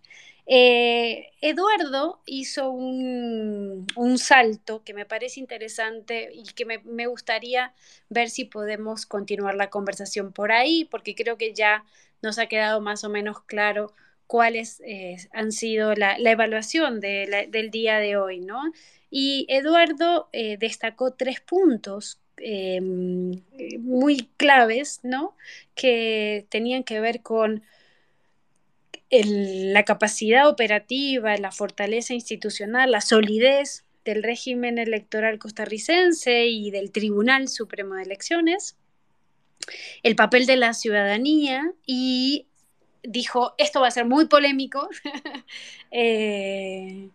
Eh, 0.46 1.30
Eduardo 1.40 2.20
hizo 2.26 2.70
un, 2.70 3.86
salto 4.18 4.82
que 4.84 4.94
me 4.94 5.06
parece 5.06 5.40
interesante 5.40 6.30
y 6.34 6.44
que 6.54 6.64
me, 6.66 7.06
gustaría 7.06 7.72
ver 8.10 8.30
si 8.30 8.44
podemos 8.44 9.06
continuar 9.06 9.54
la 9.54 9.70
conversación 9.70 10.32
por 10.32 10.52
ahí, 10.52 10.84
porque 10.84 11.14
creo 11.14 11.38
que 11.38 11.54
ya 11.54 11.84
nos 12.22 12.38
ha 12.38 12.46
quedado 12.46 12.80
más 12.80 13.04
o 13.04 13.08
menos 13.08 13.40
claro 13.42 13.92
cuáles 14.26 14.80
eh, 14.86 15.16
han 15.32 15.52
sido 15.52 15.94
la, 15.94 16.16
evaluación 16.18 17.00
del 17.00 17.70
día 17.70 17.98
de 17.98 18.16
hoy, 18.16 18.40
¿no? 18.40 18.62
Y 19.16 19.46
Eduardo 19.48 20.28
eh, 20.32 20.56
destacó 20.58 21.12
tres 21.12 21.40
puntos 21.40 22.18
muy 23.80 24.28
claves, 24.36 24.98
¿no? 25.04 25.36
Que 25.76 26.46
tenían 26.50 26.82
que 26.82 26.98
ver 26.98 27.22
con 27.22 27.62
la 29.08 29.84
capacidad 29.84 30.48
operativa, 30.48 31.36
la 31.36 31.52
fortaleza 31.52 32.12
institucional, 32.12 32.90
la 32.90 33.00
solidez 33.00 33.84
del 34.04 34.24
régimen 34.24 34.78
electoral 34.78 35.38
costarricense 35.38 36.46
y 36.46 36.72
del 36.72 36.90
Tribunal 36.90 37.46
Supremo 37.46 37.94
de 37.94 38.02
Elecciones, 38.02 38.76
el 40.02 40.16
papel 40.16 40.46
de 40.46 40.56
la 40.56 40.74
ciudadanía 40.74 41.72
y 41.86 42.48
dijo, 43.04 43.54
esto 43.58 43.80
va 43.80 43.86
a 43.86 43.92
ser 43.92 44.06
muy 44.06 44.26
polémico, 44.26 44.88
eh, 45.92 47.10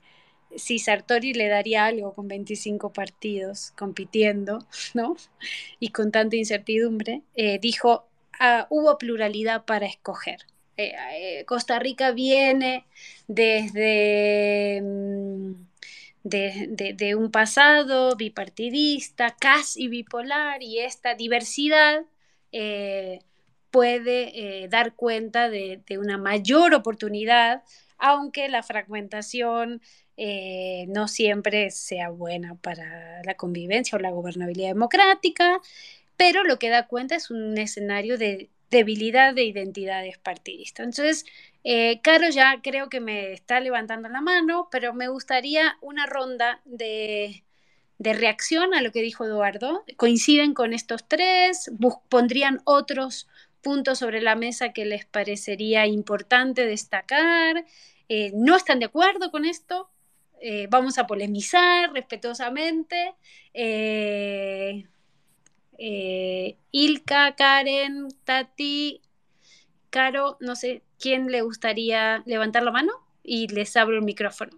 si 0.55 0.79
Sartori 0.79 1.33
le 1.33 1.47
daría 1.47 1.85
algo 1.85 2.13
con 2.13 2.27
25 2.27 2.91
partidos 2.91 3.71
compitiendo, 3.77 4.65
¿no? 4.93 5.15
Y 5.79 5.89
con 5.89 6.11
tanta 6.11 6.35
incertidumbre, 6.35 7.21
eh, 7.35 7.59
dijo, 7.59 8.07
ah, 8.39 8.67
hubo 8.69 8.97
pluralidad 8.97 9.65
para 9.65 9.85
escoger. 9.85 10.39
Eh, 10.77 10.93
eh, 11.13 11.45
Costa 11.45 11.77
Rica 11.79 12.11
viene 12.11 12.85
desde 13.27 14.81
mm, 14.81 15.53
de, 16.23 17.15
un 17.15 17.31
pasado 17.31 18.15
bipartidista, 18.15 19.35
casi 19.39 19.87
bipolar, 19.87 20.63
y 20.63 20.79
esta 20.79 21.15
diversidad 21.15 22.05
puede 23.71 24.67
dar 24.69 24.95
cuenta 24.95 25.49
de, 25.49 25.83
una 25.99 26.17
mayor 26.17 26.73
oportunidad, 26.73 27.63
aunque 27.97 28.49
la 28.49 28.63
fragmentación 28.63 29.81
no 30.87 31.07
siempre 31.07 31.71
sea 31.71 32.09
buena 32.09 32.55
para 32.55 33.21
la 33.23 33.35
convivencia 33.35 33.97
o 33.97 34.01
la 34.01 34.11
gobernabilidad 34.11 34.69
democrática, 34.69 35.61
pero 36.17 36.43
lo 36.43 36.59
que 36.59 36.69
da 36.69 36.87
cuenta 36.87 37.15
es 37.15 37.31
un 37.31 37.57
escenario 37.57 38.17
de 38.17 38.49
debilidad 38.69 39.33
de 39.33 39.43
identidades 39.43 40.17
partidistas. 40.17 40.85
Entonces, 40.85 41.25
eh, 41.63 41.99
Caro 42.01 42.29
ya 42.29 42.61
creo 42.61 42.89
que 42.89 42.99
me 42.99 43.33
está 43.33 43.59
levantando 43.59 44.09
la 44.09 44.21
mano, 44.21 44.69
pero 44.71 44.93
me 44.93 45.07
gustaría 45.07 45.77
una 45.81 46.05
ronda 46.05 46.61
de, 46.65 47.43
reacción 47.99 48.73
a 48.73 48.81
lo 48.81 48.91
que 48.91 49.01
dijo 49.01 49.25
Eduardo. 49.25 49.83
¿Coinciden 49.97 50.53
con 50.53 50.73
estos 50.73 51.07
tres? 51.07 51.71
¿Pondrían 52.09 52.61
otros 52.63 53.27
puntos 53.61 53.99
sobre 53.99 54.21
la 54.21 54.35
mesa 54.35 54.71
que 54.71 54.85
les 54.85 55.05
parecería 55.05 55.85
importante 55.85 56.65
destacar? 56.65 57.65
Eh, 58.07 58.31
¿No 58.35 58.55
están 58.55 58.79
de 58.79 58.85
acuerdo 58.85 59.31
con 59.31 59.45
esto? 59.45 59.89
Eh, 60.41 60.67
vamos 60.69 60.97
a 60.97 61.07
polemizar 61.07 61.91
respetuosamente. 61.93 63.15
Eh, 63.53 64.85
Ilka, 66.71 67.35
Karen, 67.35 68.07
Tati, 68.23 69.01
Caro, 69.89 70.37
no 70.39 70.55
sé 70.55 70.83
quién 70.99 71.31
le 71.31 71.41
gustaría 71.41 72.21
levantar 72.25 72.63
la 72.63 72.71
mano 72.71 72.93
y 73.23 73.47
les 73.47 73.75
abro 73.75 73.95
el 73.95 74.03
micrófono. 74.03 74.57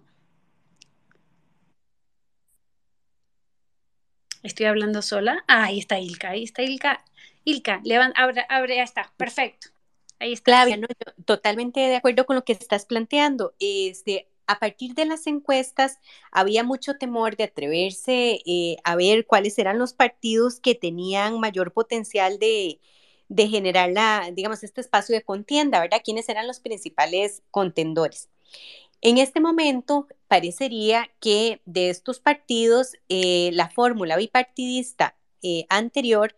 Estoy 4.44 4.66
hablando 4.66 5.02
sola. 5.02 5.44
Ah, 5.48 5.66
ahí 5.66 5.80
está 5.80 6.00
Ilka, 6.00 6.30
ahí 6.30 6.44
está 6.44 6.64
Ilka. 6.64 7.04
Ilka, 7.44 7.82
abre, 8.16 8.46
abre, 8.50 8.76
ya 8.76 8.84
está, 8.84 9.14
perfecto. 9.18 9.70
Ahí 10.20 10.34
está. 10.34 10.52
Flavia, 10.52 10.80
totalmente 11.26 11.80
de 11.80 11.96
acuerdo 11.96 12.26
con 12.26 12.36
lo 12.36 12.44
que 12.44 12.54
estás 12.54 12.86
planteando. 12.86 13.54
Este, 13.60 14.28
a 14.52 14.60
partir 14.60 14.96
de 14.96 15.06
las 15.06 15.28
encuestas 15.28 16.00
había 16.32 16.64
mucho 16.64 16.98
temor 16.98 17.38
de 17.38 17.46
atreverse 17.46 18.42
eh, 18.46 18.76
a 18.84 18.98
ver 18.98 19.26
cuáles 19.26 19.58
eran 19.58 19.80
los 19.80 19.94
partidos 19.94 20.60
que 20.60 20.76
tenían 20.76 21.40
mayor 21.40 21.72
potencial 21.72 22.38
de, 22.38 22.80
generar 23.30 23.92
la, 23.92 24.30
digamos, 24.34 24.64
este 24.64 24.82
espacio 24.82 25.16
de 25.16 25.24
contienda, 25.24 25.80
¿verdad? 25.80 26.02
¿Quiénes 26.04 26.28
eran 26.28 26.48
los 26.48 26.60
principales 26.60 27.44
contendores? 27.50 28.30
En 29.00 29.18
este 29.18 29.40
momento 29.40 30.08
parecería 30.28 31.10
que 31.22 31.62
de 31.66 31.90
estos 31.90 32.20
partidos 32.20 32.98
eh, 33.08 33.52
la 33.54 33.70
fórmula 33.70 34.18
bipartidista 34.18 35.16
eh, 35.42 35.66
anterior 35.70 36.36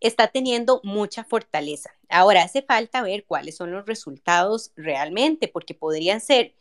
está 0.00 0.26
teniendo 0.28 0.80
mucha 0.82 1.22
fortaleza. 1.22 1.90
Ahora 2.08 2.42
hace 2.42 2.62
falta 2.62 3.02
ver 3.02 3.24
cuáles 3.24 3.56
son 3.56 3.70
los 3.70 3.86
resultados 3.86 4.72
realmente, 4.74 5.46
porque 5.46 5.74
podrían 5.74 6.20
ser 6.20 6.54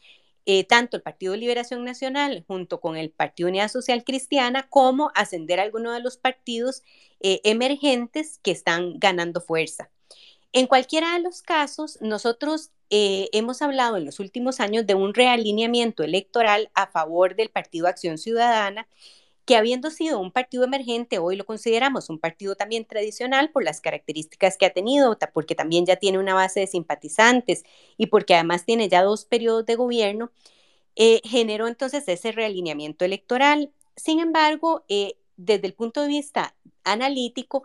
eh, 0.46 0.64
tanto 0.64 0.98
el 0.98 1.04
Partido 1.04 1.34
de 1.34 1.39
Liberación 1.39 1.84
Nacional 1.84 2.44
junto 2.48 2.80
con 2.80 2.98
el 2.98 3.12
Partido 3.12 3.50
Unidad 3.50 3.70
Social 3.70 4.04
Cristiana, 4.04 4.68
como 4.70 5.12
ascender 5.16 5.60
a 5.60 5.64
algunos 5.64 5.94
de 5.94 6.02
los 6.02 6.18
partidos 6.18 6.84
eh, 7.20 7.42
emergentes 7.44 8.39
que 8.42 8.52
están 8.52 9.00
ganando 9.00 9.42
fuerza. 9.42 9.89
En 10.54 10.68
cualquiera 10.68 11.14
de 11.14 11.22
los 11.22 11.42
casos, 11.42 11.98
nosotros 12.02 12.72
eh, 12.89 13.30
hemos 13.32 13.62
hablado 13.62 13.96
en 13.96 14.06
los 14.06 14.20
últimos 14.20 14.60
años 14.60 14.86
de 14.86 14.96
un 14.96 15.14
realineamiento 15.14 16.04
electoral 16.04 16.70
a 16.74 16.88
favor 16.88 17.36
del 17.36 17.50
Partido 17.50 17.88
Acción 17.88 18.18
Ciudadana 18.18 18.88
que 19.46 19.56
habiendo 19.56 19.89
sido 19.92 20.20
un 20.20 20.32
partido 20.32 20.64
emergente, 20.64 21.20
hoy 21.20 21.36
lo 21.36 21.46
consideramos 21.46 22.10
un 22.10 22.20
partido 22.20 22.56
también 22.56 22.86
tradicional 22.86 23.52
por 23.52 23.64
las 23.64 23.82
características 23.82 24.58
que 24.58 24.66
ha 24.66 24.74
tenido, 24.74 25.18
porque 25.34 25.56
también 25.56 25.86
ya 25.86 25.96
tiene 25.96 26.20
una 26.20 26.34
base 26.34 26.62
de 26.62 26.68
simpatizantes 26.68 27.64
y 27.98 28.08
porque 28.08 28.36
además 28.36 28.66
tiene 28.66 28.89
ya 28.89 29.04
dos 29.04 29.26
periodos 29.26 29.66
de 29.66 29.76
gobierno, 29.76 30.32
eh, 30.96 31.22
generó 31.24 31.68
entonces 31.68 32.08
ese 32.08 32.32
realineamiento 32.32 33.06
electoral. 33.06 33.72
Sin 33.96 34.20
embargo, 34.20 34.84
eh, 34.89 35.16
desde 35.38 35.68
el 35.68 35.74
punto 35.74 36.02
de 36.02 36.08
vista 36.08 36.56
analítico, 36.84 37.64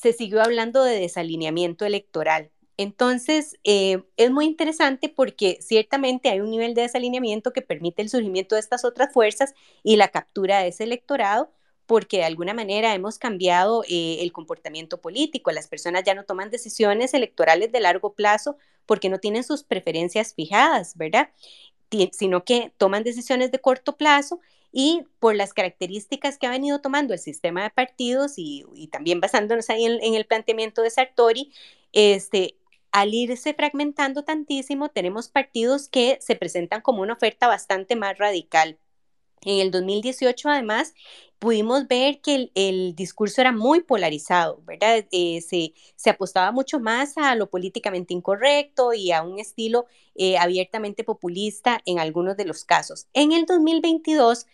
se 0.00 0.12
siguió 0.12 0.42
hablando 0.42 0.84
de 0.84 0.98
desalineamiento 0.98 1.84
electoral. 1.84 2.50
Entonces, 2.76 3.56
eh, 3.64 4.02
es 4.16 4.30
muy 4.30 4.46
interesante 4.46 5.08
porque 5.08 5.58
ciertamente 5.60 6.28
hay 6.28 6.40
un 6.40 6.50
nivel 6.50 6.74
de 6.74 6.82
desalineamiento 6.82 7.52
que 7.52 7.62
permite 7.62 8.02
el 8.02 8.08
surgimiento 8.08 8.56
de 8.56 8.60
estas 8.60 8.84
otras 8.84 9.12
fuerzas 9.12 9.54
y 9.82 9.96
la 9.96 10.08
captura 10.08 10.58
de 10.58 10.68
ese 10.68 10.84
electorado, 10.84 11.52
porque 11.86 12.18
de 12.18 12.24
alguna 12.24 12.54
manera 12.54 12.94
hemos 12.94 13.18
cambiado 13.18 13.84
eh, 13.88 14.18
el 14.20 14.32
comportamiento 14.32 15.00
político. 15.00 15.52
Las 15.52 15.68
personas 15.68 16.02
ya 16.04 16.14
no 16.14 16.24
toman 16.24 16.50
decisiones 16.50 17.14
electorales 17.14 17.70
de 17.70 17.80
largo 17.80 18.14
plazo 18.14 18.56
porque 18.86 19.08
no 19.08 19.18
tienen 19.18 19.44
sus 19.44 19.62
preferencias 19.62 20.34
fijadas, 20.34 20.96
¿verdad? 20.96 21.30
sino 22.10 22.44
que 22.44 22.72
toman 22.76 23.04
decisiones 23.04 23.52
de 23.52 23.60
corto 23.60 23.96
plazo 23.96 24.40
y 24.72 25.04
por 25.20 25.36
las 25.36 25.54
características 25.54 26.38
que 26.38 26.48
ha 26.48 26.50
venido 26.50 26.80
tomando 26.80 27.12
el 27.14 27.20
sistema 27.20 27.62
de 27.62 27.70
partidos 27.70 28.32
y, 28.36 28.64
también 28.90 29.20
basándonos 29.20 29.70
ahí 29.70 29.84
en, 29.84 30.02
en, 30.02 30.14
el 30.14 30.26
planteamiento 30.26 30.82
de 30.82 30.90
Sartori, 30.90 31.52
este, 31.92 32.56
al 32.94 33.12
irse 33.12 33.54
fragmentando 33.54 34.22
tantísimo, 34.22 34.88
tenemos 34.88 35.28
partidos 35.28 35.88
que 35.88 36.16
se 36.20 36.36
presentan 36.36 36.80
como 36.80 37.02
una 37.02 37.14
oferta 37.14 37.48
bastante 37.48 37.96
más 37.96 38.16
radical. 38.18 38.78
En 39.42 39.58
el 39.58 39.72
2018, 39.72 40.48
además, 40.48 40.94
pudimos 41.40 41.88
ver 41.88 42.20
que 42.20 42.52
el, 42.54 42.94
discurso 42.94 43.40
era 43.40 43.50
muy 43.50 43.80
polarizado, 43.80 44.62
¿verdad? 44.64 45.06
Eh, 45.10 45.40
se, 45.40 45.74
se, 45.96 46.10
apostaba 46.10 46.52
mucho 46.52 46.78
más 46.78 47.18
a 47.18 47.34
lo 47.34 47.50
políticamente 47.50 48.14
incorrecto 48.14 48.92
y 48.94 49.10
a 49.10 49.22
un 49.22 49.40
estilo 49.40 49.86
eh, 50.14 50.38
abiertamente 50.38 51.02
populista 51.02 51.80
en 51.86 51.98
algunos 51.98 52.36
de 52.36 52.44
los 52.44 52.64
casos. 52.64 53.08
En 53.12 53.32
el 53.32 53.44
2022 53.44 54.46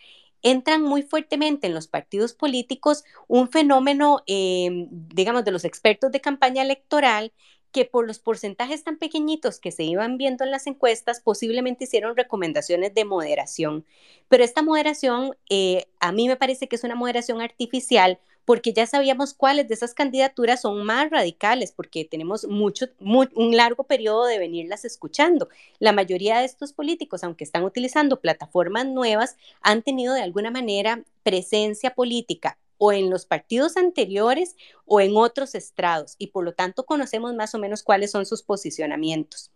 entran 0.42 0.80
muy 0.82 1.02
fuertemente 1.02 1.66
en 1.66 1.74
los 1.74 1.88
partidos 1.88 2.32
políticos 2.32 3.04
un 3.28 3.50
fenómeno, 3.50 4.22
em, 4.26 4.88
digamos, 4.90 5.44
de 5.44 5.52
los 5.52 5.66
expertos 5.66 6.10
de 6.10 6.22
campaña 6.22 6.62
electoral 6.62 7.34
que 7.72 7.84
por 7.84 8.06
los 8.06 8.18
porcentajes 8.18 8.84
tan 8.84 8.96
pequeñitos 8.98 9.60
que 9.60 9.72
se 9.72 9.84
iban 9.84 10.16
viendo 10.16 10.44
en 10.44 10.50
las 10.50 10.66
encuestas, 10.66 11.20
posiblemente 11.20 11.84
hicieron 11.84 12.16
recomendaciones 12.16 12.94
de 12.94 13.04
moderación. 13.04 13.84
Pero 14.28 14.44
esta 14.44 14.62
moderación, 14.62 15.36
eh, 15.48 15.86
a 16.00 16.12
mí 16.12 16.28
me 16.28 16.36
parece 16.36 16.68
que 16.68 16.76
es 16.76 16.84
una 16.84 16.94
moderación 16.94 17.40
artificial 17.40 18.18
porque 18.44 18.72
ya 18.72 18.84
sabíamos 18.86 19.32
cuáles 19.34 19.68
de 19.68 19.74
esas 19.74 19.94
candidaturas 19.94 20.62
son 20.62 20.84
más 20.84 21.08
radicales, 21.10 21.70
porque 21.70 22.04
tenemos 22.04 22.48
mucho, 22.48 22.86
un 22.98 23.56
largo 23.56 23.84
periodo 23.84 24.26
de 24.26 24.40
venirlas 24.40 24.84
escuchando. 24.84 25.48
La 25.78 25.92
mayoría 25.92 26.40
de 26.40 26.46
estos 26.46 26.72
políticos, 26.72 27.22
aunque 27.22 27.44
están 27.44 27.62
utilizando 27.62 28.20
plataformas 28.20 28.86
nuevas, 28.86 29.36
han 29.60 29.82
tenido 29.82 30.14
de 30.14 30.22
alguna 30.22 30.50
manera 30.50 31.04
presencia 31.22 31.94
política 31.94 32.58
o 32.82 32.92
en 32.92 33.10
los 33.10 33.26
partidos 33.26 33.76
anteriores 33.76 34.56
o 34.86 35.02
en 35.02 35.14
otros 35.14 35.54
estrados 35.54 36.14
y 36.16 36.28
por 36.28 36.44
lo 36.44 36.54
tanto 36.54 36.86
conocemos 36.86 37.34
más 37.34 37.54
o 37.54 37.58
menos 37.58 37.82
cuáles 37.82 38.10
son 38.10 38.24
sus 38.24 38.42
posicionamientos. 38.42 39.50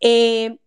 Eh, 0.00 0.58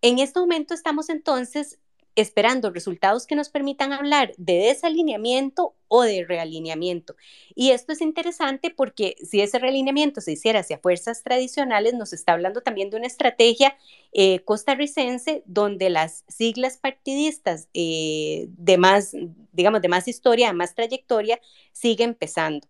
en 0.00 0.18
este 0.18 0.40
momento 0.40 0.72
estamos 0.72 1.10
entonces 1.10 1.78
esperando 2.16 2.70
resultados 2.70 3.26
que 3.26 3.36
nos 3.36 3.48
permitan 3.48 3.92
hablar 3.92 4.32
de 4.36 4.54
desalineamiento 4.54 5.74
o 5.88 6.02
de 6.02 6.24
realineamiento. 6.24 7.16
Y 7.54 7.70
esto 7.70 7.92
es 7.92 8.00
interesante 8.00 8.70
porque 8.70 9.16
si 9.22 9.40
ese 9.40 9.58
realineamiento 9.58 10.20
se 10.20 10.32
hiciera 10.32 10.60
hacia 10.60 10.78
fuerzas 10.78 11.22
tradicionales, 11.22 11.94
nos 11.94 12.12
está 12.12 12.32
hablando 12.32 12.62
también 12.62 12.90
de 12.90 12.96
una 12.96 13.06
estrategia 13.06 13.76
eh, 14.12 14.40
costarricense 14.40 15.42
donde 15.46 15.90
las 15.90 16.24
siglas 16.28 16.78
partidistas 16.78 17.68
eh, 17.74 18.46
de 18.50 18.78
más, 18.78 19.12
digamos, 19.52 19.82
de 19.82 19.88
más 19.88 20.08
historia, 20.08 20.48
de 20.48 20.54
más 20.54 20.74
trayectoria, 20.74 21.40
siguen 21.72 22.14
pesando. 22.14 22.66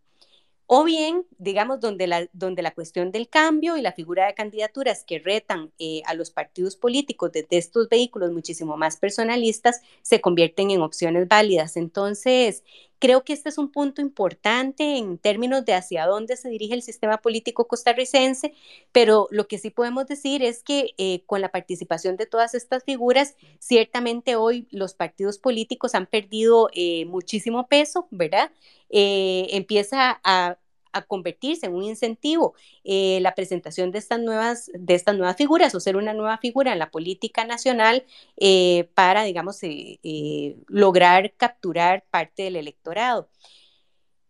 O 0.74 0.84
bien, 0.84 1.26
digamos, 1.36 1.80
donde 1.80 2.06
la, 2.06 2.26
donde 2.32 2.62
la 2.62 2.70
cuestión 2.70 3.12
del 3.12 3.28
cambio 3.28 3.76
y 3.76 3.82
la 3.82 3.92
figura 3.92 4.26
de 4.26 4.32
candidaturas 4.32 5.04
que 5.04 5.18
retan 5.18 5.70
eh, 5.78 6.00
a 6.06 6.14
los 6.14 6.30
partidos 6.30 6.76
políticos 6.76 7.30
desde 7.30 7.58
estos 7.58 7.90
vehículos 7.90 8.32
muchísimo 8.32 8.78
más 8.78 8.96
personalistas 8.96 9.82
se 10.00 10.22
convierten 10.22 10.70
en 10.70 10.80
opciones 10.80 11.28
válidas. 11.28 11.76
Entonces, 11.76 12.64
creo 12.98 13.22
que 13.22 13.34
este 13.34 13.50
es 13.50 13.58
un 13.58 13.70
punto 13.70 14.00
importante 14.00 14.96
en 14.96 15.18
términos 15.18 15.62
de 15.66 15.74
hacia 15.74 16.06
dónde 16.06 16.38
se 16.38 16.48
dirige 16.48 16.72
el 16.72 16.82
sistema 16.82 17.18
político 17.18 17.68
costarricense, 17.68 18.54
pero 18.92 19.28
lo 19.30 19.48
que 19.48 19.58
sí 19.58 19.68
podemos 19.68 20.06
decir 20.06 20.42
es 20.42 20.62
que 20.62 20.94
eh, 20.96 21.22
con 21.26 21.42
la 21.42 21.50
participación 21.50 22.16
de 22.16 22.24
todas 22.24 22.54
estas 22.54 22.82
figuras, 22.82 23.36
ciertamente 23.58 24.36
hoy 24.36 24.68
los 24.70 24.94
partidos 24.94 25.36
políticos 25.36 25.94
han 25.94 26.06
perdido 26.06 26.70
eh, 26.72 27.04
muchísimo 27.04 27.66
peso, 27.66 28.08
¿verdad? 28.10 28.50
empieza 28.94 30.20
a 30.22 30.58
a 30.92 31.02
convertirse 31.02 31.66
en 31.66 31.74
un 31.74 31.84
incentivo 31.84 32.54
eh, 32.84 33.18
la 33.20 33.34
presentación 33.34 33.90
de 33.90 33.98
estas, 33.98 34.20
nuevas, 34.20 34.70
de 34.74 34.94
estas 34.94 35.16
nuevas 35.16 35.36
figuras 35.36 35.74
o 35.74 35.80
ser 35.80 35.96
una 35.96 36.14
nueva 36.14 36.38
figura 36.38 36.72
en 36.72 36.78
la 36.78 36.90
política 36.90 37.44
nacional 37.44 38.04
eh, 38.36 38.88
para, 38.94 39.24
digamos, 39.24 39.58
eh, 39.62 40.56
lograr 40.68 41.32
capturar 41.36 42.04
parte 42.10 42.44
del 42.44 42.56
electorado. 42.56 43.28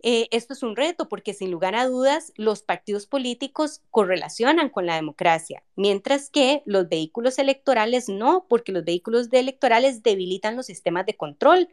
esto 0.04 0.52
es 0.52 0.62
un 0.64 0.74
reto 0.74 1.08
porque 1.08 1.32
sin 1.32 1.52
lugar 1.52 1.76
a 1.76 1.86
dudas 1.86 2.32
los 2.36 2.62
partidos 2.62 3.06
políticos 3.06 3.82
correlacionan 3.90 4.68
con 4.68 4.84
la 4.86 4.96
democracia, 4.96 5.62
mientras 5.76 6.28
que 6.28 6.62
los 6.66 6.88
vehículos 6.88 7.38
electorales 7.38 8.08
no, 8.08 8.46
porque 8.48 8.72
los 8.72 8.84
vehículos 8.84 9.28
electorales 9.30 10.02
debilitan 10.02 10.56
los 10.56 10.66
sistemas 10.66 11.06
de 11.06 11.14
control 11.14 11.68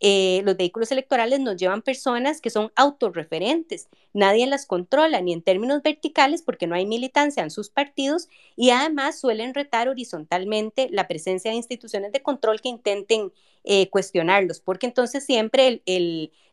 eh, 0.00 0.42
los 0.44 0.56
vehículos 0.56 0.90
electorales 0.92 1.40
nos 1.40 1.56
llevan 1.56 1.82
personas 1.82 2.40
que 2.40 2.50
son 2.50 2.72
autorreferentes, 2.74 3.88
nadie 4.12 4.46
las 4.46 4.66
controla 4.66 5.20
ni 5.20 5.32
en 5.32 5.42
términos 5.42 5.82
verticales 5.82 6.42
porque 6.42 6.66
no 6.66 6.74
hay 6.74 6.84
militancia 6.84 7.42
en 7.42 7.50
sus 7.50 7.70
partidos 7.70 8.28
y 8.56 8.70
además 8.70 9.18
suelen 9.18 9.54
retar 9.54 9.88
horizontalmente 9.88 10.88
la 10.90 11.06
presencia 11.06 11.50
de 11.50 11.56
instituciones 11.56 12.12
de 12.12 12.22
control 12.22 12.60
que 12.60 12.68
intenten 12.68 13.32
eh, 13.62 13.88
cuestionarlos, 13.88 14.60
porque 14.60 14.86
entonces 14.86 15.24
siempre 15.24 15.82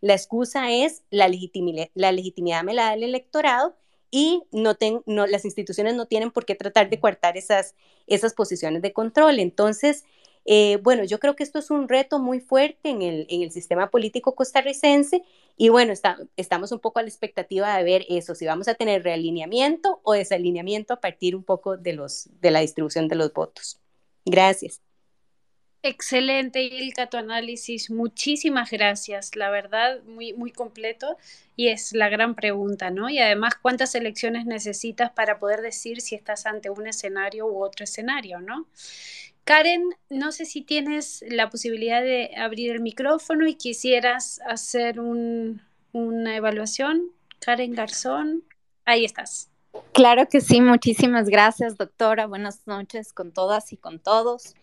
la 0.02 0.14
excusa 0.14 0.72
es 0.72 1.04
la 1.10 1.28
legitimidad, 1.28 1.90
la 1.94 2.12
me 2.64 2.74
la 2.74 2.84
da 2.84 2.94
el 2.94 3.04
electorado 3.04 3.76
y 4.12 4.44
las 4.52 5.46
instituciones 5.46 5.96
no 5.96 6.06
tienen 6.06 6.32
por 6.32 6.46
qué 6.46 6.54
tratar 6.56 6.90
de 6.90 7.00
coartar 7.00 7.38
esas 7.38 8.34
posiciones 8.36 8.82
de 8.82 8.94
control. 8.94 9.40
Entonces, 9.40 10.04
eh, 10.46 10.78
bueno, 10.82 11.04
yo 11.04 11.20
creo 11.20 11.36
que 11.36 11.44
esto 11.44 11.60
es 11.60 11.70
un 11.70 11.88
reto 11.88 12.20
muy 12.20 12.40
fuerte 12.40 12.90
en 12.90 13.02
el, 13.02 13.52
sistema 13.52 13.90
político 13.90 14.34
costarricense 14.34 15.24
y 15.58 15.70
bueno, 15.70 15.94
estamos 16.36 16.72
un 16.72 16.80
poco 16.80 17.00
a 17.00 17.04
la 17.04 17.10
expectativa 17.10 17.78
de 17.78 17.84
ver 17.84 18.06
eso, 18.10 18.34
si 18.34 18.46
vamos 18.46 18.68
a 18.68 18.76
tener 18.76 19.04
realineamiento 19.04 20.00
o 20.04 20.14
desalineamiento 20.14 20.94
a 20.94 21.02
partir 21.02 21.36
un 21.36 21.44
poco 21.44 21.78
de, 21.78 21.94
los, 21.94 22.30
de 22.40 22.52
la 22.52 22.62
distribución 22.62 23.08
de 23.08 23.16
los 23.16 23.34
votos. 23.34 23.80
Gracias. 24.26 24.82
Excelente, 25.84 26.62
Ilka, 26.62 27.08
tu 27.08 27.18
análisis. 27.18 27.90
Muchísimas 27.90 28.70
gracias. 28.70 29.36
La 29.36 29.50
verdad, 29.50 30.04
muy 30.04 30.52
completo 30.52 31.18
y 31.56 31.70
es 31.70 31.94
la 31.94 32.08
gran 32.08 32.36
pregunta, 32.36 32.92
¿no? 32.92 33.10
Y 33.10 33.18
además, 33.18 33.56
¿cuántas 33.60 33.96
elecciones 33.96 34.46
necesitas 34.46 35.12
para 35.12 35.40
poder 35.40 35.62
decir 35.62 36.02
si 36.02 36.14
estás 36.14 36.46
ante 36.46 36.70
un 36.70 36.86
escenario 36.86 37.48
u 37.48 37.64
otro 37.64 37.84
escenario, 37.84 38.42
¿no? 38.42 38.68
Karen, 39.44 39.84
no 40.10 40.32
sé 40.32 40.46
si 40.46 40.62
tienes 40.62 41.24
la 41.28 41.50
posibilidad 41.50 42.02
de 42.02 42.32
abrir 42.38 42.72
el 42.72 42.82
micrófono 42.82 43.48
y 43.48 43.56
quisieras 43.56 44.40
hacer 44.46 45.00
una 45.00 46.36
evaluación. 46.36 47.12
Karen 47.40 47.74
Garzón, 47.74 48.44
ahí 48.86 49.04
estás. 49.04 49.50
Claro 49.94 50.28
que 50.30 50.42
sí, 50.42 50.62
muchísimas 50.62 51.28
gracias, 51.28 51.78
doctora. 51.78 52.28
Buenas 52.28 52.68
noches 52.68 53.14
con 53.14 53.32
todas 53.32 53.74
y 53.74 53.78
con 53.78 54.00
todos. 54.00 54.54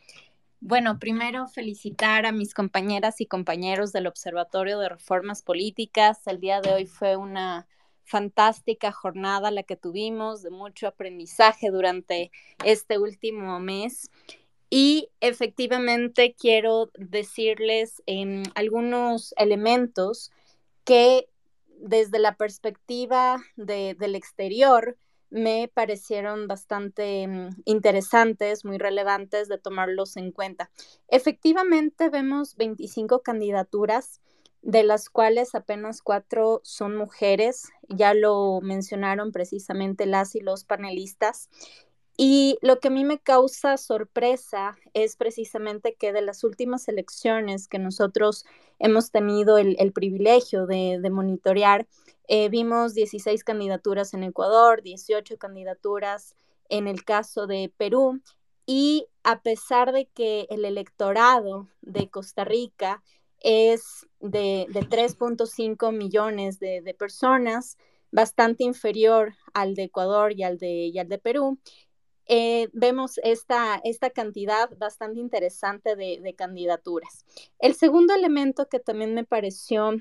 Bueno, 0.61 0.99
primero 0.99 1.47
felicitar 1.47 2.27
a 2.27 2.33
mis 2.33 2.53
compañeras 2.53 3.21
y 3.21 3.27
compañeros 3.27 3.93
del 3.93 4.07
Observatorio 4.07 4.79
de 4.79 4.89
Reformas 4.89 5.43
Políticas. 5.43 6.27
El 6.27 6.41
día 6.41 6.61
de 6.61 6.73
hoy 6.73 6.87
fue 6.87 7.17
una 7.17 7.67
fantástica 8.05 8.91
jornada 8.91 9.51
la 9.51 9.63
que 9.63 9.77
tuvimos, 9.77 10.43
de 10.43 10.51
mucho 10.51 10.89
aprendizaje 10.89 11.71
durante 11.71 12.33
este 12.65 12.99
último 12.99 13.61
mes. 13.61 14.11
Y 14.71 15.09
efectivamente 15.21 16.35
quiero 16.39 16.91
decirles 16.95 18.03
em, 18.07 18.43
algunos 18.55 19.35
elementos 19.39 20.31
que 20.85 21.29
desde 21.81 22.19
la 22.19 22.37
perspectiva 22.37 23.41
del 23.57 24.15
exterior 24.15 24.97
me 25.31 25.71
parecieron 25.73 26.49
bastante 26.49 27.23
em, 27.23 27.51
interesantes, 27.65 28.65
muy 28.65 28.79
relevantes 28.79 29.49
de 29.49 29.59
tomarlos 29.59 30.17
en 30.17 30.33
cuenta. 30.33 30.71
Efectivamente, 31.09 32.09
vemos 32.09 32.57
25 32.57 33.23
candidaturas, 33.23 34.21
de 34.63 34.83
las 34.83 35.09
cuales 35.09 35.55
apenas 35.55 36.03
cuatro 36.03 36.61
son 36.65 36.97
mujeres, 36.97 37.69
ya 37.89 38.13
lo 38.13 38.61
mencionaron 38.61 39.31
precisamente 39.31 40.05
las 40.05 40.35
y 40.35 40.41
los 40.41 40.65
panelistas, 40.65 41.49
y 42.21 42.59
lo 42.63 42.81
que 42.81 42.89
a 42.89 42.91
mí 42.91 43.05
me 43.05 43.21
causa 43.21 43.77
sorpresa 43.77 44.77
es 44.93 45.15
precisamente 45.15 45.95
que 45.95 46.13
de 46.13 46.21
las 46.21 46.43
últimas 46.43 46.89
elecciones 46.89 47.69
que 47.69 47.79
nosotros 47.79 48.45
hemos 48.81 49.13
tenido 49.13 49.57
el, 49.57 49.93
privilegio 49.93 50.67
de, 50.67 51.01
monitorear, 51.13 51.87
eh, 52.27 52.49
vimos 52.49 52.95
16 52.95 53.45
candidaturas 53.45 54.15
en 54.15 54.25
Ecuador, 54.25 54.83
18 54.83 55.39
candidaturas 55.39 56.35
en 56.69 56.89
el 56.89 57.05
caso 57.05 57.47
de 57.47 57.73
Perú, 57.77 58.21
y 58.67 59.07
a 59.23 59.41
pesar 59.41 59.93
de 59.93 60.07
que 60.07 60.49
el 60.51 60.65
electorado 60.65 61.69
de 61.83 62.11
Costa 62.11 62.45
Rica 62.45 63.01
es 63.39 64.09
de, 64.19 64.67
3.5 64.69 65.93
millones 65.97 66.59
de, 66.59 66.97
personas, 66.99 67.79
bastante 68.11 68.65
inferior 68.65 69.35
al 69.55 69.77
de 69.77 69.85
Ecuador 69.85 70.35
de, 70.35 70.87
y 70.87 70.99
al 70.99 71.09
de 71.09 71.19
Perú, 71.19 71.61
eh, 72.29 72.69
vemos 72.75 73.19
esta, 73.25 73.81
esta 73.85 74.11
cantidad 74.11 74.69
bastante 74.77 75.19
interesante 75.19 75.97
de, 75.97 76.35
candidaturas. 76.37 77.25
El 77.59 77.75
segundo 77.75 78.15
elemento 78.15 78.69
que 78.69 78.79
también 78.79 79.15
me 79.15 79.25
pareció 79.25 79.93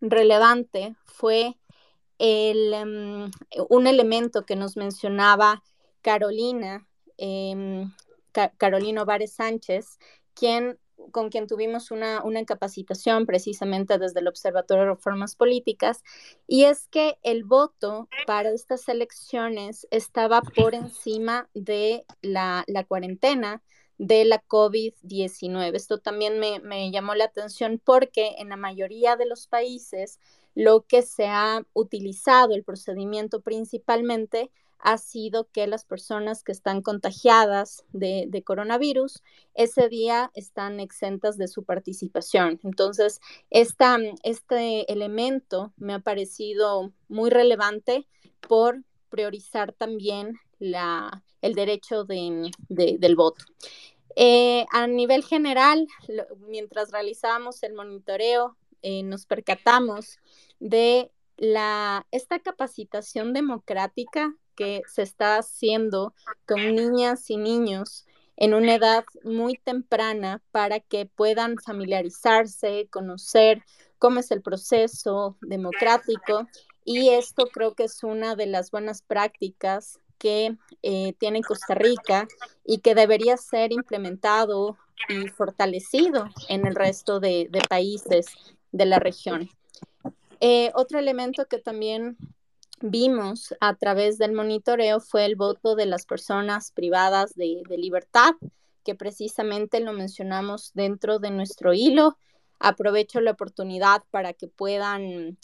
relevante 0.00 0.94
fue 1.04 1.58
em, 2.18 3.30
un 3.68 3.86
elemento 3.88 4.46
que 4.46 4.54
nos 4.54 4.76
mencionaba 4.76 5.64
Carolina, 6.02 6.86
em, 7.16 7.92
Carolina 8.58 9.04
Vares 9.04 9.32
Sánchez, 9.32 9.98
quien 10.34 10.78
con 11.12 11.30
quien 11.30 11.46
tuvimos 11.46 11.90
una, 11.90 12.22
una, 12.22 12.44
capacitación 12.44 13.26
precisamente 13.26 13.98
desde 13.98 14.20
el 14.20 14.28
Observatorio 14.28 14.84
de 14.84 14.90
Reformas 14.90 15.36
Políticas, 15.36 16.02
y 16.46 16.64
es 16.64 16.88
que 16.88 17.18
el 17.22 17.44
voto 17.44 18.08
para 18.26 18.50
estas 18.50 18.88
elecciones 18.88 19.86
estaba 19.90 20.42
por 20.42 20.74
encima 20.74 21.48
de 21.54 22.04
la, 22.22 22.64
la 22.66 22.84
cuarentena 22.84 23.62
de 23.98 24.24
la 24.24 24.42
COVID-19. 24.42 25.74
Esto 25.74 25.98
también 25.98 26.38
me, 26.38 26.60
me 26.60 26.90
llamó 26.90 27.14
la 27.14 27.24
atención 27.24 27.80
porque 27.82 28.36
en 28.38 28.50
la 28.50 28.56
mayoría 28.56 29.16
de 29.16 29.26
los 29.26 29.46
países 29.46 30.18
lo 30.54 30.86
que 30.86 31.02
se 31.02 31.26
ha 31.26 31.62
utilizado, 31.74 32.54
el 32.54 32.64
procedimiento 32.64 33.40
principalmente, 33.40 34.50
ha 34.78 34.98
sido 34.98 35.48
que 35.50 35.66
las 35.66 35.84
personas 35.84 36.42
que 36.42 36.52
están 36.52 36.82
contagiadas 36.82 37.84
de, 37.92 38.42
coronavirus 38.44 39.22
ese 39.54 39.88
día 39.88 40.30
están 40.34 40.80
exentas 40.80 41.36
de 41.38 41.48
su 41.48 41.64
participación. 41.64 42.60
Entonces, 42.62 43.20
esta, 43.50 43.98
este 44.22 44.90
elemento 44.92 45.72
me 45.76 45.94
ha 45.94 45.98
parecido 45.98 46.92
muy 47.08 47.30
relevante 47.30 48.06
por 48.40 48.82
priorizar 49.08 49.72
también 49.72 50.34
la, 50.58 51.24
el 51.40 51.54
derecho 51.54 52.04
de, 52.04 52.50
del 52.68 53.16
voto. 53.16 53.44
Eh, 54.14 54.64
a 54.70 54.86
nivel 54.86 55.24
general, 55.24 55.86
mientras 56.48 56.90
realizábamos 56.90 57.62
el 57.62 57.74
monitoreo, 57.74 58.56
eh, 58.82 59.02
nos 59.02 59.26
percatamos 59.26 60.18
de 60.58 61.10
la, 61.36 62.06
esta 62.10 62.38
capacitación 62.38 63.32
democrática 63.32 64.34
que 64.56 64.82
se 64.92 65.02
está 65.02 65.36
haciendo 65.36 66.14
con 66.46 66.74
niñas 66.74 67.30
y 67.30 67.36
niños 67.36 68.06
en 68.36 68.54
una 68.54 68.74
edad 68.74 69.04
muy 69.24 69.56
temprana 69.56 70.42
para 70.50 70.80
que 70.80 71.06
puedan 71.06 71.56
familiarizarse, 71.58 72.88
conocer 72.90 73.62
cómo 73.98 74.20
es 74.20 74.30
el 74.30 74.42
proceso 74.42 75.36
democrático 75.40 76.46
y 76.84 77.10
esto 77.10 77.46
creo 77.46 77.74
que 77.74 77.84
es 77.84 78.04
una 78.04 78.36
de 78.36 78.46
las 78.46 78.70
buenas 78.70 79.02
prácticas 79.02 79.98
que 80.18 80.56
eh, 80.82 81.14
tiene 81.18 81.42
Costa 81.42 81.74
Rica 81.74 82.26
y 82.64 82.78
que 82.78 82.94
debería 82.94 83.36
ser 83.36 83.72
implementado 83.72 84.78
y 85.08 85.28
fortalecido 85.28 86.26
en 86.48 86.66
el 86.66 86.74
resto 86.74 87.20
de, 87.20 87.50
países 87.68 88.26
de 88.72 88.86
la 88.86 88.98
región. 88.98 89.50
Eh, 90.40 90.70
otro 90.74 90.98
elemento 90.98 91.46
que 91.46 91.58
también 91.58 92.16
vimos 92.80 93.54
a 93.60 93.74
través 93.74 94.18
del 94.18 94.32
monitoreo 94.32 95.00
fue 95.00 95.24
el 95.24 95.36
voto 95.36 95.74
de 95.74 95.86
las 95.86 96.06
personas 96.06 96.72
privadas 96.72 97.34
de, 97.34 97.62
libertad, 97.76 98.34
que 98.84 98.94
precisamente 98.94 99.80
lo 99.80 99.92
mencionamos 99.92 100.72
dentro 100.74 101.18
de 101.18 101.30
nuestro 101.30 101.72
hilo. 101.72 102.18
Aprovecho 102.58 103.20
la 103.20 103.32
oportunidad 103.32 104.02
para 104.10 104.32
que 104.32 104.48
puedan 104.48 105.38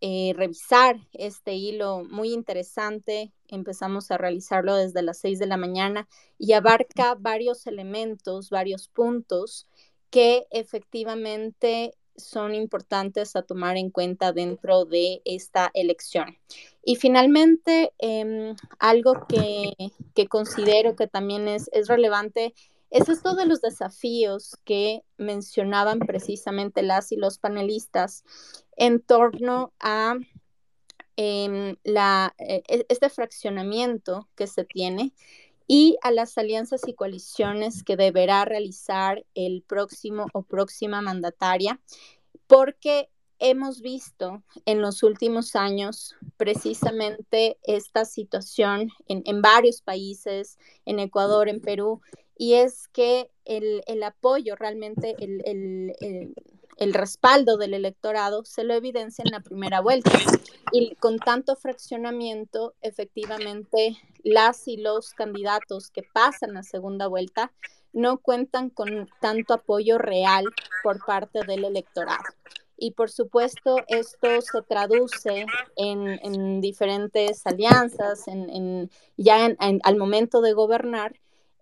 eh, 0.00 0.32
revisar 0.36 0.96
este 1.12 1.54
hilo 1.54 2.04
muy 2.04 2.32
interesante. 2.32 3.32
Empezamos 3.48 4.10
a 4.10 4.18
realizarlo 4.18 4.76
desde 4.76 5.02
las 5.02 5.18
6 5.18 5.38
de 5.38 5.46
la 5.46 5.56
mañana 5.56 6.08
y 6.38 6.52
abarca 6.52 7.14
varios 7.18 7.66
elementos, 7.66 8.50
varios 8.50 8.88
puntos 8.88 9.66
que 10.10 10.46
efectivamente 10.50 11.94
son 12.16 12.54
importantes 12.54 13.36
a 13.36 13.42
tomar 13.42 13.76
en 13.76 13.90
cuenta 13.90 14.32
dentro 14.32 14.84
de 14.84 15.22
esta 15.24 15.70
elección. 15.74 16.38
Y 16.84 16.96
finalmente, 16.96 17.92
em, 17.98 18.56
algo 18.78 19.26
que, 19.28 20.26
considero 20.28 20.96
que 20.96 21.06
también 21.06 21.48
es, 21.48 21.70
relevante 21.86 22.54
es 22.90 23.08
esto 23.08 23.34
de 23.34 23.46
los 23.46 23.60
desafíos 23.60 24.56
que 24.64 25.02
mencionaban 25.16 26.00
precisamente 26.00 26.82
las 26.82 27.12
y 27.12 27.16
los 27.16 27.38
panelistas 27.38 28.24
en 28.76 29.00
torno 29.00 29.72
a 29.80 30.16
em, 31.16 31.76
la, 31.84 32.34
e, 32.38 32.62
e, 32.68 32.86
este 32.88 33.08
fraccionamiento 33.10 34.28
que 34.34 34.46
se 34.46 34.64
tiene 34.64 35.12
y 35.74 35.96
a 36.02 36.10
las 36.10 36.36
alianzas 36.36 36.82
y 36.86 36.92
coaliciones 36.92 37.82
que 37.82 37.96
deberá 37.96 38.44
realizar 38.44 39.24
el 39.34 39.62
próximo 39.66 40.26
o 40.34 40.42
próxima 40.42 41.00
mandataria, 41.00 41.80
porque 42.46 43.08
hemos 43.38 43.80
visto 43.80 44.42
en 44.66 44.82
los 44.82 45.02
últimos 45.02 45.56
años 45.56 46.14
precisamente 46.36 47.56
esta 47.62 48.04
situación 48.04 48.90
en, 49.08 49.40
varios 49.40 49.80
países, 49.80 50.58
en 50.84 50.98
Ecuador, 50.98 51.48
en 51.48 51.62
Perú, 51.62 52.02
y 52.36 52.52
es 52.52 52.86
que 52.88 53.30
el, 53.46 54.02
apoyo 54.02 54.56
realmente, 54.56 55.16
el, 55.20 55.40
el 56.00 56.34
respaldo 56.92 57.56
del 57.56 57.74
electorado 57.74 58.44
se 58.44 58.64
lo 58.64 58.74
evidencia 58.74 59.22
en 59.24 59.32
la 59.32 59.40
primera 59.40 59.80
vuelta. 59.80 60.10
Y 60.72 60.94
con 60.96 61.18
tanto 61.18 61.56
fraccionamiento, 61.56 62.74
efectivamente, 62.80 63.96
las 64.22 64.66
y 64.68 64.78
los 64.78 65.12
candidatos 65.12 65.90
que 65.90 66.02
pasan 66.02 66.56
a 66.56 66.62
segunda 66.62 67.06
vuelta 67.06 67.52
no 67.92 68.18
cuentan 68.18 68.70
con 68.70 69.08
tanto 69.20 69.54
apoyo 69.54 69.98
real 69.98 70.46
por 70.82 71.04
parte 71.04 71.44
del 71.46 71.64
electorado. 71.64 72.24
Y 72.76 72.92
por 72.92 73.10
supuesto, 73.10 73.76
esto 73.86 74.40
se 74.40 74.62
traduce 74.62 75.46
en, 75.76 76.60
diferentes 76.60 77.46
alianzas, 77.46 78.26
en, 78.26 78.90
ya 79.16 79.54
al 79.58 79.96
momento 79.96 80.40
de 80.40 80.52
gobernar, 80.52 81.12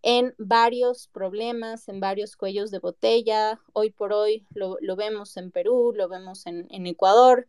en 0.03 0.35
varios 0.39 1.09
problemas, 1.09 1.89
en 1.89 2.01
varios 2.01 2.37
cuellos 2.37 2.71
de 2.71 2.79
botella. 2.79 3.61
Hoy 3.73 3.91
por 3.91 4.13
hoy 4.13 4.47
lo, 4.55 4.79
vemos 4.97 5.37
en 5.37 5.51
Perú, 5.51 5.93
lo 5.95 6.09
vemos 6.09 6.47
en, 6.47 6.87
Ecuador 6.87 7.47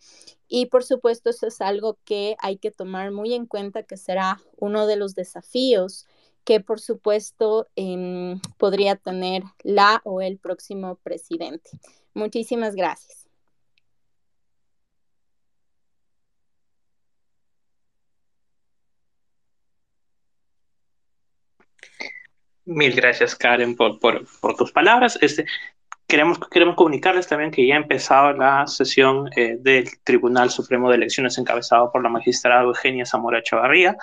y 0.48 0.68
por 0.68 0.84
supuesto 0.84 1.30
eso 1.30 1.48
es 1.48 1.62
algo 1.62 1.98
que 2.04 2.36
hay 2.40 2.58
que 2.58 2.72
tomar 2.72 3.12
muy 3.12 3.34
en 3.34 3.46
cuenta 3.46 3.84
que 3.84 3.98
será 3.98 4.42
uno 4.58 4.88
de 4.88 4.98
los 4.98 5.16
desafíos 5.16 6.06
que 6.44 6.60
por 6.60 6.80
supuesto 6.80 7.68
em, 7.76 8.40
podría 8.58 8.96
tener 8.96 9.44
la 9.64 10.02
o 10.04 10.22
el 10.22 10.38
próximo 10.38 10.96
presidente. 11.04 11.70
Muchísimas 12.14 12.76
gracias. 12.76 13.21
Mil 22.66 22.96
gracias, 22.96 23.36
Karen, 23.36 23.76
por, 23.76 24.00
por, 24.00 24.26
por 24.40 24.56
tus 24.56 24.72
palabras. 24.72 25.18
Este, 25.22 25.46
queremos, 26.08 26.40
queremos 26.50 26.76
comunicarles 26.76 27.28
también 27.28 27.52
que 27.52 27.66
ya 27.66 27.76
ha 27.76 27.78
empezado 27.78 28.34
la 28.34 28.68
sesión 28.68 29.30
eh, 29.36 29.58
del 29.60 29.90
Tribunal 30.04 30.50
Supremo 30.50 30.90
de 30.90 30.98
Elecciones 30.98 31.38
encabezado 31.38 31.92
por 31.92 32.04
la 32.04 32.10
magistrada 32.10 32.64
Eugenia 32.64 33.06
Zamora 33.06 33.42
Chavarría. 33.42 33.96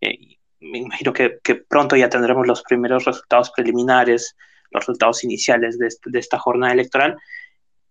Eh, 0.00 0.38
me 0.60 0.78
imagino 0.78 1.12
que, 1.12 1.38
que, 1.42 1.54
pronto 1.54 1.96
ya 1.96 2.08
tendremos 2.08 2.46
los 2.46 2.62
primeros 2.62 3.04
resultados 3.04 3.50
preliminares, 3.50 4.36
los 4.70 4.82
resultados 4.82 5.24
iniciales 5.24 5.78
de, 5.78 5.88
de 6.04 6.18
esta 6.18 6.38
jornada 6.38 6.72
electoral. 6.72 7.16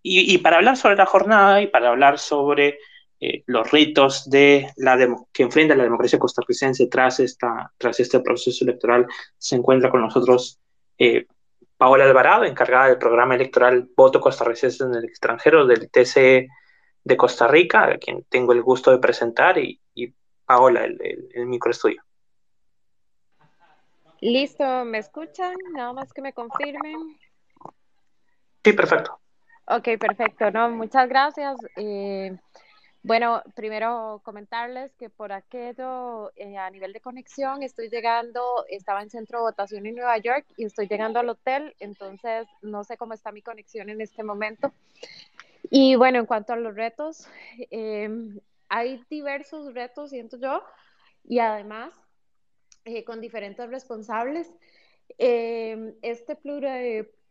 Y, 0.02 0.34
y, 0.34 0.38
para 0.38 0.56
hablar 0.56 0.76
sobre 0.76 0.96
la 0.96 1.06
jornada 1.06 1.62
y 1.62 1.66
para 1.66 1.88
hablar 1.88 2.18
sobre 2.18 2.78
eh, 3.24 3.44
los 3.46 3.70
ritos 3.70 4.28
de 4.28 4.72
la 4.78 4.98
que 5.32 5.44
enfrenta 5.44 5.76
la 5.76 5.84
democracia 5.84 6.18
costarricense 6.18 6.88
tras, 6.88 7.20
esta, 7.20 7.72
tras 7.78 8.00
este 8.00 8.18
proceso 8.18 8.64
electoral, 8.64 9.06
se 9.38 9.54
encuentra 9.54 9.90
con 9.90 10.00
nosotros 10.00 10.58
eh, 10.98 11.26
Paola 11.76 12.02
Alvarado, 12.02 12.42
encargada 12.42 12.88
del 12.88 12.98
programa 12.98 13.36
electoral 13.36 13.88
Voto 13.96 14.20
Costarricense 14.20 14.82
en 14.82 14.96
el 14.96 15.04
extranjero 15.04 15.64
del 15.66 15.88
TCE 15.88 16.48
de 17.04 17.16
Costa 17.16 17.46
Rica, 17.46 17.84
a 17.84 17.98
quien 17.98 18.24
tengo 18.28 18.52
el 18.52 18.62
gusto 18.62 18.90
de 18.90 18.98
presentar, 18.98 19.56
y, 19.56 19.78
Paola, 20.44 20.84
el, 20.84 21.00
el, 21.00 21.28
el 21.32 21.46
microestudio. 21.46 22.02
Listo, 24.20 24.84
¿me 24.84 24.98
escuchan? 24.98 25.54
Nada 25.74 25.92
más 25.92 26.12
que 26.12 26.22
me 26.22 26.32
confirmen. 26.32 27.16
Sí, 28.64 28.72
perfecto. 28.72 29.20
Ok, 29.68 29.96
perfecto. 29.96 30.50
No, 30.50 30.70
muchas 30.70 31.08
gracias. 31.08 31.56
Eh, 31.76 32.36
bueno, 33.02 33.42
primero 33.56 34.20
comentarles 34.24 34.94
que 34.94 35.10
por 35.10 35.32
aquello, 35.32 36.32
eh, 36.36 36.56
a 36.56 36.70
nivel 36.70 36.92
de 36.92 37.00
conexión, 37.00 37.62
estoy 37.62 37.88
llegando, 37.88 38.64
estaba 38.68 39.02
en 39.02 39.10
centro 39.10 39.38
de 39.38 39.42
votación 39.44 39.86
en 39.86 39.96
Nueva 39.96 40.18
York 40.18 40.46
y 40.56 40.64
estoy 40.64 40.86
llegando 40.86 41.18
al 41.18 41.28
hotel, 41.28 41.74
entonces 41.80 42.46
no 42.62 42.84
sé 42.84 42.96
cómo 42.96 43.14
está 43.14 43.32
mi 43.32 43.42
conexión 43.42 43.88
en 43.90 44.00
este 44.00 44.22
momento. 44.22 44.72
Y 45.70 45.96
bueno, 45.96 46.20
en 46.20 46.26
cuanto 46.26 46.52
a 46.52 46.56
los 46.56 46.74
retos, 46.74 47.28
em, 47.70 48.38
hay 48.68 49.04
diversos 49.10 49.74
retos, 49.74 50.10
siento 50.10 50.36
yo, 50.38 50.62
y 51.24 51.40
además 51.40 51.92
eh, 52.84 53.04
con 53.04 53.20
diferentes 53.20 53.68
responsables. 53.68 54.52
Em, 55.18 55.94
este 56.02 56.36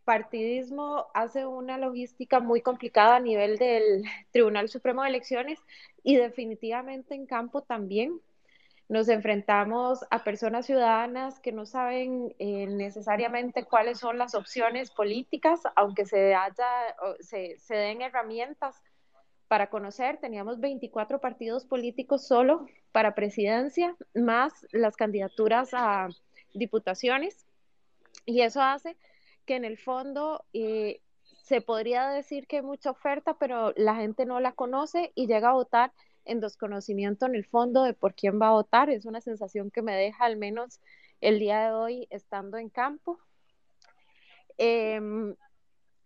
partidismo 0.04 1.06
hace 1.14 1.46
una 1.46 1.78
logística 1.78 2.40
muy 2.40 2.60
complicada 2.60 3.16
a 3.16 3.20
nivel 3.20 3.58
del 3.58 4.02
Tribunal 4.30 4.68
Supremo 4.68 5.02
de 5.02 5.10
Elecciones 5.10 5.60
y 6.02 6.16
definitivamente 6.16 7.14
en 7.14 7.26
campo 7.26 7.62
también. 7.62 8.20
Nos 8.88 9.08
enfrentamos 9.08 10.04
a 10.10 10.22
personas 10.22 10.66
ciudadanas 10.66 11.40
que 11.40 11.52
no 11.52 11.64
saben 11.64 12.34
eh, 12.38 12.66
necesariamente 12.66 13.64
cuáles 13.64 13.98
son 13.98 14.18
las 14.18 14.34
opciones 14.34 14.90
políticas, 14.90 15.60
aunque 15.76 16.04
se, 16.04 16.34
haya, 16.34 16.66
se, 17.20 17.56
se 17.58 17.74
den 17.74 18.02
herramientas 18.02 18.82
para 19.48 19.70
conocer. 19.70 20.18
Teníamos 20.18 20.60
24 20.60 21.20
partidos 21.20 21.64
políticos 21.64 22.26
solo 22.26 22.66
para 22.90 23.14
presidencia, 23.14 23.96
más 24.14 24.52
las 24.72 24.96
candidaturas 24.96 25.70
a 25.72 26.08
diputaciones. 26.52 27.46
Y 28.26 28.42
eso 28.42 28.60
hace 28.60 28.96
que 29.46 29.56
en 29.56 29.64
el 29.64 29.78
fondo 29.78 30.44
eh, 30.52 31.00
se 31.42 31.60
podría 31.60 32.08
decir 32.08 32.46
que 32.46 32.56
hay 32.56 32.62
mucha 32.62 32.90
oferta, 32.90 33.34
pero 33.34 33.72
la 33.76 33.96
gente 33.96 34.26
no 34.26 34.40
la 34.40 34.52
conoce 34.52 35.12
y 35.14 35.26
llega 35.26 35.50
a 35.50 35.54
votar 35.54 35.92
en 36.24 36.40
desconocimiento 36.40 37.26
en 37.26 37.34
el 37.34 37.44
fondo 37.44 37.82
de 37.82 37.94
por 37.94 38.14
quién 38.14 38.40
va 38.40 38.48
a 38.48 38.52
votar. 38.52 38.90
Es 38.90 39.06
una 39.06 39.20
sensación 39.20 39.70
que 39.70 39.82
me 39.82 39.94
deja 39.94 40.24
al 40.24 40.36
menos 40.36 40.80
el 41.20 41.38
día 41.38 41.66
de 41.66 41.72
hoy 41.72 42.06
estando 42.10 42.58
en 42.58 42.68
campo, 42.68 43.18
em, 44.58 45.34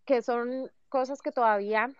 que 0.04 0.22
son 0.22 0.70
cosas 0.88 1.20
que 1.20 1.32
todavía 1.32 1.92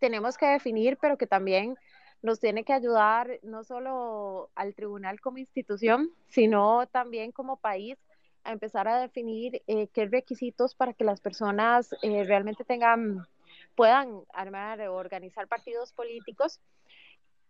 tenemos 0.00 0.38
que 0.38 0.46
definir, 0.46 0.96
pero 1.00 1.18
que 1.18 1.26
también 1.26 1.76
nos 2.22 2.40
tiene 2.40 2.64
que 2.64 2.72
ayudar 2.72 3.38
no 3.42 3.64
solo 3.64 4.50
al 4.54 4.74
tribunal 4.74 5.20
como 5.20 5.38
institución, 5.38 6.10
sino 6.26 6.86
también 6.86 7.32
como 7.32 7.58
país 7.58 7.98
a 8.44 8.52
empezar 8.52 8.86
a 8.86 9.00
definir 9.00 9.62
eh, 9.66 9.88
qué 9.88 10.06
requisitos 10.06 10.74
para 10.74 10.92
que 10.92 11.04
las 11.04 11.20
personas 11.20 11.94
eh, 12.02 12.24
realmente 12.24 12.64
tengan, 12.64 13.26
puedan 13.74 14.20
armar 14.32 14.80
o 14.82 14.94
organizar 14.94 15.48
partidos 15.48 15.92
políticos. 15.92 16.60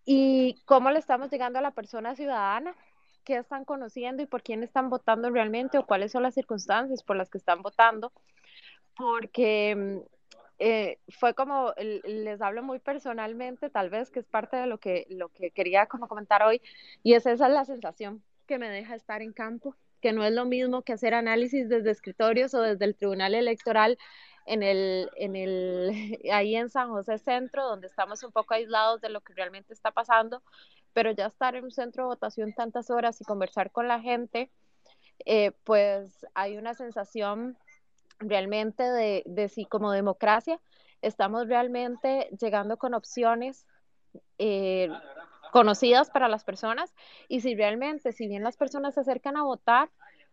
Y 0.07 0.61
cómo 0.67 0.91
le 0.91 0.99
estamos 0.99 1.31
llegando 1.31 1.59
a 1.59 1.63
la 1.63 1.73
persona 1.73 2.15
ciudadana, 2.15 2.77
qué 3.25 3.37
están 3.37 3.65
conociendo 3.65 4.23
y 4.23 4.27
por 4.27 4.43
quién 4.43 4.63
están 4.63 4.91
votando 4.91 5.31
realmente 5.31 5.79
o 5.79 5.87
cuáles 5.87 6.13
son 6.13 6.23
las 6.23 6.35
circunstancias 6.35 7.03
por 7.03 7.17
las 7.17 7.31
que 7.31 7.39
están 7.39 7.63
votando, 7.63 8.13
porque 8.97 10.03
eh, 10.59 10.99
fue 11.09 11.35
como, 11.35 11.73
les 11.79 12.41
hablo 12.43 12.63
muy 12.63 12.79
personalmente, 12.79 13.71
tal 13.71 13.89
vez 13.91 14.11
que 14.11 14.21
es 14.21 14.27
parte 14.27 14.57
de 14.57 14.67
lo 14.67 14.79
que, 14.79 15.07
lo 15.09 15.31
que 15.31 15.51
quería 15.51 15.87
como 15.87 16.07
comentar 16.07 16.43
hoy, 16.43 16.61
y 17.03 17.15
es 17.15 17.25
esa 17.25 17.49
la 17.49 17.65
sensación 17.65 18.23
que 18.47 18.59
me 18.59 18.69
deja 18.69 18.95
estar 18.95 19.23
en 19.23 19.33
campo 19.33 19.75
que 20.05 20.13
no 20.13 20.23
es 20.23 20.35
lo 20.35 20.45
mismo 20.45 20.83
que 20.83 20.93
hacer 20.93 21.15
análisis 21.15 21.67
desde 21.67 21.91
escritorios 21.91 22.53
o 22.53 22.61
desde 22.61 22.85
el 22.85 22.95
Tribunal 22.95 23.35
Electoral 23.35 23.97
en 24.45 24.63
el, 24.63 25.09
en 25.17 25.35
el, 25.35 26.19
ahí 26.31 26.57
en 26.57 26.69
San 26.69 26.91
José 26.91 27.17
Centro, 27.17 27.65
donde 27.65 27.87
estamos 27.87 28.23
un 28.23 28.31
poco 28.31 28.53
aislados 28.53 29.01
de 29.01 29.09
lo 29.09 29.23
que 29.23 29.33
realmente 29.33 29.73
está 29.73 29.93
pasando, 29.93 30.43
pero 30.93 31.11
ya 31.13 31.25
estar 31.25 31.57
en 31.57 31.65
un 31.65 31.71
centro 31.71 32.03
de 32.03 32.09
votación 32.09 32.53
tantas 32.53 32.91
horas 32.91 33.19
y 33.23 33.25
conversar 33.25 33.71
con 33.71 33.89
la 33.89 33.99
gente, 33.99 34.51
eh, 35.25 35.53
pues 35.65 36.27
hay 36.35 36.59
una 36.59 36.75
sensación 36.75 37.57
realmente 38.19 38.83
de, 38.83 39.23
de 39.25 39.49
sí 39.49 39.65
como 39.65 39.91
democracia, 39.91 40.61
estamos 41.01 41.49
realmente 41.49 42.29
llegando 42.39 42.77
con 42.77 42.93
opciones 42.93 43.65
eh, 44.37 44.91
conocidas 45.55 46.11
para 46.11 46.27
las 46.27 46.43
personas 46.43 46.93
y 47.29 47.41
si 47.41 47.55
realmente, 47.55 48.11
si 48.11 48.27
bien 48.27 48.43
las 48.43 48.57
personas 48.57 48.95
se 48.95 49.03
acercan 49.03 49.37
a 49.37 49.45
votar 49.45 49.89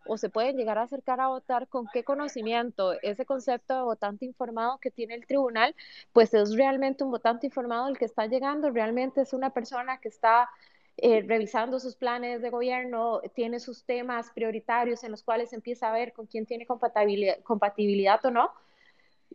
o 0.07 0.17
se 0.17 0.31
pueden 0.31 0.57
llegar 0.57 0.79
a 0.79 0.81
acercar 0.81 1.21
a 1.21 1.27
votar, 1.27 1.67
con 1.67 1.85
qué 1.93 2.03
conocimiento 2.03 2.93
ese 3.03 3.23
concepto 3.23 3.75
de 3.75 3.83
votante 3.83 4.25
informado 4.25 4.79
que 4.79 4.89
tiene 4.89 5.13
el 5.13 5.27
tribunal, 5.27 5.75
pues 6.11 6.33
es 6.33 6.55
realmente 6.55 7.03
un 7.03 7.11
votante 7.11 7.45
informado 7.45 7.87
el 7.87 7.99
que 7.99 8.05
está 8.05 8.25
llegando, 8.25 8.71
realmente 8.71 9.21
es 9.21 9.31
una 9.33 9.51
persona 9.51 9.99
que 9.99 10.07
está 10.07 10.49
eh, 10.97 11.23
revisando 11.27 11.79
sus 11.79 11.95
planes 11.95 12.41
de 12.41 12.49
gobierno, 12.49 13.21
tiene 13.35 13.59
sus 13.59 13.83
temas 13.83 14.31
prioritarios 14.31 15.03
en 15.03 15.11
los 15.11 15.21
cuales 15.21 15.53
empieza 15.53 15.89
a 15.89 15.93
ver 15.93 16.13
con 16.13 16.25
quién 16.25 16.47
tiene 16.47 16.65
compatibilidad, 16.65 17.39
compatibilidad 17.43 18.25
o 18.25 18.31
no. 18.31 18.51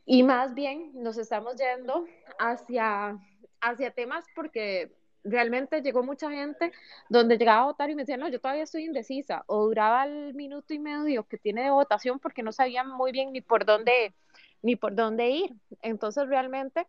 Y 0.05 0.25
más 0.25 0.53
bien 0.53 0.91
nos 0.95 1.17
estamos 1.17 1.55
yendo 1.55 2.07
hacia, 2.41 3.17
hacia 3.61 3.93
temas 3.93 4.25
porque 4.35 4.91
realmente 5.27 5.83
llegó 5.83 6.03
mucha 6.03 6.31
gente 6.31 6.73
donde 7.09 7.39
llegaba 7.39 7.63
a 7.63 7.67
votar 7.67 7.91
y 7.91 7.95
me 7.95 8.03
decía, 8.03 8.17
no, 8.17 8.29
yo 8.29 8.41
todavía 8.41 8.65
estoy 8.65 8.85
indecisa, 8.85 9.45
o 9.47 9.67
duraba 9.67 10.05
el 10.05 10.35
minuto 10.35 10.73
y 10.75 10.79
medio 10.79 11.25
que 11.25 11.39
tiene 11.39 11.63
de 11.63 11.71
votación 11.71 12.19
porque 12.19 12.43
no 12.43 12.53
sabían 12.53 12.89
muy 12.89 13.13
bien 13.13 13.33
ni 13.33 13.41
por 13.41 13.65
dónde, 13.65 14.15
ni 14.63 14.77
por 14.77 14.95
dónde 14.95 15.31
ir. 15.31 15.55
Entonces, 15.83 16.29
realmente, 16.29 16.87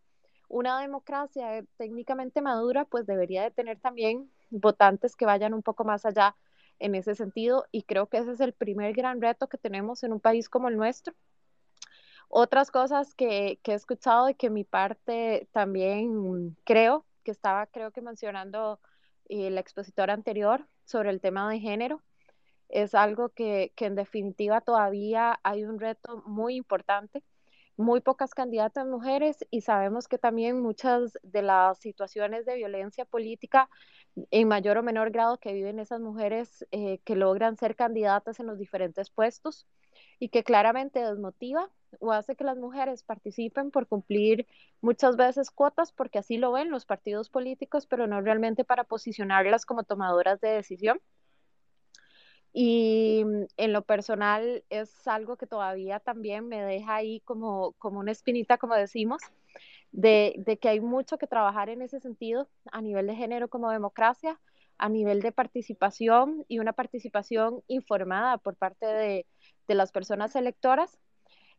una 0.48 0.80
democracia 0.80 1.64
técnicamente 1.76 2.40
madura, 2.40 2.84
pues 2.84 3.06
debería 3.06 3.42
de 3.42 3.50
tener 3.50 3.78
también 3.80 4.30
votantes 4.50 5.16
que 5.16 5.26
vayan 5.26 5.54
un 5.54 5.62
poco 5.62 5.84
más 5.84 6.06
allá 6.06 6.36
en 6.78 6.94
ese 6.94 7.14
sentido, 7.16 7.66
y 7.72 7.82
creo 7.82 8.06
que 8.06 8.18
ese 8.18 8.32
es 8.32 8.40
el 8.40 8.52
primer 8.52 8.94
gran 8.94 9.20
reto 9.20 9.48
que 9.48 9.58
tenemos 9.58 10.04
en 10.04 10.12
un 10.12 10.20
país 10.20 10.48
como 10.48 10.68
el 10.68 10.76
nuestro. 10.76 11.12
Otras 12.28 12.70
cosas 12.70 13.14
que, 13.14 13.58
que 13.62 13.72
he 13.72 13.74
escuchado 13.74 14.28
y 14.28 14.34
que 14.34 14.50
mi 14.50 14.62
parte 14.62 15.48
también 15.50 16.56
creo 16.64 17.04
que 17.28 17.32
estaba 17.32 17.66
creo 17.66 17.90
que 17.90 18.00
mencionando 18.00 18.80
eh, 19.28 19.54
expositor 19.58 20.10
anterior 20.10 20.66
sobre 20.86 21.10
el 21.10 21.20
tema 21.20 21.50
de 21.50 21.60
género. 21.60 22.02
Es 22.70 22.94
algo 22.94 23.28
que, 23.28 23.70
que 23.76 23.84
en 23.84 23.96
definitiva 23.96 24.62
todavía 24.62 25.38
hay 25.42 25.66
un 25.66 25.78
reto 25.78 26.22
muy 26.24 26.56
importante 26.56 27.22
muy 27.76 28.00
pocas 28.00 28.34
candidatas 28.34 28.86
mujeres 28.86 29.46
y 29.50 29.60
sabemos 29.60 30.08
que 30.08 30.18
también 30.18 30.60
muchas 30.60 31.16
de 31.22 31.42
las 31.42 31.78
situaciones 31.78 32.44
de 32.44 32.56
violencia 32.56 33.04
política 33.04 33.70
en 34.32 34.48
mayor 34.48 34.78
o 34.78 34.82
menor 34.82 35.12
grado 35.12 35.38
que 35.38 35.52
viven 35.52 35.78
esas 35.78 36.00
mujeres 36.00 36.66
eh, 36.72 36.98
que 37.04 37.14
logran 37.14 37.56
ser 37.56 37.76
candidatas 37.76 38.40
en 38.40 38.46
los 38.46 38.58
diferentes 38.58 39.10
puestos 39.10 39.66
y 40.18 40.30
que 40.30 40.42
claramente 40.42 40.98
desmotiva 41.04 41.70
o 42.00 42.12
hace 42.12 42.36
que 42.36 42.44
las 42.44 42.58
mujeres 42.58 43.02
participen 43.02 43.70
por 43.70 43.86
cumplir 43.86 44.46
muchas 44.80 45.16
veces 45.16 45.50
cuotas 45.50 45.92
porque 45.92 46.18
así 46.18 46.36
lo 46.36 46.52
ven 46.52 46.70
los 46.70 46.86
partidos 46.86 47.30
políticos, 47.30 47.86
pero 47.86 48.06
no 48.06 48.20
realmente 48.20 48.64
para 48.64 48.84
posicionarlas 48.84 49.66
como 49.66 49.84
tomadoras 49.84 50.40
de 50.40 50.48
decisión. 50.48 51.00
Y 52.52 53.24
en 53.56 53.72
lo 53.72 53.82
personal 53.82 54.64
es 54.70 55.06
algo 55.06 55.36
que 55.36 55.46
todavía 55.46 56.00
también 56.00 56.48
me 56.48 56.62
deja 56.62 56.96
ahí 56.96 57.20
como, 57.20 57.72
como 57.72 58.00
una 58.00 58.12
espinita, 58.12 58.58
como 58.58 58.74
decimos, 58.74 59.20
de, 59.92 60.34
de 60.38 60.58
que 60.58 60.68
hay 60.68 60.80
mucho 60.80 61.18
que 61.18 61.26
trabajar 61.26 61.68
en 61.68 61.82
ese 61.82 62.00
sentido 62.00 62.48
a 62.72 62.80
nivel 62.80 63.06
de 63.06 63.16
género 63.16 63.48
como 63.48 63.70
democracia, 63.70 64.40
a 64.78 64.88
nivel 64.88 65.20
de 65.20 65.32
participación 65.32 66.44
y 66.48 66.58
una 66.58 66.72
participación 66.72 67.62
informada 67.66 68.38
por 68.38 68.56
parte 68.56 68.86
de, 68.86 69.26
de 69.66 69.74
las 69.74 69.92
personas 69.92 70.34
electoras 70.36 70.98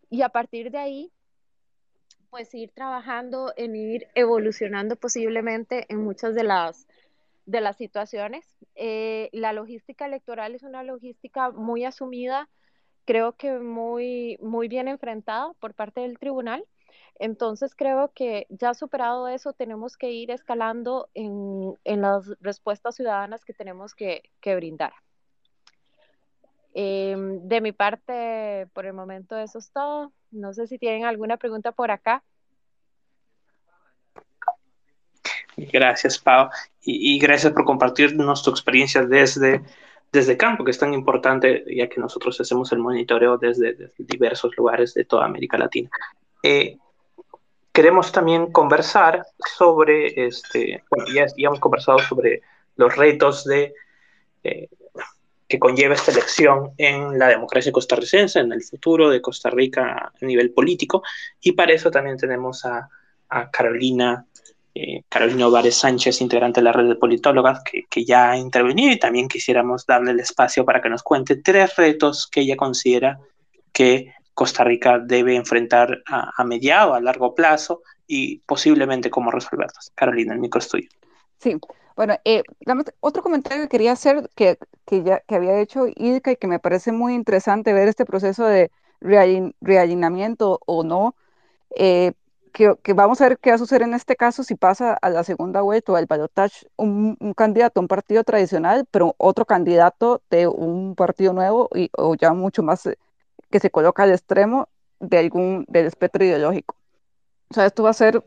y 0.09 0.21
a 0.21 0.29
partir 0.29 0.71
de 0.71 0.77
ahí, 0.77 1.11
pues 2.29 2.53
ir 2.53 2.71
trabajando 2.71 3.53
en 3.57 3.75
ir 3.75 4.07
evolucionando 4.15 4.95
posiblemente 4.95 5.85
en 5.89 6.03
muchas 6.03 6.35
de 6.35 6.43
las, 6.43 6.87
de 7.45 7.61
las 7.61 7.77
situaciones. 7.77 8.45
Eh, 8.75 9.29
la 9.33 9.53
logística 9.53 10.05
electoral 10.05 10.55
es 10.55 10.63
una 10.63 10.83
logística 10.83 11.51
muy 11.51 11.85
asumida, 11.85 12.49
creo 13.05 13.33
que 13.33 13.59
muy, 13.59 14.37
muy 14.41 14.67
bien 14.67 14.87
enfrentada 14.87 15.53
por 15.59 15.73
parte 15.73 16.01
del 16.01 16.19
tribunal. 16.19 16.63
Entonces 17.15 17.75
creo 17.75 18.11
que 18.13 18.45
ya 18.49 18.73
superado 18.73 19.27
eso, 19.27 19.53
tenemos 19.53 19.97
que 19.97 20.11
ir 20.11 20.31
escalando 20.31 21.09
en, 21.13 21.73
en 21.83 22.01
las 22.01 22.27
respuestas 22.39 22.95
ciudadanas 22.95 23.43
que 23.43 23.53
tenemos 23.53 23.93
que, 23.93 24.29
que 24.39 24.55
brindar. 24.55 24.93
Em, 26.81 27.45
de 27.45 27.59
mi 27.59 27.73
parte, 27.73 28.67
por 28.71 28.85
el 28.85 28.93
momento 28.93 29.37
eso 29.37 29.59
es 29.59 29.69
todo. 29.69 30.13
No 30.31 30.53
sé 30.53 30.65
si 30.65 30.77
tienen 30.77 31.03
alguna 31.03 31.35
pregunta 31.35 31.73
por 31.73 31.91
acá. 31.91 32.23
Gracias, 35.57 36.17
Pau. 36.17 36.49
Y, 36.79 37.19
gracias 37.19 37.51
por 37.51 37.65
compartirnos 37.65 38.43
tu 38.43 38.51
experiencia 38.51 39.03
desde, 39.03 39.61
desde 40.13 40.37
campo, 40.37 40.63
que 40.63 40.71
es 40.71 40.79
tan 40.79 40.93
importante, 40.93 41.65
ya 41.67 41.89
que 41.89 41.99
nosotros 41.99 42.39
hacemos 42.39 42.71
el 42.71 42.79
monitoreo 42.79 43.37
desde, 43.37 43.91
diversos 43.97 44.55
lugares 44.55 44.93
de 44.93 45.03
toda 45.03 45.25
América 45.25 45.57
Latina. 45.57 45.89
Eh, 46.43 46.77
queremos 47.73 48.09
también 48.13 48.53
conversar 48.53 49.25
sobre, 49.53 50.25
este, 50.27 50.81
ya, 51.13 51.25
hemos 51.35 51.59
conversado 51.59 51.99
sobre 51.99 52.41
los 52.77 52.95
retos 52.95 53.43
de 53.43 53.73
eh, 54.45 54.69
que 55.49 55.59
conlleva 55.59 55.95
esta 55.95 56.11
elección 56.11 56.73
en 56.77 57.17
la 57.17 57.27
democracia 57.27 57.71
costarricense, 57.71 58.39
en 58.39 58.53
el 58.53 58.63
futuro 58.63 59.09
de 59.09 59.19
Costa 59.19 59.49
Rica 59.49 60.13
a 60.21 60.25
nivel 60.25 60.51
político. 60.51 61.01
Y 61.41 61.53
para 61.53 61.73
eso 61.73 61.89
también 61.89 62.17
tenemos 62.17 62.63
a, 62.65 62.87
Carolina, 63.51 64.25
eh, 64.73 65.03
Carolina 65.09 65.47
Ovares 65.47 65.75
Sánchez, 65.75 66.21
integrante 66.21 66.61
de 66.61 66.65
la 66.65 66.71
red 66.71 66.87
de 66.87 66.95
politólogas, 66.95 67.61
que, 67.63 67.85
que, 67.89 68.05
ya 68.05 68.31
ha 68.31 68.37
intervenido 68.37 68.91
y 68.91 68.99
también 68.99 69.27
quisiéramos 69.27 69.85
darle 69.85 70.11
el 70.11 70.19
espacio 70.19 70.63
para 70.65 70.81
que 70.81 70.89
nos 70.89 71.03
cuente 71.03 71.35
tres 71.35 71.75
retos 71.75 72.27
que 72.27 72.41
ella 72.41 72.55
considera 72.55 73.19
que 73.73 74.13
Costa 74.39 74.63
Rica 74.63 74.99
debe 74.99 75.35
enfrentar 75.35 76.01
a, 76.05 76.43
mediado, 76.45 76.93
a 76.93 77.01
largo 77.01 77.35
plazo 77.35 77.81
y 78.07 78.37
posiblemente 78.39 79.09
cómo 79.09 79.31
resolverlas. 79.31 79.91
Carolina, 79.95 80.33
el 80.33 80.39
micro 80.39 80.59
estudio. 80.59 80.89
Sí, 81.39 81.57
bueno, 81.99 82.15
eh, 82.23 82.43
otro 83.01 83.21
comentario 83.21 83.63
que 83.63 83.67
quería 83.67 83.91
hacer 83.91 84.29
que, 84.33 84.57
que 84.85 85.03
ya 85.03 85.19
que 85.19 85.35
había 85.35 85.59
hecho 85.59 85.85
Ilka 85.85 86.31
y 86.31 86.37
que 86.37 86.47
me 86.47 86.57
parece 86.57 86.93
muy 86.93 87.13
interesante 87.13 87.73
ver 87.73 87.89
este 87.89 88.05
proceso 88.05 88.45
de 88.45 88.71
realinamiento 89.01 90.61
o 90.65 90.85
no, 90.85 91.15
eh, 91.75 92.13
que, 92.53 92.73
que, 92.83 92.93
vamos 92.93 93.19
a 93.19 93.27
ver 93.27 93.37
qué 93.39 93.49
va 93.49 93.57
a 93.57 93.59
suceder 93.59 93.81
en 93.81 93.93
este 93.93 94.15
caso 94.15 94.43
si 94.43 94.55
pasa 94.55 94.93
a 94.93 95.09
la 95.09 95.25
segunda 95.25 95.59
vuelta 95.61 95.91
o 95.91 95.97
al 95.97 96.05
balotaje 96.05 96.67
un, 96.77 97.17
un, 97.19 97.33
candidato 97.33 97.81
un 97.81 97.89
partido 97.89 98.23
tradicional, 98.23 98.87
pero 98.91 99.15
otro 99.17 99.43
candidato 99.45 100.21
de 100.29 100.47
un 100.47 100.95
partido 100.95 101.33
nuevo 101.33 101.67
y, 101.75 101.89
o 101.97 102.15
ya 102.15 102.31
mucho 102.33 102.63
más 102.63 102.85
eh, 102.85 102.97
que 103.51 103.59
se 103.59 103.71
coloca 103.71 104.03
al 104.03 104.11
extremo 104.11 104.69
de 105.01 105.17
algún 105.17 105.65
del 105.67 105.87
espectro 105.87 106.23
ideológico. 106.23 106.77
O 107.49 107.55
sea, 107.55 107.65
esto 107.65 107.83
va 107.83 107.89
a 107.89 107.93
ser 107.93 108.23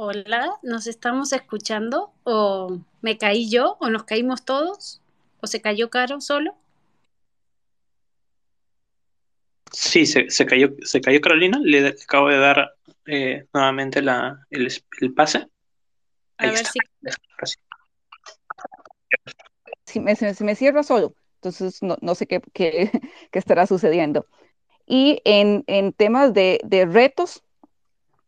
Hola, 0.00 0.60
¿nos 0.62 0.86
estamos 0.86 1.32
escuchando? 1.32 2.12
¿O 2.22 2.78
me 3.02 3.18
caí 3.18 3.50
yo? 3.50 3.76
¿O 3.80 3.90
nos 3.90 4.04
caímos 4.04 4.44
todos? 4.44 5.02
¿O 5.40 5.48
se 5.48 5.60
cayó 5.60 5.90
Caro 5.90 6.20
solo? 6.20 6.54
Sí, 9.72 10.06
se, 10.06 10.28
cayó, 10.46 10.68
se 10.82 11.00
cayó 11.00 11.20
Carolina. 11.20 11.58
Le, 11.60 11.88
acabo 11.88 12.28
de 12.28 12.38
dar 12.38 12.76
eh, 13.06 13.46
nuevamente 13.52 14.00
la, 14.00 14.46
el, 14.50 14.70
pase. 15.16 15.48
A 16.36 16.46
ver 16.46 16.64
si. 16.64 16.78
Si 19.84 19.98
me, 19.98 20.14
se, 20.14 20.44
me 20.44 20.54
cierra 20.54 20.84
solo, 20.84 21.16
entonces 21.42 21.80
no, 21.82 22.14
sé 22.14 22.28
qué, 22.28 22.40
qué, 22.52 23.02
estará 23.32 23.66
sucediendo. 23.66 24.26
Y 24.86 25.20
en, 25.24 25.64
en 25.66 25.92
temas 25.92 26.32
de, 26.34 26.60
de 26.62 26.86
retos, 26.86 27.42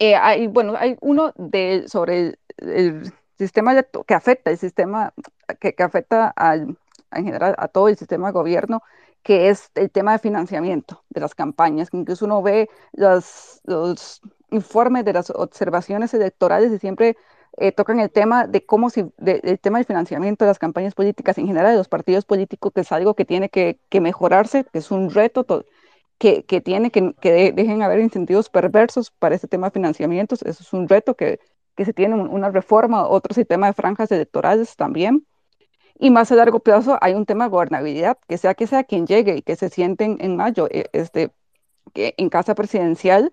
eh, 0.01 0.16
hay, 0.16 0.46
bueno, 0.46 0.74
hay 0.76 0.96
uno 1.01 1.32
de, 1.36 1.84
sobre 1.86 2.38
el, 2.57 3.12
sistema 3.38 3.82
que 4.07 4.14
afecta 4.14 4.51
el 4.51 4.59
sistema, 4.59 5.14
que, 5.61 5.74
que 5.74 5.82
afecta 5.82 6.28
al, 6.28 6.76
en 7.12 7.24
general 7.24 7.55
a 7.59 7.68
todo 7.68 7.88
el 7.88 7.96
sistema 7.96 8.28
de 8.28 8.32
gobierno, 8.32 8.82
que 9.22 9.51
es 9.51 9.70
el 9.74 9.90
tema 9.90 10.12
de 10.12 10.18
financiamiento 10.18 11.05
de 11.11 11.20
las 11.20 11.34
campañas, 11.34 11.88
incluso 11.92 12.24
uno 12.24 12.42
ve 12.42 12.68
los, 12.92 13.61
los 13.64 14.22
informes 14.51 15.05
de 15.05 15.12
las 15.12 15.30
observaciones 15.30 16.14
electorales 16.14 16.72
y 16.72 16.78
siempre 16.78 17.16
eh, 17.59 17.72
tocan 17.72 18.01
el 18.01 18.11
tema 18.11 18.46
de 18.46 18.64
cómo 18.64 18.90
si, 18.90 19.05
el 19.18 19.61
tema 19.61 19.78
del 19.78 19.86
financiamiento 19.86 20.44
de 20.44 20.51
las 20.51 20.59
campañas 20.59 20.94
políticas 20.94 21.36
en 21.38 21.46
general 21.46 21.72
de 21.72 21.78
los 21.78 21.88
partidos 21.88 22.24
políticos, 22.24 22.72
que 22.74 22.82
es 22.82 22.92
algo 22.92 23.14
que 23.14 23.24
tiene 23.24 23.51
que, 23.51 23.78
que 23.90 24.01
mejorarse, 24.01 24.64
que 24.72 24.78
es 24.78 24.90
un 24.90 25.11
reto 25.11 25.44
que, 26.20 26.44
que 26.44 26.60
tiene 26.60 26.90
que, 26.90 27.14
que 27.20 27.52
dejen 27.52 27.82
haber 27.82 28.00
incentivos 28.00 28.50
perversos 28.50 29.10
para 29.10 29.34
este 29.34 29.48
tema 29.48 29.68
de 29.68 29.72
financiamientos. 29.72 30.42
Eso 30.42 30.62
es 30.62 30.72
un 30.74 30.86
reto 30.86 31.16
que, 31.16 31.40
que 31.76 31.86
se 31.86 31.94
tiene 31.94 32.14
una 32.14 32.50
reforma, 32.50 33.08
otro 33.08 33.34
sistema 33.34 33.68
de 33.68 33.72
franjas 33.72 34.12
electorales 34.12 34.76
también. 34.76 35.26
Y 35.98 36.10
más 36.10 36.30
a 36.30 36.36
largo 36.36 36.60
plazo 36.60 36.98
hay 37.00 37.14
un 37.14 37.24
tema 37.24 37.44
de 37.44 37.50
gobernabilidad, 37.50 38.18
que 38.28 38.36
sea 38.36 38.54
que 38.54 38.66
sea 38.66 38.84
quien 38.84 39.06
llegue 39.06 39.36
y 39.38 39.42
que 39.42 39.56
se 39.56 39.70
sienten 39.70 40.18
en 40.20 40.36
mayo 40.36 40.68
eh, 40.70 40.84
este, 40.92 41.30
que 41.94 42.14
en 42.18 42.28
casa 42.28 42.54
presidencial, 42.54 43.32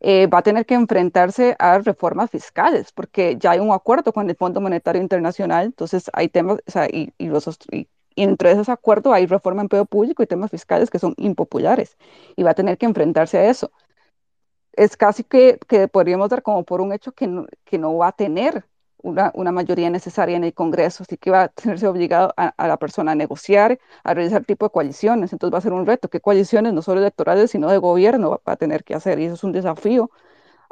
eh, 0.00 0.26
va 0.26 0.38
a 0.38 0.42
tener 0.42 0.66
que 0.66 0.74
enfrentarse 0.74 1.54
a 1.60 1.78
reformas 1.78 2.30
fiscales, 2.30 2.92
porque 2.92 3.36
ya 3.38 3.52
hay 3.52 3.60
un 3.60 3.72
acuerdo 3.72 4.12
con 4.12 4.28
el 4.28 4.36
Fondo 4.36 4.60
Monetario 4.60 5.00
Internacional, 5.00 5.66
entonces 5.66 6.10
hay 6.12 6.28
temas, 6.28 6.58
o 6.66 6.70
sea, 6.70 6.88
y, 6.88 7.12
y, 7.16 7.28
los, 7.28 7.46
y 7.70 7.88
entre 8.16 8.52
esos 8.52 8.68
acuerdos 8.68 9.12
hay 9.14 9.26
reforma 9.26 9.62
en 9.62 9.66
empleo 9.66 9.84
público 9.86 10.22
y 10.22 10.26
temas 10.26 10.50
fiscales 10.50 10.90
que 10.90 10.98
son 10.98 11.14
impopulares 11.18 11.96
y 12.36 12.42
va 12.42 12.50
a 12.52 12.54
tener 12.54 12.78
que 12.78 12.86
enfrentarse 12.86 13.38
a 13.38 13.50
eso. 13.50 13.70
Es 14.72 14.96
casi 14.96 15.24
que, 15.24 15.58
que 15.68 15.88
podríamos 15.88 16.28
dar 16.30 16.42
como 16.42 16.64
por 16.64 16.80
un 16.80 16.92
hecho 16.92 17.12
que 17.12 17.26
no, 17.26 17.46
que 17.64 17.78
no 17.78 17.96
va 17.96 18.08
a 18.08 18.12
tener 18.12 18.66
una, 18.98 19.30
una, 19.34 19.52
mayoría 19.52 19.90
necesaria 19.90 20.36
en 20.36 20.44
el 20.44 20.54
Congreso, 20.54 21.04
así 21.04 21.16
que 21.18 21.30
va 21.30 21.42
a 21.44 21.48
tenerse 21.48 21.86
obligado 21.86 22.32
a, 22.36 22.48
a, 22.48 22.68
la 22.68 22.78
persona 22.78 23.12
a 23.12 23.14
negociar, 23.14 23.78
a 24.02 24.14
realizar 24.14 24.44
tipo 24.44 24.66
de 24.66 24.70
coaliciones. 24.70 25.32
Entonces 25.32 25.54
va 25.54 25.58
a 25.58 25.60
ser 25.62 25.72
un 25.74 25.86
reto. 25.86 26.08
¿Qué 26.08 26.20
coaliciones, 26.20 26.72
no 26.72 26.82
solo 26.82 27.00
electorales, 27.00 27.50
sino 27.50 27.70
de 27.70 27.78
gobierno, 27.78 28.30
va, 28.30 28.52
a 28.54 28.56
tener 28.56 28.84
que 28.84 28.94
hacer? 28.94 29.18
Y 29.20 29.26
eso 29.26 29.34
es 29.34 29.44
un 29.44 29.52
desafío 29.52 30.10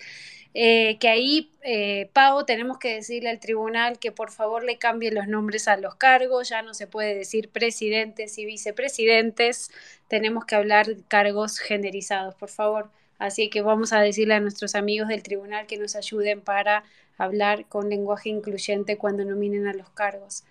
eh, 0.56 0.98
que 1.00 1.08
ahí, 1.10 1.52
eh, 1.64 2.10
Pau, 2.14 2.46
tenemos 2.46 2.78
que 2.78 2.96
decirle 2.96 3.30
al 3.30 3.40
tribunal 3.40 3.98
que 3.98 4.12
por 4.12 4.30
favor 4.32 4.64
le 4.64 4.78
cambie 4.78 5.12
los 5.12 5.28
nombres 5.28 5.68
a 5.68 5.78
los 5.78 5.96
cargos, 5.96 6.50
ya 6.50 6.62
no 6.62 6.76
se 6.76 6.86
puede 6.86 7.16
decir 7.16 7.50
presidentes 7.50 8.38
y 8.38 8.46
vicepresidentes, 8.46 9.72
tenemos 10.14 10.46
que 10.46 10.54
hablar 10.54 10.86
de 10.86 11.02
cargos 11.08 11.58
generizados, 11.58 12.36
por 12.36 12.50
favor. 12.50 12.92
Así 13.18 13.50
que 13.50 13.64
vamos 13.64 13.94
a 13.94 14.00
decirle 14.00 14.36
a 14.36 14.40
nuestros 14.40 14.76
amigos 14.76 15.08
del 15.08 15.24
tribunal 15.24 15.66
que 15.66 15.80
nos 15.80 15.96
ayuden 15.96 16.40
para 16.40 16.84
hablar 17.18 17.66
con 17.66 17.90
lenguaje 17.90 18.30
incluyente 18.30 19.00
cuando 19.00 19.26
nominen 19.26 19.68
a 19.68 19.74
los 19.74 19.90
cargos. 19.90 20.44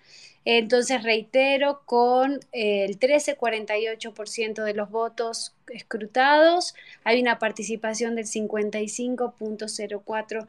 Entonces, 0.43 1.01
reitero, 1.01 1.83
con 1.85 2.41
el 2.51 2.99
13,48% 2.99 4.65
de 4.65 4.73
los 4.73 4.89
votos 4.89 5.55
escrutados, 5.67 6.75
hay 7.05 7.21
una 7.21 7.39
participación 7.39 8.15
del 8.15 8.25
55.04% 8.25 10.45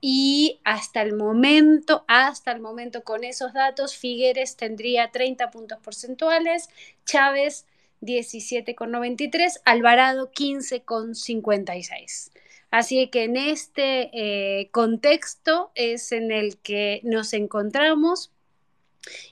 y 0.00 0.60
hasta 0.64 1.02
el 1.02 1.14
momento, 1.14 2.04
hasta 2.08 2.52
el 2.52 2.60
momento 2.60 3.02
con 3.02 3.24
esos 3.24 3.52
datos, 3.52 3.96
Figueres 3.96 4.56
tendría 4.56 5.10
30 5.10 5.50
puntos 5.50 5.78
porcentuales, 5.82 6.70
Chávez 7.04 7.66
17,93, 8.02 9.60
Alvarado 9.64 10.30
15,56. 10.30 12.30
Así 12.70 13.08
que 13.08 13.24
en 13.24 13.36
este 13.36 14.10
eh, 14.12 14.68
contexto 14.70 15.72
es 15.74 16.12
en 16.12 16.30
el 16.32 16.58
que 16.58 17.00
nos 17.04 17.32
encontramos 17.32 18.30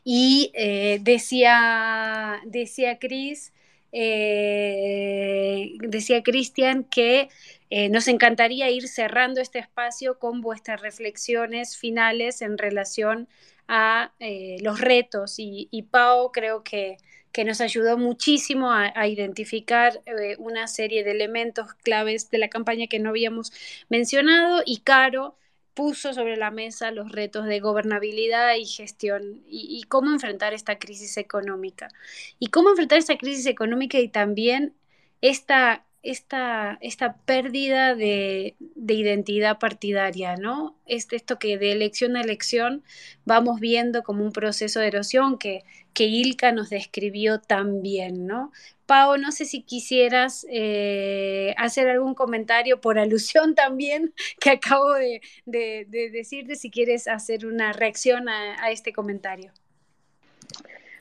y 0.05 0.53
eh, 0.55 1.01
decía, 1.03 2.41
decía 2.45 2.99
Cris, 2.99 3.53
eh, 3.95 5.73
decía 5.81 6.23
Cristian 6.23 6.85
que 6.85 7.29
nos 7.91 8.07
encantaría 8.07 8.71
ir 8.71 8.87
cerrando 8.87 9.41
este 9.41 9.59
espacio 9.59 10.19
con 10.21 10.43
vuestras 10.43 10.81
reflexiones 10.81 11.77
finales 11.77 12.41
en 12.41 12.57
relación 12.57 13.27
a 13.67 14.13
los 14.61 14.81
retos. 14.81 15.41
Y, 15.41 15.67
y 15.73 15.83
Pau 15.83 16.31
creo 16.31 16.63
que 16.63 16.99
que 17.35 17.45
nos 17.45 17.61
ayudó 17.61 17.99
muchísimo 17.99 18.71
a, 18.73 19.09
identificar 19.09 20.01
eh, 20.07 20.37
una 20.39 20.69
serie 20.69 21.03
de 21.03 21.11
elementos 21.11 21.75
claves 21.83 22.31
de 22.31 22.39
la 22.39 22.49
campaña 22.49 22.87
que 22.87 23.01
no 23.01 23.11
habíamos 23.11 23.53
mencionado. 23.89 24.63
Y 24.65 24.79
Caro 24.79 25.37
puso 25.75 26.15
sobre 26.15 26.37
la 26.37 26.51
mesa 26.51 26.91
los 26.91 27.13
retos 27.13 27.47
de 27.47 27.61
gobernabilidad 27.61 28.55
y 28.55 28.65
gestión 28.65 29.43
y, 29.49 29.83
cómo 29.89 30.11
enfrentar 30.13 30.55
esta 30.55 30.79
crisis 30.79 31.17
económica. 31.17 31.89
Y 32.39 32.49
cómo 32.49 32.71
enfrentar 32.71 32.99
esta 32.99 33.19
crisis 33.19 33.47
económica 33.47 33.99
y 33.99 34.09
también 34.09 34.75
esta 35.21 35.85
esta, 36.05 36.79
esta 36.81 37.17
pérdida 37.17 37.95
de, 37.95 38.55
identidad 38.87 39.59
partidaria, 39.59 40.37
¿no? 40.37 40.77
Este, 40.87 41.17
esto 41.17 41.39
que 41.39 41.59
de 41.59 41.73
elección 41.73 42.17
a 42.17 42.21
elección 42.21 42.85
vamos 43.25 43.59
viendo 43.59 44.03
como 44.03 44.23
un 44.25 44.33
proceso 44.33 44.81
de 44.81 44.89
erosión 44.89 45.39
que, 45.39 45.65
que 45.95 46.05
Ilka 46.05 46.53
nos 46.53 46.71
describió 46.71 47.41
tan 47.41 47.83
bien, 47.83 48.27
¿no? 48.27 48.53
Pau, 48.87 49.17
no 49.17 49.33
sé 49.33 49.47
si 49.47 49.63
quisieras 49.63 50.47
eh, 50.51 51.55
hacer 51.57 51.89
algún 51.89 52.15
comentario 52.15 52.81
por 52.81 52.99
alusión 53.01 53.55
también 53.55 54.13
que 54.41 54.51
acabo 54.51 54.93
de, 54.95 55.21
decirte, 55.47 56.57
si 56.57 56.71
quieres 56.71 57.09
hacer 57.09 57.47
una 57.47 57.73
reacción 57.73 58.29
a 58.29 58.71
este 58.71 58.93
comentario. 58.93 59.53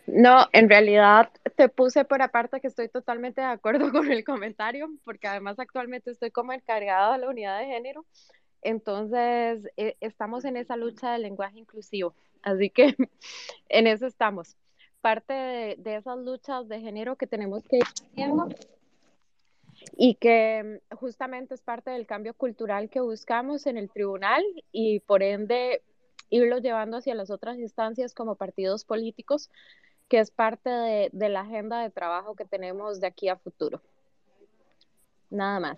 No, 0.05 0.47
en 0.51 0.69
realidad 0.69 1.31
te 1.55 1.69
puse 1.69 2.03
por 2.03 2.21
aparte 2.21 2.59
que 2.59 2.67
estoy 2.67 2.89
totalmente 2.89 3.41
de 3.41 3.47
acuerdo 3.47 3.91
con 3.91 4.11
el 4.11 4.23
comentario, 4.23 4.89
porque 5.03 5.27
además 5.27 5.59
actualmente 5.59 6.11
estoy 6.11 6.31
como 6.31 6.53
encargada 6.53 7.13
de 7.13 7.19
la 7.19 7.29
unidad 7.29 7.59
de 7.59 7.65
género, 7.65 8.05
entonces 8.61 9.67
eh, 9.77 9.95
estamos 9.99 10.45
en 10.45 10.57
esa 10.57 10.75
lucha 10.75 11.11
del 11.13 11.23
lenguaje 11.23 11.59
inclusivo, 11.59 12.15
así 12.41 12.69
que 12.69 12.95
en 13.69 13.87
eso 13.87 14.05
estamos. 14.05 14.57
Parte 15.01 15.33
de, 15.33 15.95
esas 15.95 16.17
luchas 16.17 16.69
de 16.69 16.79
género 16.79 17.17
que 17.17 17.27
tenemos 17.27 17.63
que 17.67 17.77
ir 17.77 17.83
haciendo 17.83 18.47
y 19.97 20.15
que 20.15 20.81
justamente 20.91 21.55
es 21.55 21.61
parte 21.61 21.91
del 21.91 22.07
cambio 22.07 22.33
cultural 22.33 22.89
que 22.89 23.01
buscamos 23.01 23.65
en 23.67 23.77
el 23.77 23.89
tribunal 23.89 24.43
y 24.71 25.01
por 25.01 25.21
ende 25.21 25.81
irlo 26.29 26.57
llevando 26.59 26.97
hacia 26.97 27.15
las 27.15 27.29
otras 27.31 27.59
instancias 27.59 28.13
como 28.13 28.35
partidos 28.35 28.85
políticos 28.85 29.49
que 30.13 30.19
es 30.19 30.29
parte 30.29 30.69
de, 30.69 31.29
la 31.29 31.39
agenda 31.39 31.81
de 31.81 31.89
trabajo 31.89 32.35
que 32.35 32.45
tenemos 32.45 33.01
de 33.01 33.07
aquí 33.07 33.29
a 33.29 33.35
futuro. 33.35 33.81
Nada 35.31 35.59
más. 35.59 35.77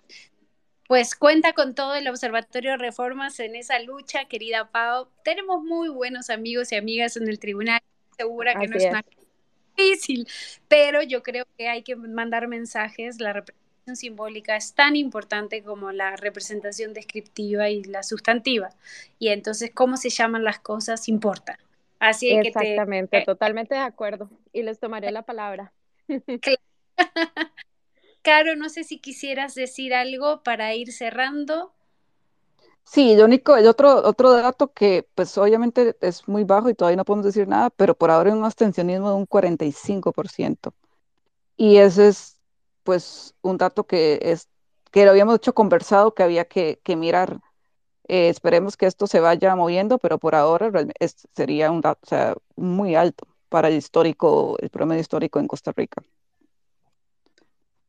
Pues 0.89 1.15
cuenta 1.15 1.53
con 1.53 1.73
todo 1.73 1.95
el 1.95 2.05
Observatorio 2.09 2.71
de 2.71 2.77
Reformas 2.77 3.39
en 3.39 3.55
esa 3.55 3.79
lucha, 3.79 4.25
querida 4.25 4.69
Pau. 4.69 5.07
Tenemos 5.23 5.63
muy 5.63 5.87
buenos 5.87 6.29
amigos 6.29 6.73
y 6.73 6.75
amigas 6.75 7.15
en 7.15 7.29
el 7.29 7.39
tribunal. 7.39 7.79
Segura 8.17 8.59
que 8.59 8.67
no 8.67 8.75
es, 8.75 8.91
difícil, 9.77 10.27
pero 10.67 11.01
yo 11.01 11.23
creo 11.23 11.45
que 11.57 11.69
hay 11.69 11.83
que 11.83 11.95
mandar 11.95 12.49
mensajes. 12.49 13.21
La 13.21 13.31
representación 13.31 13.95
simbólica 13.95 14.57
es 14.57 14.73
tan 14.73 14.97
importante 14.97 15.63
como 15.63 15.93
la 15.93 16.17
representación 16.17 16.93
descriptiva 16.93 17.69
y 17.69 17.85
la 17.85 18.03
sustantiva. 18.03 18.71
Y 19.17 19.29
entonces, 19.29 19.71
cómo 19.73 19.95
se 19.95 20.09
llaman 20.09 20.43
las 20.43 20.59
cosas 20.59 21.07
importa. 21.07 21.57
Así 21.99 22.29
que 22.29 22.49
Exactamente, 22.49 23.19
eh, 23.19 23.25
totalmente 23.25 23.75
de 23.75 23.81
acuerdo. 23.81 24.29
Y 24.53 24.63
les 24.63 24.79
tomaré 24.79 25.11
la 25.11 25.23
palabra. 25.23 25.73
Caro, 28.21 28.55
no 28.55 28.69
sé 28.69 28.83
si 28.83 28.99
quisieras 28.99 29.55
decir 29.55 29.93
algo 29.93 30.41
para 30.43 30.73
ir 30.73 30.91
cerrando. 30.91 31.73
Sí, 32.83 33.13
el 33.13 33.23
único, 33.23 33.55
el 33.55 33.67
otro, 33.67 33.97
otro 34.07 34.31
dato 34.31 34.71
que 34.71 35.07
pues 35.15 35.37
obviamente 35.37 35.95
es 36.01 36.27
muy 36.27 36.43
bajo 36.43 36.69
y 36.69 36.75
todavía 36.75 36.97
no 36.97 37.05
podemos 37.05 37.25
decir 37.25 37.47
nada, 37.47 37.69
pero 37.71 37.95
por 37.95 38.11
ahora 38.11 38.31
hay 38.31 38.37
un 38.37 38.45
abstencionismo 38.45 39.09
de 39.09 39.15
un 39.15 39.27
45%. 39.27 40.73
Y 41.57 41.77
ese 41.77 42.09
es 42.09 42.39
pues 42.83 43.35
un 43.41 43.57
dato 43.57 43.85
que 43.85 44.19
es 44.21 44.49
que 44.91 45.05
lo 45.05 45.11
habíamos 45.11 45.35
hecho 45.35 45.53
conversado 45.53 46.13
que 46.13 46.23
había 46.23 46.45
que, 46.45 46.79
que 46.83 46.95
mirar 46.95 47.41
eh, 48.07 48.29
esperemos 48.29 48.77
que 48.77 48.85
esto 48.85 49.07
se 49.07 49.19
vaya 49.19 49.55
moviendo, 49.55 49.97
pero 49.97 50.17
por 50.17 50.35
ahora 50.35 50.71
sería 51.33 51.71
un 51.71 51.81
dato 51.81 52.41
muy 52.55 52.95
alto 52.95 53.27
para 53.49 53.69
el 53.69 53.75
histórico, 53.75 54.57
el 54.59 54.69
promedio 54.69 55.01
histórico 55.01 55.39
en 55.39 55.47
Costa 55.47 55.71
Rica. 55.71 56.03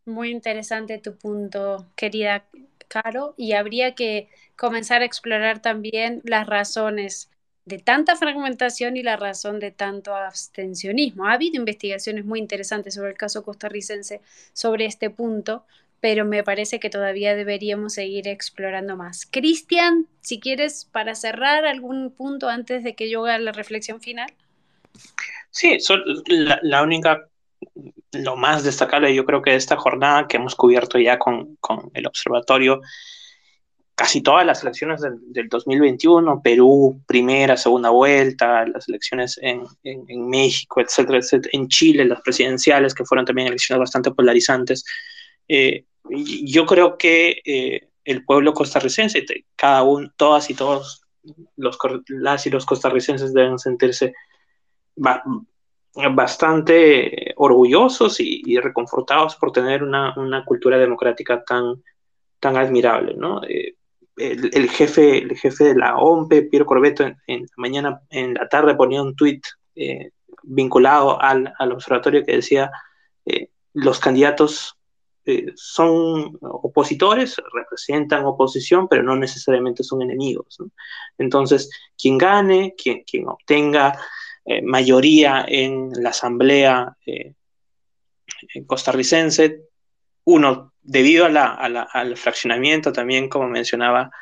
Muy 0.04 0.30
interesante 0.30 0.98
tu 0.98 1.16
punto, 1.16 1.86
querida 1.96 2.44
Caro, 2.88 3.34
y 3.36 3.52
habría 3.52 3.94
que 3.94 4.28
comenzar 4.56 5.02
a 5.02 5.04
explorar 5.04 5.60
también 5.60 6.22
las 6.24 6.46
razones 6.46 7.28
de 7.64 7.80
tanta 7.80 8.14
fragmentación 8.14 8.96
y 8.96 9.02
la 9.02 9.16
razón 9.16 9.58
de 9.58 9.72
tanto 9.72 10.14
abstencionismo. 10.14 11.26
Ha 11.26 11.32
habido 11.32 11.56
investigaciones 11.56 12.24
muy 12.24 12.38
interesantes 12.38 12.94
sobre 12.94 13.10
el 13.10 13.16
caso 13.16 13.42
costarricense 13.42 14.20
sobre 14.52 14.86
este 14.86 15.10
punto, 15.10 15.64
pero 16.00 16.24
me 16.24 16.44
parece 16.44 16.78
que 16.78 16.90
todavía 16.90 17.34
deberíamos 17.34 17.94
seguir 17.94 18.28
explorando 18.28 18.96
más. 18.96 19.26
Cristian, 19.30 20.06
si 20.20 20.40
quieres, 20.40 20.88
para 20.90 21.14
cerrar 21.14 21.64
algún 21.64 22.10
punto 22.10 22.48
antes 22.48 22.84
de 22.84 22.94
que 22.94 23.10
yo 23.10 23.24
haga 23.24 23.38
la 23.38 23.52
reflexión 23.52 24.00
final. 24.00 24.32
Sí, 25.50 25.78
la, 26.62 26.82
única, 26.82 27.28
lo 28.12 28.36
más 28.36 28.62
destacable 28.62 29.14
yo 29.14 29.24
creo 29.24 29.40
que 29.40 29.52
de 29.52 29.56
esta 29.56 29.76
jornada 29.76 30.26
que 30.28 30.36
hemos 30.36 30.54
cubierto 30.54 30.98
ya 30.98 31.18
con, 31.18 31.58
el 31.94 32.06
observatorio, 32.06 32.82
casi 33.94 34.20
todas 34.20 34.44
las 34.44 34.62
elecciones 34.62 35.00
del, 35.00 35.48
2021, 35.48 36.42
Perú, 36.42 37.00
primera, 37.06 37.56
segunda 37.56 37.88
vuelta, 37.88 38.66
las 38.66 38.86
elecciones 38.88 39.40
en, 39.40 39.64
México, 40.28 40.82
etcétera, 40.82 41.18
etcétera, 41.18 41.50
en 41.54 41.68
Chile, 41.68 42.04
las 42.04 42.20
presidenciales, 42.20 42.94
que 42.94 43.06
fueron 43.06 43.24
también 43.24 43.48
elecciones 43.48 43.80
bastante 43.80 44.10
polarizantes, 44.10 44.84
eh, 45.48 45.84
yo 46.08 46.66
creo 46.66 46.96
que 46.96 47.40
eh, 47.44 47.88
el 48.04 48.24
pueblo 48.24 48.54
costarricense, 48.54 49.24
cada 49.56 49.82
uno, 49.82 50.12
todas 50.16 50.48
y 50.50 50.54
todos 50.54 51.02
los, 51.56 51.76
las 52.08 52.46
y 52.46 52.50
los 52.50 52.64
costarricenses 52.64 53.34
deben 53.34 53.58
sentirse 53.58 54.14
bastante 54.94 55.34
orgullosos 57.36 58.20
y, 58.20 58.56
reconfortados 58.58 59.36
por 59.36 59.52
tener 59.52 59.82
una, 59.82 60.44
cultura 60.46 60.78
democrática 60.78 61.42
tan, 61.42 61.82
tan 62.38 62.56
admirable, 62.56 63.14
¿no? 63.14 63.42
Eh, 63.44 63.74
el, 64.16 64.70
jefe, 64.70 65.18
el 65.18 65.36
jefe 65.36 65.64
de 65.64 65.74
la 65.74 65.96
OMPE, 65.96 66.42
Piero 66.42 66.64
Corbeto, 66.64 67.04
en, 67.26 67.46
mañana, 67.56 68.00
en 68.08 68.34
la 68.34 68.48
tarde 68.48 68.74
ponía 68.74 69.02
un 69.02 69.14
tuit 69.14 69.44
vinculado 70.42 71.20
al, 71.20 71.52
al, 71.58 71.72
observatorio 71.72 72.24
que 72.24 72.36
decía 72.36 72.70
los 73.74 74.00
candidatos 74.00 74.76
eh, 75.28 75.52
son 75.56 76.38
opositores, 76.40 77.34
representan 77.52 78.24
oposición, 78.24 78.86
pero 78.86 79.02
no 79.02 79.16
necesariamente 79.16 79.82
son 79.82 80.02
enemigos. 80.02 80.58
Entonces, 81.18 81.68
quien 82.00 82.16
gane, 82.16 82.74
quien, 82.78 83.02
quien 83.02 83.26
obtenga 83.26 83.98
eh, 84.44 84.62
mayoría 84.62 85.44
en 85.48 85.90
la 86.00 86.10
asamblea 86.10 86.96
eh, 87.04 87.34
costarricense, 88.66 89.62
uno, 90.22 90.72
debido 90.80 91.26
al 91.26 92.16
fraccionamiento 92.16 92.92
también, 92.92 93.28
como 93.28 93.48
mencionaba 93.48 94.12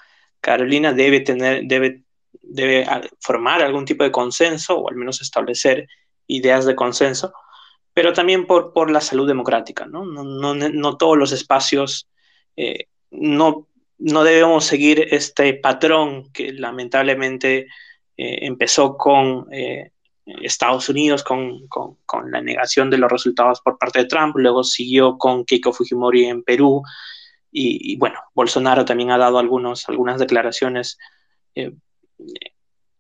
Carolina, 0.40 0.94
debe 0.94 1.20
tener, 1.20 1.64
debe, 1.64 2.02
debe 2.40 2.86
formar 3.20 3.60
algún 3.60 3.84
tipo 3.84 4.04
de 4.04 4.10
consenso 4.10 4.78
o 4.78 4.88
al 4.88 4.96
menos 4.96 5.20
establecer 5.20 5.86
ideas 6.26 6.64
de 6.64 6.74
consenso 6.74 7.34
pero 7.94 8.12
también 8.12 8.46
por, 8.46 8.72
por 8.72 8.90
la 8.90 9.00
salud 9.00 9.26
democrática. 9.26 9.86
No, 9.86 10.04
no, 10.04 10.24
no, 10.24 10.54
no 10.54 10.96
todos 10.96 11.16
los 11.16 11.32
espacios, 11.32 12.08
eh, 12.56 12.88
no, 13.10 13.68
no 13.98 14.24
debemos 14.24 14.64
seguir 14.64 15.06
este 15.12 15.54
patrón 15.54 16.30
que 16.32 16.52
lamentablemente 16.52 17.68
eh, 18.16 18.38
empezó 18.42 18.96
con 18.96 19.46
eh, 19.52 19.92
Estados 20.26 20.88
Unidos, 20.88 21.22
con, 21.22 21.68
con, 21.68 22.30
la 22.30 22.40
negación 22.40 22.90
de 22.90 22.98
los 22.98 23.12
resultados 23.12 23.60
por 23.60 23.78
parte 23.78 24.00
de 24.00 24.06
Trump, 24.06 24.36
luego 24.36 24.64
siguió 24.64 25.16
con 25.16 25.44
Keiko 25.44 25.72
Fujimori 25.72 26.24
en 26.24 26.42
Perú, 26.42 26.82
y, 27.52 27.92
y 27.92 27.96
bueno, 27.96 28.18
Bolsonaro 28.34 28.84
también 28.84 29.12
ha 29.12 29.18
dado 29.18 29.38
algunos, 29.38 29.88
algunas 29.88 30.18
declaraciones 30.18 30.98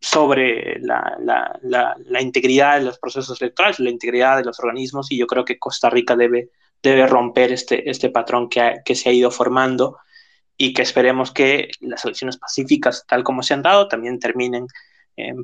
sobre 0.04 0.78
la, 0.80 1.16
la, 1.18 1.96
la, 2.04 2.20
integridad 2.20 2.78
de 2.78 2.84
los 2.84 2.98
procesos 2.98 3.40
electorales, 3.40 3.80
la 3.80 3.88
integridad 3.88 4.36
de 4.36 4.44
los 4.44 4.60
organismos, 4.60 5.10
y 5.10 5.16
yo 5.16 5.26
creo 5.26 5.46
que 5.46 5.58
Costa 5.58 5.88
Rica 5.88 6.14
debe, 6.14 6.50
debe 6.82 7.06
romper 7.06 7.52
este, 7.52 7.88
este 7.88 8.10
patrón 8.10 8.50
que, 8.50 8.80
que 8.84 8.94
se 8.94 9.08
ha 9.08 9.12
ido 9.12 9.30
formando 9.30 9.96
y 10.58 10.74
que 10.74 10.82
esperemos 10.82 11.32
que 11.32 11.70
las 11.80 12.04
elecciones 12.04 12.36
pacíficas, 12.36 13.06
tal 13.08 13.24
como 13.24 13.42
se 13.42 13.54
han 13.54 13.62
dado, 13.62 13.88
también 13.88 14.18
terminen 14.18 14.66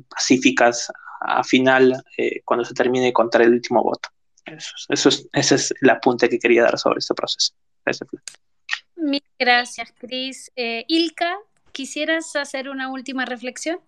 pacíficas 0.07 0.91
a 1.21 1.43
final 1.43 2.03
eh, 2.17 2.41
cuando 2.45 2.63
se 2.63 2.75
termine 2.75 3.05
de 3.05 3.13
contar 3.13 3.41
el 3.41 3.53
último 3.53 3.81
voto. 3.81 4.09
Eso, 4.45 4.75
eso 4.89 5.09
es, 5.09 5.27
ese 5.33 5.55
es 5.55 5.73
el 5.81 5.89
apunte 5.89 6.29
que 6.29 6.37
quería 6.37 6.63
dar 6.63 6.77
sobre 6.77 6.99
este 6.99 7.15
proceso. 7.15 7.53
Gracias, 7.83 8.09
gracias 9.39 9.93
Cris. 9.97 10.51
Eh, 10.55 10.85
Ilka, 10.87 11.35
¿quisieras 11.71 12.35
hacer 12.35 12.69
una 12.69 12.91
última 12.91 13.25
reflexión? 13.25 13.79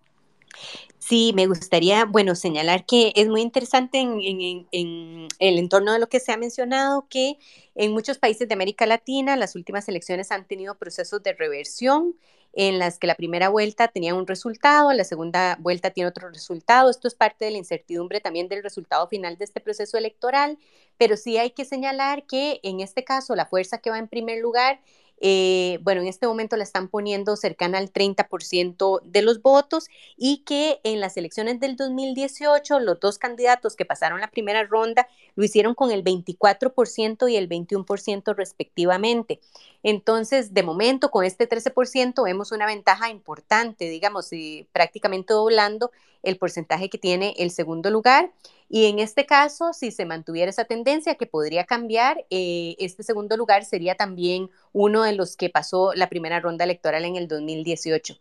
Sí, 0.98 1.32
me 1.34 1.46
gustaría, 1.46 2.06
bueno, 2.06 2.34
señalar 2.34 2.86
que 2.86 3.12
es 3.14 3.28
muy 3.28 3.42
interesante 3.42 3.98
en, 4.00 4.66
el 4.72 5.58
entorno 5.58 5.92
de 5.92 5.98
lo 5.98 6.08
que 6.08 6.18
se 6.18 6.32
ha 6.32 6.38
mencionado, 6.38 7.06
que 7.10 7.36
en 7.74 7.92
muchos 7.92 8.16
países 8.16 8.48
de 8.48 8.54
América 8.54 8.86
Latina 8.86 9.36
las 9.36 9.54
últimas 9.54 9.86
elecciones 9.88 10.30
han 10.30 10.46
tenido 10.46 10.76
procesos 10.76 11.22
de 11.22 11.34
reversión 11.34 12.16
en 12.54 12.78
las 12.78 12.98
que 12.98 13.06
la 13.06 13.16
primera 13.16 13.48
vuelta 13.50 13.88
tenía 13.88 14.14
un 14.14 14.26
resultado, 14.26 14.92
la 14.92 15.04
segunda 15.04 15.58
vuelta 15.60 15.90
tiene 15.90 16.08
otro 16.08 16.30
resultado. 16.30 16.88
Esto 16.88 17.08
es 17.08 17.14
parte 17.14 17.44
de 17.44 17.50
la 17.50 17.58
incertidumbre 17.58 18.20
también 18.20 18.48
del 18.48 18.62
resultado 18.62 19.06
final 19.08 19.36
de 19.36 19.44
este 19.44 19.60
proceso 19.60 19.98
electoral, 19.98 20.58
pero 20.96 21.16
sí 21.16 21.36
hay 21.36 21.50
que 21.50 21.64
señalar 21.64 22.26
que 22.26 22.60
en 22.62 22.80
este 22.80 23.04
caso 23.04 23.34
la 23.34 23.46
fuerza 23.46 23.78
que 23.78 23.90
va 23.90 23.98
en 23.98 24.08
primer 24.08 24.40
lugar 24.40 24.80
eh, 25.20 25.78
bueno, 25.82 26.00
en 26.00 26.08
este 26.08 26.26
momento 26.26 26.56
la 26.56 26.64
están 26.64 26.88
poniendo 26.88 27.36
cercana 27.36 27.78
al 27.78 27.92
30% 27.92 29.00
de 29.04 29.22
los 29.22 29.42
votos 29.42 29.88
y 30.16 30.38
que 30.38 30.80
en 30.84 31.00
las 31.00 31.16
elecciones 31.16 31.60
del 31.60 31.76
2018 31.76 32.80
los 32.80 33.00
dos 33.00 33.18
candidatos 33.18 33.76
que 33.76 33.84
pasaron 33.84 34.20
la 34.20 34.30
primera 34.30 34.64
ronda 34.64 35.06
lo 35.36 35.44
hicieron 35.44 35.74
con 35.74 35.90
el 35.90 36.04
24% 36.04 37.30
y 37.30 37.36
el 37.36 37.48
21% 37.48 38.34
respectivamente. 38.34 39.40
Entonces, 39.82 40.54
de 40.54 40.62
momento, 40.62 41.10
con 41.10 41.24
este 41.24 41.48
13% 41.48 42.24
vemos 42.24 42.52
una 42.52 42.66
ventaja 42.66 43.10
importante, 43.10 43.88
digamos, 43.88 44.32
y 44.32 44.66
prácticamente 44.72 45.34
doblando 45.34 45.90
el 46.22 46.38
porcentaje 46.38 46.88
que 46.88 46.98
tiene 46.98 47.34
el 47.38 47.50
segundo 47.50 47.90
lugar. 47.90 48.32
Y 48.74 48.86
en 48.86 48.98
este 48.98 49.24
caso, 49.24 49.72
si 49.72 49.92
se 49.92 50.04
mantuviera 50.04 50.50
esa 50.50 50.64
tendencia 50.64 51.14
que 51.14 51.26
podría 51.26 51.62
cambiar, 51.62 52.26
eh, 52.28 52.74
este 52.80 53.04
segundo 53.04 53.36
lugar 53.36 53.64
sería 53.64 53.94
también 53.94 54.50
uno 54.72 55.04
de 55.04 55.12
los 55.12 55.36
que 55.36 55.48
pasó 55.48 55.94
la 55.94 56.08
primera 56.08 56.40
ronda 56.40 56.64
electoral 56.64 57.04
en 57.04 57.14
el 57.14 57.28
2018. 57.28 58.18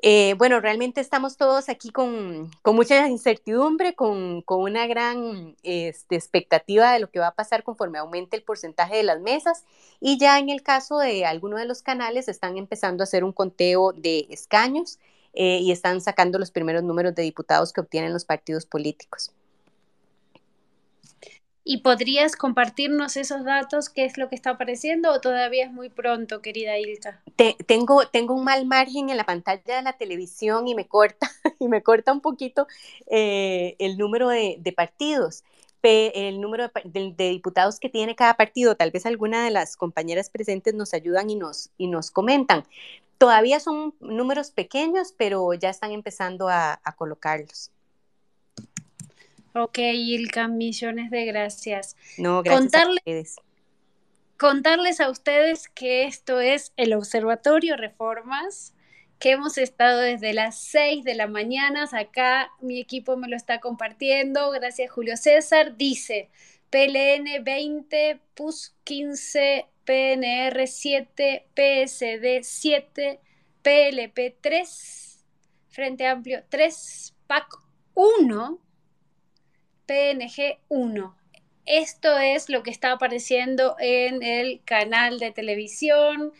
Eh, 0.00 0.34
bueno, 0.38 0.60
realmente 0.60 1.00
estamos 1.00 1.36
todos 1.36 1.68
aquí 1.68 1.90
con, 1.90 2.52
mucha 2.66 3.08
incertidumbre, 3.08 3.96
con, 3.96 4.44
una 4.46 4.86
gran 4.86 5.56
este, 5.64 6.14
expectativa 6.14 6.92
de 6.92 7.00
lo 7.00 7.10
que 7.10 7.18
va 7.18 7.26
a 7.26 7.34
pasar 7.34 7.64
conforme 7.64 7.98
aumente 7.98 8.36
el 8.36 8.44
porcentaje 8.44 8.98
de 8.98 9.02
las 9.02 9.18
mesas 9.20 9.64
y 9.98 10.20
ya 10.20 10.38
en 10.38 10.50
el 10.50 10.62
caso 10.62 10.98
de 10.98 11.26
algunos 11.26 11.58
de 11.58 11.66
los 11.66 11.82
canales 11.82 12.28
están 12.28 12.58
empezando 12.58 13.02
a 13.02 13.06
hacer 13.06 13.24
un 13.24 13.32
conteo 13.32 13.92
de 13.92 14.28
escaños 14.30 15.00
eh, 15.34 15.58
y 15.60 15.72
están 15.72 16.00
sacando 16.00 16.38
los 16.38 16.52
primeros 16.52 16.84
números 16.84 17.16
de 17.16 17.24
diputados 17.24 17.72
que 17.72 17.80
obtienen 17.80 18.12
los 18.12 18.24
partidos 18.24 18.64
políticos. 18.64 19.32
¿Y 21.70 21.82
podrías 21.82 22.34
compartirnos 22.34 23.18
esos 23.18 23.44
datos? 23.44 23.90
¿Qué 23.90 24.06
es 24.06 24.16
lo 24.16 24.30
que 24.30 24.34
está 24.34 24.52
apareciendo 24.52 25.12
o 25.12 25.20
todavía 25.20 25.66
es 25.66 25.70
muy 25.70 25.90
pronto, 25.90 26.40
querida 26.40 26.78
Ilka? 26.78 27.20
tengo, 27.66 28.06
tengo 28.06 28.32
un 28.32 28.42
mal 28.42 28.64
margen 28.64 29.10
en 29.10 29.18
la 29.18 29.24
pantalla 29.24 29.76
de 29.76 29.82
la 29.82 29.92
televisión 29.92 30.66
y 30.66 30.74
me 30.74 30.88
corta, 30.88 31.30
y 31.60 31.68
me 31.68 31.82
corta 31.82 32.10
un 32.10 32.22
poquito 32.22 32.66
eh, 33.10 33.76
el 33.80 33.98
número 33.98 34.30
de, 34.30 34.58
partidos 34.74 35.44
el 35.82 36.40
número 36.40 36.70
de, 36.84 37.28
diputados 37.28 37.78
que 37.78 37.90
tiene 37.90 38.16
cada 38.16 38.32
partido. 38.38 38.74
Tal 38.74 38.90
vez 38.90 39.04
alguna 39.04 39.44
de 39.44 39.50
las 39.50 39.76
compañeras 39.76 40.30
presentes 40.30 40.72
nos 40.72 40.94
ayudan 40.94 41.28
y 41.28 41.36
nos, 41.36 41.68
y 41.76 41.88
nos 41.88 42.10
comentan. 42.10 42.64
Todavía 43.18 43.60
son 43.60 43.94
números 44.00 44.52
pequeños, 44.52 45.12
pero 45.18 45.52
ya 45.52 45.68
están 45.68 45.92
empezando 45.92 46.48
a 46.48 46.80
colocarlos. 46.96 47.72
Ok, 49.58 49.78
Ilka, 49.78 50.46
millones 50.46 51.10
de 51.10 51.24
gracias. 51.24 51.96
No, 52.16 52.42
gracias 52.42 52.74
a 52.74 52.90
ustedes. 52.90 53.36
Contarles 54.38 55.00
a 55.00 55.10
ustedes 55.10 55.68
que 55.68 56.04
esto 56.04 56.38
es 56.38 56.72
el 56.76 56.92
Observatorio 56.92 57.76
Reformas, 57.76 58.72
que 59.18 59.32
hemos 59.32 59.58
estado 59.58 59.98
desde 60.00 60.32
las 60.32 60.60
6 60.60 61.02
de 61.02 61.14
la 61.16 61.26
mañana. 61.26 61.88
Acá 61.92 62.52
mi 62.60 62.78
equipo 62.78 63.16
me 63.16 63.26
lo 63.26 63.34
está 63.34 63.58
compartiendo. 63.58 64.52
Gracias, 64.52 64.92
Julio 64.92 65.16
César. 65.16 65.76
Dice 65.76 66.28
PLN 66.70 67.42
20, 67.42 68.20
PUS 68.34 68.76
15, 68.84 69.66
PNR 69.84 70.66
7, 70.68 71.46
PSD 71.54 72.42
7, 72.42 73.20
PLP 73.62 74.36
3, 74.40 75.24
Frente 75.68 76.06
Amplio 76.06 76.44
3, 76.48 77.14
PAC 77.26 77.46
1 77.94 78.67
PNG 79.88 80.58
1. 80.68 81.16
Esto 81.66 82.18
es 82.18 82.48
lo 82.48 82.62
que 82.62 82.70
está 82.70 82.92
apareciendo 82.92 83.74
en 83.80 84.22
el 84.22 84.60
canal 84.64 85.18
de 85.18 85.32
televisión 85.32 86.32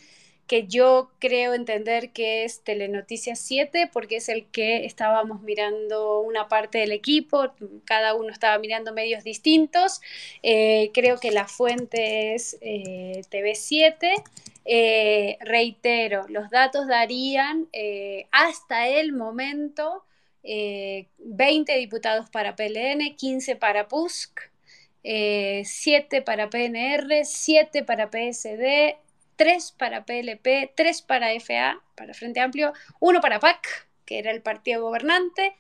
que 0.46 0.66
yo 0.66 1.10
creo 1.18 1.52
entender 1.52 2.10
que 2.10 2.44
es 2.44 2.62
Telenoticias 2.64 3.38
7 3.38 3.90
porque 3.92 4.16
es 4.16 4.30
el 4.30 4.46
que 4.46 4.86
estábamos 4.86 5.42
mirando 5.42 6.20
una 6.20 6.48
parte 6.48 6.78
del 6.78 6.92
equipo, 6.92 7.52
cada 7.84 8.14
uno 8.14 8.30
estaba 8.30 8.58
mirando 8.58 8.94
medios 8.94 9.24
distintos, 9.24 10.00
eh, 10.42 10.90
creo 10.94 11.20
que 11.20 11.30
la 11.30 11.46
fuente 11.46 12.34
es 12.34 12.56
eh, 12.60 13.22
TV7. 13.30 14.22
Eh, 14.70 15.38
reitero, 15.40 16.26
los 16.28 16.50
datos 16.50 16.86
darían 16.86 17.68
hasta 18.30 18.88
el 18.88 19.12
momento 19.12 20.04
20 20.43 21.73
eh, 21.73 21.78
diputados 21.78 22.31
para 22.31 22.56
PLN, 22.56 23.16
15 23.16 23.56
para 23.56 23.89
PUSC, 23.89 24.51
7 25.02 25.65
eh, 26.16 26.23
para 26.23 26.51
PNR, 26.51 27.24
7 27.24 27.85
para 27.85 28.10
PSD, 28.10 28.97
3 29.36 29.73
para 29.78 30.05
PLP, 30.05 30.73
3 30.74 31.02
para 31.02 31.32
FA, 31.40 31.81
para 31.97 32.15
Frente 32.15 32.40
Amplio, 32.40 32.73
1 33.01 33.20
para 33.20 33.40
PAC, 33.40 33.89
que 34.05 34.19
era 34.19 34.31
el 34.31 34.43
partido 34.43 34.82
gobernante, 34.82 35.56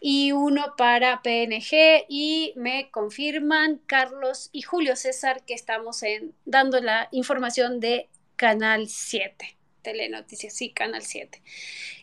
y 0.00 0.32
uno 0.32 0.74
para 0.76 1.22
PNG 1.22 2.04
y 2.08 2.52
me 2.56 2.90
confirman 2.90 3.80
Carlos 3.86 4.50
y 4.52 4.62
Julio 4.62 4.94
César 4.94 5.42
que 5.44 5.54
estamos 5.54 6.02
en, 6.02 6.34
dando 6.44 6.80
la 6.80 7.08
información 7.12 7.80
de 7.80 8.08
Canal 8.36 8.88
7. 8.88 9.55
Telenoticias, 9.86 10.52
sí, 10.52 10.70
Canal 10.70 11.02
7. 11.02 11.40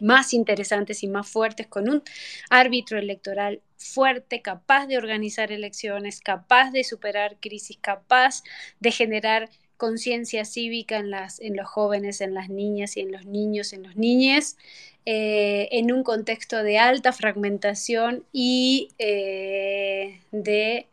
más 0.00 0.34
interesantes 0.34 1.02
y 1.02 1.08
más 1.08 1.28
fuertes, 1.28 1.66
con 1.66 1.88
un 1.88 2.02
árbitro 2.50 2.98
electoral 2.98 3.60
fuerte, 3.76 4.42
capaz 4.42 4.86
de 4.86 4.98
organizar 4.98 5.52
elecciones, 5.52 6.20
capaz 6.20 6.70
de 6.70 6.84
superar 6.84 7.36
crisis, 7.40 7.78
capaz 7.80 8.42
de 8.80 8.90
generar 8.90 9.50
conciencia 9.76 10.44
cívica 10.44 10.98
en, 10.98 11.10
las, 11.10 11.40
en 11.40 11.56
los 11.56 11.68
jóvenes, 11.68 12.20
en 12.20 12.34
las 12.34 12.48
niñas 12.48 12.96
y 12.96 13.00
en 13.00 13.12
los 13.12 13.26
niños, 13.26 13.72
en 13.72 13.82
los 13.82 13.96
niñes, 13.96 14.56
eh, 15.04 15.68
en 15.72 15.92
un 15.92 16.02
contexto 16.02 16.62
de 16.62 16.78
alta 16.78 17.12
fragmentación 17.12 18.24
y 18.32 18.88
eh, 18.98 20.20
de 20.32 20.86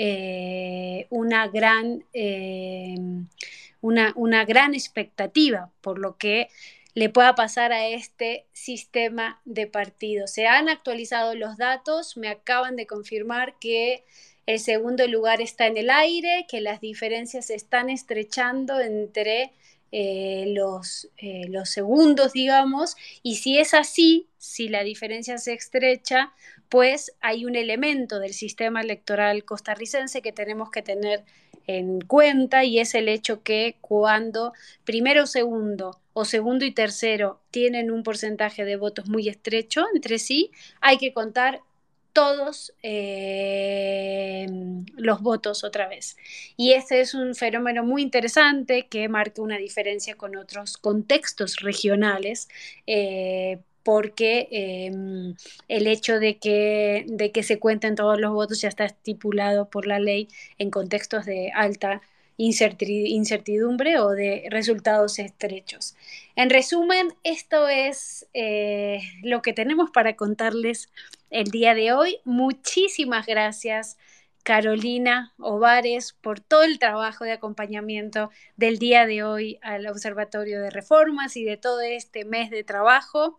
eh, 0.00 1.08
una 1.10 1.48
gran, 1.48 2.04
eh, 2.12 2.94
una, 3.80 4.12
una 4.14 4.44
gran 4.44 4.74
expectativa 4.74 5.72
por 5.80 5.98
lo 5.98 6.16
que 6.16 6.50
le 6.94 7.08
pueda 7.08 7.34
pasar 7.34 7.72
a 7.72 7.88
este 7.88 8.46
sistema 8.52 9.40
de 9.44 9.66
partidos. 9.66 10.30
Se 10.30 10.46
han 10.46 10.68
actualizado 10.68 11.34
los 11.34 11.56
datos, 11.56 12.16
me 12.16 12.28
acaban 12.28 12.76
de 12.76 12.86
confirmar 12.86 13.58
que 13.58 14.04
el 14.46 14.60
segundo 14.60 15.04
lugar 15.08 15.40
está 15.40 15.66
en 15.66 15.76
el 15.76 15.90
aire, 15.90 16.46
que 16.48 16.60
las 16.60 16.80
diferencias 16.80 17.46
se 17.46 17.56
están 17.56 17.90
estrechando 17.90 18.78
entre 18.78 19.50
eh, 19.90 20.44
los, 20.54 21.08
los 21.48 21.70
segundos, 21.70 22.34
digamos, 22.34 22.96
y 23.24 23.36
si 23.36 23.58
es 23.58 23.74
así, 23.74 24.28
si 24.38 24.68
la 24.68 24.84
diferencia 24.84 25.38
se 25.38 25.54
estrecha, 25.54 26.32
pues 26.68 27.12
hay 27.20 27.44
un 27.44 27.56
elemento 27.56 28.18
del 28.18 28.32
sistema 28.32 28.80
electoral 28.80 29.44
costarricense 29.44 30.22
que 30.22 30.32
tenemos 30.32 30.70
que 30.70 30.82
tener 30.82 31.24
en 31.66 32.00
cuenta 32.00 32.64
y 32.64 32.78
es 32.80 32.94
el 32.94 33.08
hecho 33.08 33.42
que 33.42 33.76
cuando 33.80 34.52
primero 34.84 35.26
segundo 35.26 36.00
o 36.14 36.24
segundo 36.24 36.64
y 36.64 36.72
tercero 36.72 37.40
tienen 37.50 37.90
un 37.90 38.02
porcentaje 38.02 38.64
de 38.64 38.76
votos 38.76 39.06
muy 39.06 39.28
estrecho 39.28 39.84
entre 39.94 40.18
sí, 40.18 40.50
hay 40.80 40.98
que 40.98 41.12
contar 41.12 41.60
todos 42.12 42.74
eh, 42.82 44.46
los 44.96 45.20
votos 45.20 45.62
otra 45.62 45.86
vez. 45.86 46.16
Y 46.56 46.72
este 46.72 47.00
es 47.00 47.14
un 47.14 47.36
fenómeno 47.36 47.84
muy 47.84 48.02
interesante 48.02 48.88
que 48.88 49.08
marca 49.08 49.40
una 49.40 49.56
diferencia 49.56 50.16
con 50.16 50.36
otros 50.36 50.78
contextos 50.78 51.56
regionales. 51.60 52.48
Eh, 52.88 53.60
porque 53.88 54.48
em, 54.50 55.34
el 55.66 55.86
hecho 55.86 56.20
de 56.20 56.36
que, 56.36 57.06
de 57.08 57.32
que 57.32 57.42
se 57.42 57.58
cuenten 57.58 57.94
todos 57.94 58.20
los 58.20 58.34
votos 58.34 58.60
ya 58.60 58.68
está 58.68 58.84
estipulado 58.84 59.70
por 59.70 59.86
la 59.86 59.98
ley 59.98 60.28
en 60.58 60.70
contextos 60.70 61.24
de 61.24 61.52
alta 61.54 62.02
incertidumbre 62.36 63.98
o 63.98 64.10
de 64.10 64.46
resultados 64.50 65.18
estrechos. 65.18 65.96
En 66.36 66.50
resumen, 66.50 67.14
esto 67.24 67.66
es 67.66 68.26
eh, 68.34 69.00
lo 69.22 69.40
que 69.40 69.54
tenemos 69.54 69.88
para 69.90 70.16
contarles 70.16 70.90
el 71.30 71.50
día 71.50 71.72
de 71.72 71.94
hoy. 71.94 72.18
Muchísimas 72.26 73.24
gracias. 73.24 73.96
Carolina 74.42 75.34
Ovares 75.38 76.14
por 76.20 76.40
todo 76.40 76.62
el 76.62 76.78
trabajo 76.78 77.24
de 77.24 77.32
acompañamiento 77.32 78.30
del 78.56 78.78
día 78.78 79.06
de 79.06 79.22
hoy 79.22 79.58
al 79.62 79.86
Observatorio 79.86 80.60
de 80.60 80.70
Reformas 80.70 81.36
y 81.36 81.44
de 81.44 81.56
todo 81.56 81.80
este 81.80 82.24
mes 82.24 82.50
de 82.50 82.64
trabajo. 82.64 83.36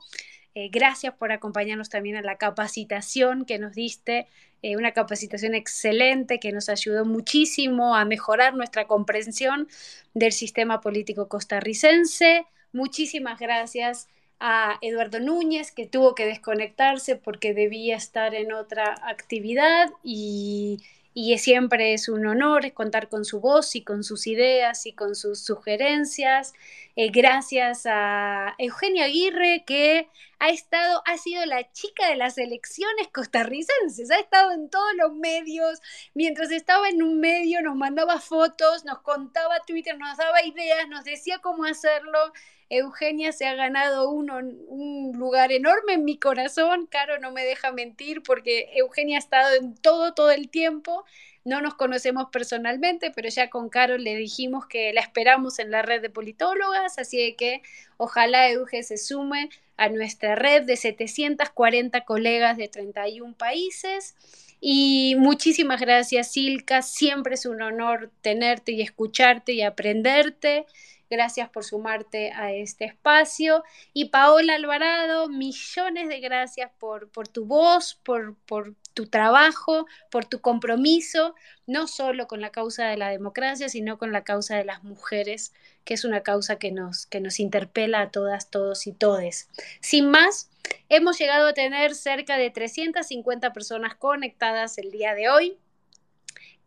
Eh, 0.55 0.69
gracias 0.71 1.13
por 1.13 1.31
acompañarnos 1.31 1.89
también 1.89 2.15
a 2.15 2.21
la 2.21 2.37
capacitación 2.37 3.45
que 3.45 3.59
nos 3.59 3.73
diste, 3.73 4.27
eh, 4.61 4.75
una 4.77 4.91
capacitación 4.91 5.55
excelente 5.55 6.39
que 6.39 6.51
nos 6.51 6.69
ayudó 6.69 7.05
muchísimo 7.05 7.95
a 7.95 8.03
mejorar 8.05 8.55
nuestra 8.55 8.85
comprensión 8.85 9.67
del 10.13 10.31
sistema 10.31 10.81
político 10.81 11.27
costarricense. 11.27 12.45
Muchísimas 12.71 13.39
gracias 13.39 14.09
a 14.39 14.77
Eduardo 14.81 15.19
Núñez, 15.19 15.71
que 15.71 15.85
tuvo 15.87 16.15
que 16.15 16.25
desconectarse 16.25 17.15
porque 17.15 17.53
debía 17.53 17.95
estar 17.95 18.33
en 18.35 18.53
otra 18.53 18.95
actividad 19.03 19.89
y 20.03 20.79
y 21.13 21.37
siempre 21.39 21.93
es 21.93 22.07
un 22.07 22.25
honor 22.27 22.71
contar 22.73 23.09
con 23.09 23.25
su 23.25 23.41
voz 23.41 23.75
y 23.75 23.83
con 23.83 24.03
sus 24.03 24.27
ideas 24.27 24.85
y 24.85 24.93
con 24.93 25.15
sus 25.15 25.43
sugerencias. 25.43 26.53
Eh, 26.95 27.09
gracias 27.09 27.85
a 27.85 28.55
Eugenia 28.57 29.05
Aguirre, 29.05 29.63
que 29.65 30.07
ha 30.39 30.49
estado, 30.49 31.01
ha 31.05 31.17
sido 31.17 31.45
la 31.45 31.69
chica 31.73 32.07
de 32.07 32.15
las 32.15 32.37
elecciones 32.37 33.07
costarricenses, 33.09 34.11
ha 34.11 34.19
estado 34.19 34.51
en 34.51 34.69
todos 34.69 34.93
los 34.95 35.13
medios, 35.13 35.81
mientras 36.13 36.51
estaba 36.51 36.87
en 36.87 37.01
un 37.01 37.19
medio 37.19 37.61
nos 37.61 37.75
mandaba 37.75 38.19
fotos, 38.19 38.85
nos 38.85 38.99
contaba 38.99 39.59
Twitter, 39.67 39.97
nos 39.97 40.15
daba 40.17 40.45
ideas, 40.45 40.87
nos 40.87 41.03
decía 41.03 41.39
cómo 41.39 41.65
hacerlo. 41.65 42.31
Eugenia 42.69 43.31
se 43.31 43.47
ha 43.47 43.55
ganado 43.55 44.09
un 44.11 45.11
lugar 45.15 45.51
enorme 45.51 45.93
en 45.93 46.05
mi 46.05 46.17
corazón, 46.17 46.85
Caro 46.85 47.19
no 47.19 47.31
me 47.31 47.43
deja 47.43 47.71
mentir 47.71 48.21
porque 48.21 48.69
Eugenia 48.75 49.17
ha 49.17 49.19
estado 49.19 49.55
en 49.55 49.75
todo, 49.75 50.13
todo 50.13 50.31
el 50.31 50.49
tiempo. 50.49 51.03
No 51.45 51.61
nos 51.61 51.73
conocemos 51.73 52.27
personalmente, 52.31 53.11
pero 53.11 53.29
ya 53.29 53.49
con 53.49 53.69
Caro 53.69 53.97
le 53.97 54.15
dijimos 54.15 54.67
que 54.67 54.93
la 54.93 55.01
esperamos 55.01 55.57
en 55.57 55.71
la 55.71 55.81
red 55.81 56.01
de 56.01 56.09
politólogas, 56.09 56.99
así 56.99 57.33
que 57.35 57.63
ojalá 57.97 58.49
Euge 58.49 58.83
se 58.83 58.97
sume 58.97 59.49
a 59.77 59.89
nuestra 59.89 60.35
red 60.35 60.63
de 60.63 60.75
740 60.75 62.01
colegas 62.01 62.57
de 62.57 62.67
31 62.67 63.33
países. 63.33 64.15
Y 64.61 65.15
muchísimas 65.17 65.79
gracias, 65.79 66.33
Silka. 66.33 66.81
Siempre 66.81 67.35
es 67.35 67.45
un 67.45 67.61
honor 67.61 68.11
tenerte 68.21 68.73
y 68.73 68.81
escucharte 68.81 69.53
y 69.53 69.61
aprenderte. 69.61 70.65
Gracias 71.09 71.49
por 71.49 71.63
sumarte 71.63 72.31
a 72.33 72.53
este 72.53 72.85
espacio. 72.85 73.63
Y 73.93 74.05
Paola 74.05 74.53
Alvarado, 74.53 75.27
millones 75.27 76.07
de 76.07 76.19
gracias 76.19 76.71
por, 76.77 77.09
por 77.09 77.27
tu 77.27 77.45
voz, 77.45 77.95
por, 78.03 78.35
por 78.45 78.75
tu 78.93 79.07
trabajo, 79.07 79.87
por 80.11 80.25
tu 80.25 80.39
compromiso, 80.39 81.33
no 81.65 81.87
solo 81.87 82.27
con 82.27 82.41
la 82.41 82.51
causa 82.51 82.87
de 82.87 82.97
la 82.97 83.09
democracia, 83.09 83.69
sino 83.69 83.97
con 83.97 84.11
la 84.11 84.23
causa 84.23 84.57
de 84.57 84.65
las 84.65 84.83
mujeres, 84.83 85.53
que 85.83 85.95
es 85.95 86.05
una 86.05 86.21
causa 86.21 86.57
que 86.57 86.71
nos, 86.71 87.07
que 87.07 87.21
nos 87.21 87.39
interpela 87.39 88.01
a 88.01 88.11
todas, 88.11 88.51
todos 88.51 88.85
y 88.85 88.93
todes. 88.93 89.49
Sin 89.79 90.11
más, 90.11 90.51
hemos 90.89 91.17
llegado 91.17 91.47
a 91.47 91.53
tener 91.53 91.95
cerca 91.95 92.37
de 92.37 92.51
350 92.51 93.51
personas 93.51 93.95
conectadas 93.95 94.77
el 94.77 94.91
día 94.91 95.15
de 95.15 95.29
hoy. 95.29 95.57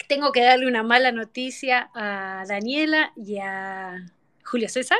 Tengo 0.08 0.32
que 0.32 0.42
darle 0.42 0.66
una 0.66 0.82
mala 0.82 1.12
noticia 1.12 1.90
a 1.94 2.44
Daniela 2.48 3.12
y 3.14 3.38
a 3.38 4.04
Julio 4.44 4.68
César 4.68 4.98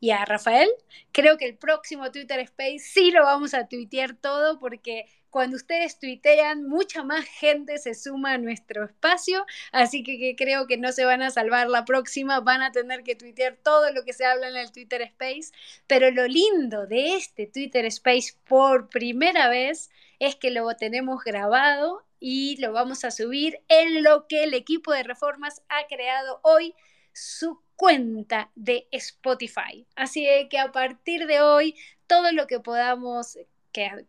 y 0.00 0.10
a 0.10 0.24
Rafael. 0.24 0.68
Creo 1.12 1.36
que 1.36 1.46
el 1.46 1.56
próximo 1.56 2.10
Twitter 2.10 2.40
Space 2.40 2.78
sí 2.80 3.10
lo 3.10 3.24
vamos 3.24 3.54
a 3.54 3.68
tuitear 3.68 4.14
todo 4.14 4.58
porque 4.58 5.06
cuando 5.30 5.56
ustedes 5.56 5.98
tuitean, 5.98 6.66
mucha 6.66 7.02
más 7.02 7.26
gente 7.26 7.78
se 7.78 7.94
suma 7.94 8.32
a 8.32 8.38
nuestro 8.38 8.84
espacio, 8.84 9.44
así 9.72 10.02
que, 10.02 10.34
creo 10.36 10.66
que 10.66 10.78
no 10.78 10.90
se 10.90 11.04
van 11.04 11.22
a 11.22 11.30
salvar 11.30 11.68
la 11.68 11.84
próxima, 11.84 12.40
van 12.40 12.62
a 12.62 12.72
tener 12.72 13.02
que 13.02 13.14
tuitear 13.14 13.56
todo 13.62 13.92
lo 13.92 14.04
que 14.04 14.14
se 14.14 14.24
habla 14.24 14.48
en 14.48 14.56
el 14.56 14.72
Twitter 14.72 15.02
Space, 15.02 15.52
pero 15.86 16.10
lo 16.10 16.26
lindo 16.26 16.86
de 16.86 17.14
este 17.14 17.46
Twitter 17.46 17.84
Space 17.86 18.32
por 18.48 18.88
primera 18.88 19.48
vez 19.48 19.90
es 20.18 20.34
que 20.36 20.50
lo 20.50 20.66
tenemos 20.76 21.22
grabado 21.22 22.04
y 22.20 22.56
lo 22.60 22.72
vamos 22.72 23.04
a 23.04 23.10
subir 23.10 23.60
en 23.68 24.02
lo 24.02 24.26
que 24.26 24.44
el 24.44 24.54
equipo 24.54 24.92
de 24.92 25.02
reformas 25.02 25.62
ha 25.68 25.86
creado 25.88 26.40
hoy 26.42 26.74
su 27.12 27.60
cuenta 27.78 28.50
de 28.56 28.88
Spotify. 28.90 29.86
Así 29.94 30.26
que 30.50 30.58
a 30.58 30.72
partir 30.72 31.28
de 31.28 31.40
hoy, 31.40 31.76
todo 32.08 32.32
lo 32.32 32.48
que 32.48 32.58
podamos 32.58 33.38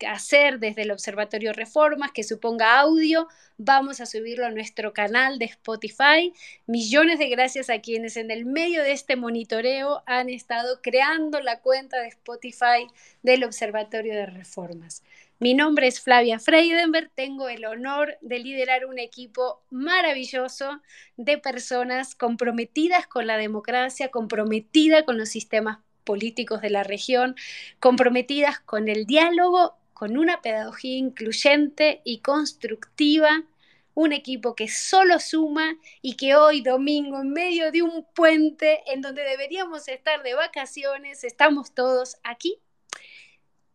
hacer 0.08 0.60
desde 0.60 0.82
el 0.82 0.92
Observatorio 0.92 1.54
Reformas, 1.54 2.12
que 2.12 2.24
suponga 2.24 2.80
audio, 2.80 3.28
vamos 3.58 4.02
a 4.02 4.08
subirlo 4.08 4.48
a 4.48 4.52
nuestro 4.52 4.94
canal 4.94 5.38
de 5.38 5.46
Spotify. 5.46 6.34
Millones 6.66 7.20
de 7.20 7.30
gracias 7.30 7.70
a 7.70 7.80
quienes 7.80 8.18
en 8.18 8.32
el 8.32 8.46
medio 8.46 8.82
de 8.82 8.94
este 8.94 9.16
monitoreo 9.16 10.02
han 10.08 10.30
estado 10.30 10.82
creando 10.82 11.40
la 11.40 11.60
cuenta 11.62 12.00
de 12.00 12.08
Spotify 12.08 12.88
del 13.22 13.44
Observatorio 13.44 14.16
de 14.16 14.26
Reformas. 14.26 15.04
Mi 15.42 15.54
nombre 15.54 15.88
es 15.88 16.02
Flavia 16.02 16.38
Freidenberg, 16.38 17.12
tengo 17.16 17.48
el 17.48 17.64
honor 17.64 18.18
de 18.20 18.40
liderar 18.40 18.86
un 18.86 19.00
equipo 19.00 19.64
maravilloso 19.70 20.82
de 21.16 21.38
personas 21.38 22.14
comprometidas 22.14 23.08
con 23.08 23.26
la 23.26 23.38
democracia, 23.38 24.12
comprometidas 24.12 25.04
con 25.04 25.18
los 25.18 25.30
sistemas 25.30 25.80
políticos 26.04 26.60
de 26.60 26.72
la 26.72 26.84
región, 26.84 27.38
comprometidas 27.80 28.60
con 28.60 28.90
el 28.90 29.06
diálogo, 29.06 29.78
con 29.94 30.18
una 30.18 30.42
pedagogía 30.42 30.98
incluyente 30.98 32.02
y 32.04 32.20
constructiva, 32.20 33.46
un 33.94 34.12
equipo 34.12 34.56
que 34.56 34.68
solo 34.68 35.22
suma 35.22 35.78
y 36.02 36.18
que 36.18 36.36
hoy 36.36 36.60
domingo, 36.60 37.22
en 37.22 37.32
medio 37.32 37.72
de 37.72 37.82
un 37.82 38.06
puente 38.14 38.82
en 38.92 39.00
donde 39.00 39.24
deberíamos 39.24 39.88
estar 39.88 40.22
de 40.22 40.34
vacaciones, 40.34 41.24
estamos 41.24 41.74
todos 41.74 42.18
aquí 42.26 42.60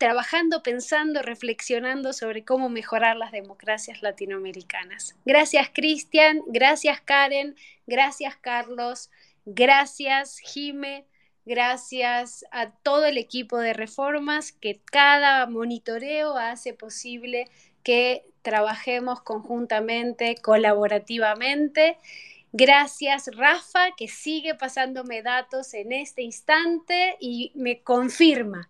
trabajando, 0.05 0.63
pensando, 0.63 1.23
reflexionando 1.23 2.13
sobre 2.13 2.45
cómo 2.45 2.69
mejorar 2.69 3.17
las 3.17 3.33
democracias 3.33 4.03
latinoamericanas. 4.03 5.17
Gracias 5.25 5.71
Cristian, 5.73 6.43
gracias 6.47 7.01
Karen, 7.01 7.57
gracias 7.87 8.37
Carlos, 8.37 9.11
gracias 9.47 10.41
Jime, 10.41 11.07
gracias 11.47 12.45
a 12.51 12.71
todo 12.71 13.07
el 13.07 13.17
equipo 13.17 13.57
de 13.57 13.73
reformas 13.73 14.53
que 14.53 14.79
cada 14.85 15.47
monitoreo 15.47 16.37
hace 16.37 16.75
posible 16.75 17.49
que 17.83 18.27
trabajemos 18.43 19.23
conjuntamente, 19.23 20.35
colaborativamente. 20.43 21.97
Gracias 22.53 23.31
Rafa, 23.35 23.93
que 23.97 24.09
sigue 24.09 24.55
pasándome 24.55 25.23
datos 25.23 25.73
en 25.73 25.93
este 25.93 26.21
instante 26.21 27.17
y 27.21 27.53
me 27.55 27.81
confirma 27.81 28.69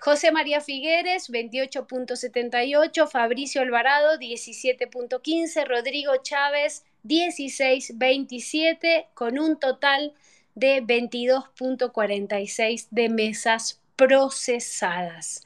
José 0.00 0.32
María 0.32 0.60
Figueres, 0.62 1.30
28.78, 1.30 3.10
Fabricio 3.10 3.60
Alvarado, 3.60 4.18
17.15, 4.18 5.66
Rodrigo 5.66 6.16
Chávez, 6.22 6.86
16.27, 7.04 9.08
con 9.12 9.38
un 9.38 9.60
total 9.60 10.14
de 10.54 10.82
22.46 10.82 12.86
de 12.90 13.10
mesas 13.10 13.82
procesadas. 13.94 15.44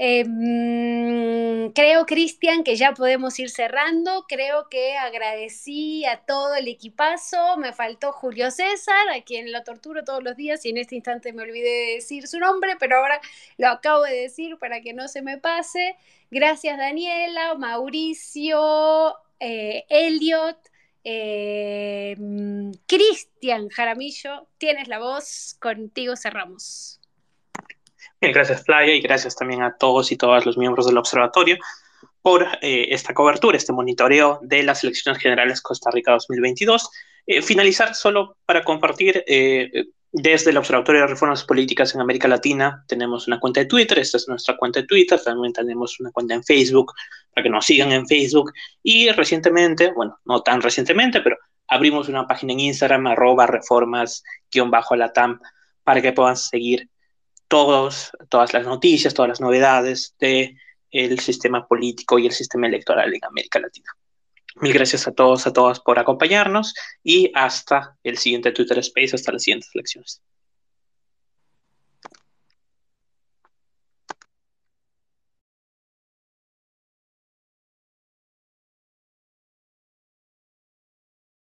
Em, 0.00 1.72
creo, 1.72 2.06
Cristian, 2.06 2.62
que 2.62 2.76
ya 2.76 2.92
podemos 2.94 3.36
ir 3.40 3.50
cerrando. 3.50 4.26
Creo 4.28 4.68
que 4.68 4.96
agradecí 4.96 6.04
a 6.04 6.18
todo 6.24 6.54
el 6.54 6.68
equipazo. 6.68 7.56
Me 7.56 7.72
faltó 7.72 8.12
Julio 8.12 8.52
César, 8.52 9.08
a 9.12 9.22
quien 9.22 9.50
lo 9.52 9.64
torturo 9.64 10.04
todos 10.04 10.22
los 10.22 10.36
días 10.36 10.64
y 10.64 10.70
en 10.70 10.78
este 10.78 10.94
instante 10.94 11.32
me 11.32 11.42
olvidé 11.42 11.68
de 11.68 11.94
decir 11.96 12.28
su 12.28 12.38
nombre, 12.38 12.76
pero 12.78 12.98
ahora 12.98 13.20
lo 13.56 13.68
acabo 13.68 14.02
de 14.04 14.14
decir 14.14 14.56
para 14.58 14.80
que 14.82 14.94
no 14.94 15.08
se 15.08 15.20
me 15.22 15.36
pase. 15.38 15.96
Gracias, 16.30 16.78
Daniela, 16.78 17.54
Mauricio, 17.56 19.16
eh, 19.40 19.84
Elliot. 19.88 20.58
Em, 21.04 22.72
Cristian 22.86 23.68
Jaramillo, 23.68 24.46
tienes 24.58 24.88
la 24.88 24.98
voz, 24.98 25.56
contigo 25.60 26.16
cerramos 26.16 26.97
gracias 28.20 28.64
Playa 28.64 28.94
y 28.94 29.00
gracias 29.00 29.36
también 29.36 29.62
a 29.62 29.76
todos 29.76 30.12
y 30.12 30.16
todas 30.16 30.46
los 30.46 30.58
miembros 30.58 30.86
del 30.86 30.98
observatorio 30.98 31.58
por 32.22 32.46
eh, 32.62 32.88
esta 32.90 33.14
cobertura, 33.14 33.56
este 33.56 33.72
monitoreo 33.72 34.38
de 34.42 34.62
las 34.62 34.82
elecciones 34.84 35.22
generales 35.22 35.62
Costa 35.62 35.90
Rica 35.90 36.12
2022. 36.12 36.90
Eh, 37.26 37.42
finalizar 37.42 37.94
solo 37.94 38.36
para 38.44 38.64
compartir 38.64 39.24
eh, 39.26 39.84
desde 40.10 40.50
el 40.50 40.56
Observatorio 40.56 41.02
de 41.02 41.06
Reformas 41.06 41.44
Políticas 41.44 41.94
en 41.94 42.00
América 42.00 42.26
Latina 42.28 42.82
tenemos 42.88 43.26
una 43.28 43.38
cuenta 43.38 43.60
de 43.60 43.66
Twitter, 43.66 43.98
esta 43.98 44.16
es 44.16 44.26
nuestra 44.26 44.56
cuenta 44.56 44.80
de 44.80 44.86
Twitter, 44.86 45.20
también 45.22 45.52
tenemos 45.52 46.00
una 46.00 46.10
cuenta 46.10 46.32
en 46.34 46.42
Facebook 46.42 46.94
para 47.34 47.42
que 47.42 47.50
nos 47.50 47.66
sigan 47.66 47.92
en 47.92 48.06
Facebook 48.06 48.52
y 48.82 49.10
recientemente, 49.10 49.92
bueno, 49.94 50.18
no 50.24 50.42
tan 50.42 50.62
recientemente, 50.62 51.20
pero 51.20 51.36
abrimos 51.66 52.08
una 52.08 52.26
página 52.26 52.54
en 52.54 52.60
Instagram 52.60 53.06
arroba 53.08 53.46
reformas-latam 53.46 55.40
para 55.84 56.00
que 56.00 56.12
puedan 56.12 56.38
seguir 56.38 56.88
todos, 57.48 58.12
todas 58.28 58.52
las 58.52 58.66
noticias, 58.66 59.14
todas 59.14 59.30
las 59.30 59.40
novedades 59.40 60.14
del 60.18 60.56
el 60.90 61.18
sistema 61.18 61.66
político 61.66 62.18
y 62.18 62.26
el 62.26 62.32
sistema 62.32 62.66
electoral 62.66 63.12
en 63.12 63.24
América 63.24 63.58
Latina. 63.58 63.90
Mil 64.60 64.72
gracias 64.72 65.06
a 65.06 65.12
todos, 65.12 65.46
a 65.46 65.52
todas 65.52 65.80
por 65.80 65.98
acompañarnos 65.98 66.74
y 67.02 67.30
hasta 67.34 67.96
el 68.02 68.18
siguiente 68.18 68.52
Twitter 68.52 68.78
Space, 68.78 69.14
hasta 69.14 69.32
las 69.32 69.42
siguientes 69.42 69.70
elecciones. 69.74 70.22